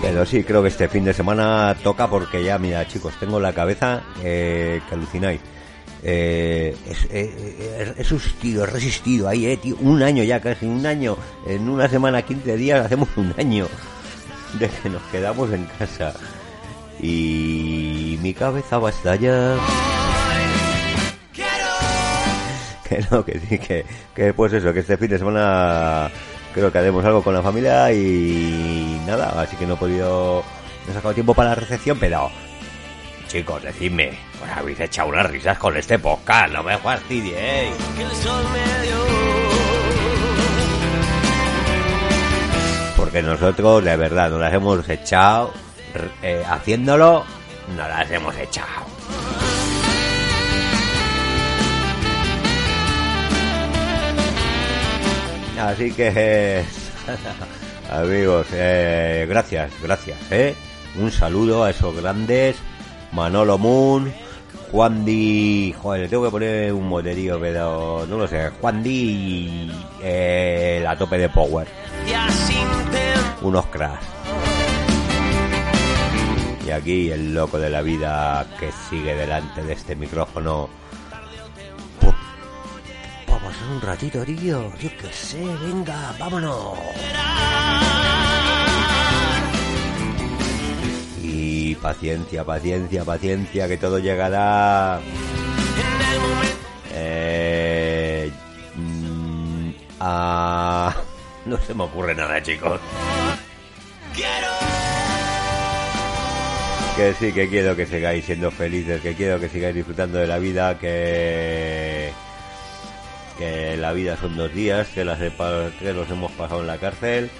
Pero 0.09 0.25
sí, 0.25 0.43
creo 0.43 0.63
que 0.63 0.69
este 0.69 0.89
fin 0.89 1.05
de 1.05 1.13
semana 1.13 1.75
toca 1.83 2.09
porque 2.09 2.43
ya, 2.43 2.57
mira, 2.57 2.87
chicos, 2.87 3.13
tengo 3.19 3.39
la 3.39 3.53
cabeza 3.53 4.01
eh, 4.23 4.81
que 4.89 4.95
alucináis. 4.95 5.39
Eh, 6.01 6.75
es, 6.89 7.07
eh, 7.11 7.75
he 7.77 7.93
resistido, 7.93 8.63
he 8.63 8.67
resistido 8.67 9.27
ahí, 9.27 9.45
eh, 9.45 9.57
tío, 9.57 9.75
un 9.81 10.01
año 10.01 10.23
ya, 10.23 10.39
casi 10.39 10.65
un 10.65 10.83
año, 10.83 11.15
en 11.45 11.69
una 11.69 11.87
semana, 11.87 12.23
15 12.23 12.57
días, 12.57 12.83
hacemos 12.83 13.07
un 13.17 13.35
año 13.37 13.67
de 14.57 14.67
que 14.67 14.89
nos 14.89 15.03
quedamos 15.11 15.53
en 15.53 15.65
casa. 15.77 16.15
Y 16.99 18.17
mi 18.23 18.33
cabeza 18.33 18.79
va 18.79 18.89
a 18.89 18.91
estallar. 18.91 19.59
Que 22.89 23.05
no, 23.11 23.23
que 23.23 23.39
sí, 23.39 23.59
que, 23.59 23.85
que 24.15 24.33
pues 24.33 24.53
eso, 24.53 24.73
que 24.73 24.79
este 24.79 24.97
fin 24.97 25.09
de 25.09 25.19
semana 25.19 26.09
creo 26.53 26.71
que 26.71 26.77
haremos 26.77 27.03
algo 27.05 27.23
con 27.23 27.33
la 27.33 27.41
familia 27.41 27.91
y 27.91 29.01
nada, 29.05 29.41
así 29.41 29.55
que 29.55 29.65
no 29.65 29.75
he 29.75 29.77
podido, 29.77 30.43
no 30.85 30.91
he 30.91 30.93
sacado 30.93 31.13
tiempo 31.13 31.33
para 31.33 31.49
la 31.49 31.55
recepción, 31.55 31.97
pero 31.99 32.29
chicos, 33.27 33.61
decidme, 33.61 34.17
pues 34.39 34.51
habéis 34.51 34.79
echado 34.79 35.09
unas 35.09 35.29
risas 35.29 35.57
con 35.57 35.77
este 35.77 35.99
podcast, 35.99 36.51
no 36.51 36.63
me 36.63 36.77
fastidiéis. 36.77 37.73
Porque 42.97 43.21
nosotros 43.21 43.83
de 43.83 43.95
verdad 43.95 44.29
nos 44.29 44.39
las 44.39 44.53
hemos 44.53 44.87
echado, 44.89 45.53
eh, 46.21 46.43
haciéndolo, 46.47 47.23
nos 47.75 47.87
las 47.87 48.09
hemos 48.11 48.35
echado. 48.35 48.98
Así 55.59 55.91
que, 55.91 56.63
amigos, 57.91 58.47
eh, 58.53 59.25
gracias, 59.27 59.71
gracias, 59.83 60.17
¿eh? 60.31 60.55
Un 60.97 61.11
saludo 61.11 61.65
a 61.65 61.71
esos 61.71 61.93
grandes, 61.95 62.55
Manolo 63.11 63.57
Moon, 63.57 64.11
Juan 64.71 65.03
Di, 65.03 65.75
joder, 65.77 66.09
tengo 66.09 66.23
que 66.23 66.31
poner 66.31 66.71
un 66.71 66.87
moterío, 66.87 67.37
pero 67.41 68.05
no 68.07 68.17
lo 68.17 68.25
sé, 68.25 68.51
Juan 68.61 68.81
Di, 68.81 69.69
eh, 70.01 70.79
la 70.81 70.97
tope 70.97 71.17
de 71.17 71.27
Power. 71.27 71.67
Unos 73.41 73.65
cracks. 73.65 74.05
Y 76.65 76.71
aquí 76.71 77.11
el 77.11 77.33
loco 77.33 77.59
de 77.59 77.69
la 77.69 77.81
vida 77.81 78.45
que 78.57 78.71
sigue 78.89 79.13
delante 79.13 79.61
de 79.61 79.73
este 79.73 79.95
micrófono. 79.97 80.69
Pasar 83.49 83.67
un 83.71 83.81
ratito, 83.81 84.23
tío. 84.23 84.71
Yo 84.77 84.89
qué 85.01 85.11
sé, 85.11 85.43
venga, 85.65 86.13
vámonos. 86.19 86.77
Y 91.23 91.73
paciencia, 91.73 92.43
paciencia, 92.43 93.03
paciencia, 93.03 93.67
que 93.67 93.77
todo 93.77 93.97
llegará. 93.97 94.99
Eh, 96.93 98.31
mm. 98.75 99.69
No 101.49 101.57
se 101.65 101.73
me 101.73 101.83
ocurre 101.85 102.13
nada, 102.13 102.43
chicos. 102.43 102.79
Que 106.95 107.13
sí, 107.15 107.31
que 107.31 107.49
quiero 107.49 107.75
que 107.75 107.87
sigáis 107.87 108.25
siendo 108.25 108.51
felices, 108.51 109.01
que 109.01 109.15
quiero 109.15 109.39
que 109.39 109.49
sigáis 109.49 109.73
disfrutando 109.73 110.19
de 110.19 110.27
la 110.27 110.37
vida, 110.37 110.77
que 110.77 111.88
que 113.39 113.77
la 113.77 113.93
vida 113.93 114.17
son 114.17 114.35
dos 114.35 114.53
días, 114.53 114.89
que 114.89 115.05
las 115.05 115.17
que 115.17 115.93
los 115.93 116.09
hemos 116.11 116.31
pasado 116.33 116.59
en 116.59 116.67
la 116.67 116.77
cárcel 116.77 117.31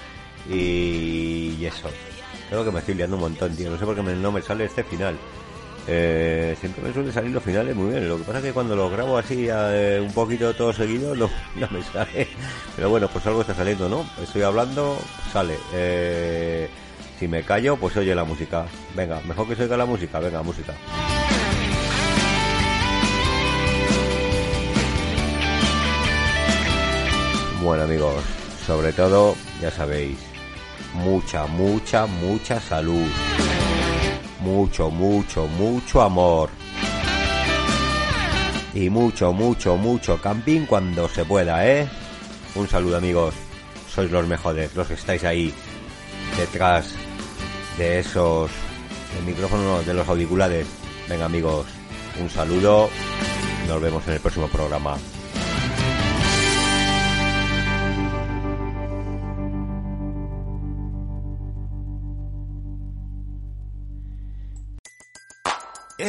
y, 0.49 1.63
eso. 1.65 1.89
Creo 2.49 2.63
que 2.63 2.71
me 2.71 2.80
estoy 2.80 2.95
liando 2.95 3.17
un 3.17 3.23
montón, 3.23 3.55
tío. 3.55 3.69
No 3.69 3.77
sé 3.77 3.85
por 3.85 3.95
qué 3.95 4.01
no 4.01 4.31
me 4.31 4.41
sale 4.41 4.65
este 4.65 4.84
final. 4.84 5.17
Eh, 5.88 6.55
siempre 6.59 6.84
me 6.84 6.93
suelen 6.93 7.11
salir 7.11 7.31
los 7.31 7.43
finales 7.43 7.76
muy 7.76 7.91
bien. 7.91 8.07
Lo 8.07 8.17
que 8.17 8.23
pasa 8.23 8.39
es 8.39 8.45
que 8.45 8.53
cuando 8.53 8.76
los 8.76 8.91
grabo 8.91 9.17
así 9.17 9.47
eh, 9.49 9.99
un 10.01 10.13
poquito 10.13 10.53
todo 10.53 10.71
seguido 10.71 11.13
no, 11.15 11.30
no 11.55 11.67
me 11.69 11.84
sale. 11.84 12.27
Pero 12.76 12.89
bueno, 12.89 13.07
pues 13.09 13.26
algo 13.27 13.41
está 13.41 13.53
saliendo, 13.53 13.89
¿no? 13.89 14.05
Estoy 14.23 14.43
hablando, 14.43 14.97
sale. 15.31 15.57
Eh, 15.73 16.69
si 17.19 17.27
me 17.27 17.43
callo, 17.43 17.76
pues 17.76 17.97
oye 17.97 18.15
la 18.15 18.23
música. 18.23 18.65
Venga, 18.95 19.21
mejor 19.27 19.47
que 19.47 19.55
se 19.55 19.63
oiga 19.63 19.77
la 19.77 19.85
música. 19.85 20.19
Venga, 20.19 20.41
música. 20.41 20.73
Bueno 27.61 27.84
amigos, 27.84 28.23
sobre 28.65 28.94
todo, 28.94 29.36
ya 29.61 29.69
sabéis, 29.69 30.18
mucha, 30.94 31.45
mucha, 31.45 32.06
mucha 32.06 32.61
salud. 32.61 33.06
Mucho, 34.40 34.90
mucho, 34.90 35.45
mucho 35.45 36.02
amor. 36.02 36.49
Y 38.73 38.90
mucho, 38.90 39.34
mucho, 39.34 39.76
mucho 39.76 40.22
camping 40.22 40.65
cuando 40.68 41.10
se 41.10 41.26
pueda, 41.26 41.68
¿eh? 41.68 41.86
Un 42.56 42.65
saludo 42.69 42.95
amigos, 42.95 43.34
sois 43.94 44.10
los 44.10 44.26
mejores, 44.26 44.73
los 44.73 44.88
que 44.88 44.94
estáis 44.94 45.26
ahí 45.26 45.53
detrás 46.38 46.94
de 47.77 47.99
esos 47.99 48.49
el 49.18 49.26
micrófono 49.26 49.81
de 49.84 49.94
los 49.94 50.07
auriculares. 50.07 50.65
Venga 51.10 51.26
amigos, 51.26 51.65
un 52.22 52.30
saludo, 52.30 52.90
nos 53.68 53.81
vemos 53.81 54.07
en 54.07 54.14
el 54.14 54.19
próximo 54.22 54.48
programa. 54.48 54.95